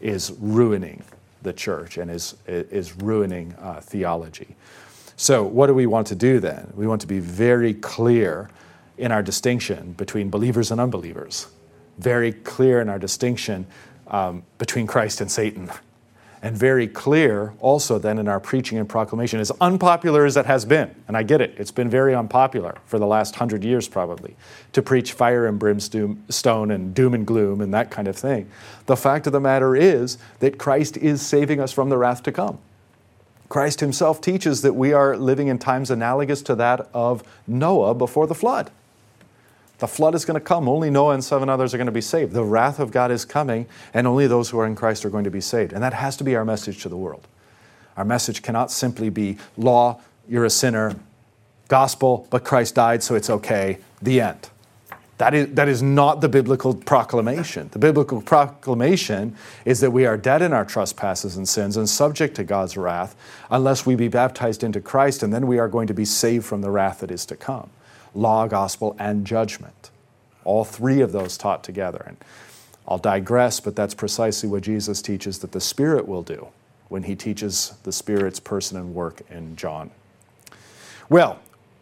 is 0.00 0.32
ruining 0.38 1.02
the 1.42 1.52
church 1.52 1.96
and 1.96 2.10
is, 2.10 2.36
is 2.46 2.94
ruining 2.96 3.54
uh, 3.54 3.80
theology. 3.80 4.56
So, 5.16 5.42
what 5.42 5.66
do 5.66 5.74
we 5.74 5.86
want 5.86 6.06
to 6.08 6.14
do 6.14 6.38
then? 6.38 6.70
We 6.76 6.86
want 6.86 7.00
to 7.00 7.06
be 7.06 7.18
very 7.18 7.74
clear 7.74 8.50
in 8.98 9.12
our 9.12 9.22
distinction 9.22 9.92
between 9.92 10.30
believers 10.30 10.70
and 10.70 10.80
unbelievers, 10.80 11.46
very 11.98 12.32
clear 12.32 12.80
in 12.80 12.88
our 12.88 12.98
distinction 12.98 13.66
um, 14.08 14.42
between 14.58 14.86
Christ 14.86 15.20
and 15.20 15.30
Satan, 15.30 15.70
and 16.40 16.56
very 16.56 16.86
clear 16.86 17.52
also 17.58 17.98
then 17.98 18.18
in 18.18 18.28
our 18.28 18.38
preaching 18.38 18.78
and 18.78 18.88
proclamation, 18.88 19.40
as 19.40 19.50
unpopular 19.60 20.24
as 20.24 20.36
it 20.36 20.46
has 20.46 20.64
been, 20.64 20.94
and 21.08 21.16
I 21.16 21.24
get 21.24 21.40
it, 21.40 21.54
it's 21.58 21.72
been 21.72 21.90
very 21.90 22.14
unpopular 22.14 22.78
for 22.86 22.98
the 22.98 23.06
last 23.06 23.34
hundred 23.36 23.64
years 23.64 23.88
probably, 23.88 24.36
to 24.72 24.80
preach 24.80 25.12
fire 25.12 25.46
and 25.46 25.58
brimstone 25.58 26.70
and 26.70 26.94
doom 26.94 27.14
and 27.14 27.26
gloom 27.26 27.60
and 27.60 27.74
that 27.74 27.90
kind 27.90 28.06
of 28.06 28.16
thing. 28.16 28.48
The 28.86 28.96
fact 28.96 29.26
of 29.26 29.32
the 29.32 29.40
matter 29.40 29.74
is 29.74 30.16
that 30.38 30.58
Christ 30.58 30.96
is 30.96 31.26
saving 31.26 31.60
us 31.60 31.72
from 31.72 31.88
the 31.88 31.98
wrath 31.98 32.22
to 32.22 32.32
come. 32.32 32.58
Christ 33.48 33.80
himself 33.80 34.20
teaches 34.20 34.62
that 34.62 34.74
we 34.74 34.92
are 34.92 35.16
living 35.16 35.48
in 35.48 35.58
times 35.58 35.90
analogous 35.90 36.42
to 36.42 36.54
that 36.56 36.88
of 36.92 37.22
Noah 37.46 37.94
before 37.94 38.26
the 38.26 38.34
flood. 38.34 38.70
The 39.78 39.88
flood 39.88 40.14
is 40.14 40.24
going 40.24 40.34
to 40.34 40.44
come. 40.44 40.68
Only 40.68 40.90
Noah 40.90 41.14
and 41.14 41.24
seven 41.24 41.48
others 41.48 41.72
are 41.72 41.78
going 41.78 41.86
to 41.86 41.92
be 41.92 42.00
saved. 42.00 42.32
The 42.32 42.44
wrath 42.44 42.80
of 42.80 42.90
God 42.90 43.10
is 43.10 43.24
coming, 43.24 43.66
and 43.94 44.06
only 44.06 44.26
those 44.26 44.50
who 44.50 44.58
are 44.58 44.66
in 44.66 44.74
Christ 44.74 45.04
are 45.04 45.10
going 45.10 45.24
to 45.24 45.30
be 45.30 45.40
saved. 45.40 45.72
And 45.72 45.82
that 45.82 45.94
has 45.94 46.16
to 46.16 46.24
be 46.24 46.34
our 46.34 46.44
message 46.44 46.82
to 46.82 46.88
the 46.88 46.96
world. 46.96 47.26
Our 47.96 48.04
message 48.04 48.42
cannot 48.42 48.70
simply 48.70 49.08
be 49.08 49.38
law, 49.56 50.00
you're 50.28 50.44
a 50.44 50.50
sinner, 50.50 50.96
gospel, 51.68 52.26
but 52.30 52.44
Christ 52.44 52.74
died, 52.74 53.02
so 53.02 53.14
it's 53.14 53.30
okay, 53.30 53.78
the 54.02 54.20
end. 54.20 54.50
That 55.18 55.34
is, 55.34 55.54
that 55.54 55.68
is 55.68 55.82
not 55.82 56.20
the 56.20 56.28
biblical 56.28 56.74
proclamation. 56.74 57.68
The 57.72 57.80
biblical 57.80 58.22
proclamation 58.22 59.36
is 59.64 59.80
that 59.80 59.90
we 59.90 60.06
are 60.06 60.16
dead 60.16 60.42
in 60.42 60.52
our 60.52 60.64
trespasses 60.64 61.36
and 61.36 61.48
sins 61.48 61.76
and 61.76 61.88
subject 61.88 62.36
to 62.36 62.44
God's 62.44 62.76
wrath 62.76 63.16
unless 63.50 63.84
we 63.84 63.96
be 63.96 64.06
baptized 64.06 64.62
into 64.62 64.80
Christ, 64.80 65.24
and 65.24 65.32
then 65.32 65.48
we 65.48 65.58
are 65.58 65.68
going 65.68 65.88
to 65.88 65.94
be 65.94 66.04
saved 66.04 66.46
from 66.46 66.60
the 66.60 66.70
wrath 66.70 67.00
that 67.00 67.10
is 67.10 67.26
to 67.26 67.36
come 67.36 67.70
law, 68.14 68.46
gospel, 68.46 68.96
and 68.98 69.26
judgment. 69.26 69.90
All 70.44 70.64
three 70.64 71.00
of 71.00 71.12
those 71.12 71.36
taught 71.36 71.62
together. 71.62 72.04
And 72.06 72.16
I'll 72.86 72.98
digress, 72.98 73.60
but 73.60 73.76
that's 73.76 73.94
precisely 73.94 74.48
what 74.48 74.62
Jesus 74.62 75.02
teaches 75.02 75.40
that 75.40 75.52
the 75.52 75.60
Spirit 75.60 76.08
will 76.08 76.22
do 76.22 76.48
when 76.88 77.02
he 77.02 77.14
teaches 77.14 77.74
the 77.82 77.92
Spirit's 77.92 78.40
person 78.40 78.78
and 78.78 78.94
work 78.94 79.20
in 79.30 79.56
John. 79.56 79.90
Well, 81.10 81.38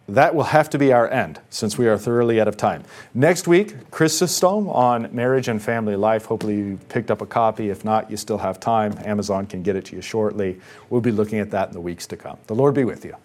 that 0.09 0.35
will 0.35 0.45
have 0.45 0.71
to 0.71 0.79
be 0.79 0.93
our 0.93 1.09
end 1.11 1.41
since 1.51 1.77
we 1.77 1.89
are 1.89 1.99
thoroughly 1.99 2.41
out 2.41 2.47
of 2.47 2.57
time. 2.57 2.85
Next 3.13 3.49
week, 3.49 3.91
Chrysostom 3.91 4.69
on 4.69 5.09
marriage 5.13 5.49
and 5.49 5.61
family 5.61 5.97
life. 5.97 6.27
Hopefully, 6.27 6.57
you 6.57 6.79
picked 6.89 7.11
up 7.11 7.21
a 7.23 7.27
copy. 7.27 7.71
If 7.71 7.85
not, 7.85 8.09
you 8.11 8.17
still 8.17 8.39
have 8.39 8.61
time. 8.61 8.97
Amazon 9.05 9.47
can 9.47 9.63
get 9.63 9.75
it 9.75 9.85
to 9.87 9.97
you 9.97 10.03
shortly. 10.03 10.61
We'll 10.91 11.01
be 11.01 11.11
looking 11.11 11.41
at 11.41 11.51
that 11.51 11.69
in 11.69 11.75
the 11.75 11.81
weeks 11.81 12.07
to 12.09 12.17
come. 12.17 12.39
The 12.47 12.55
Lord 12.55 12.75
be 12.75 12.85
with 12.85 13.05
you. 13.05 13.17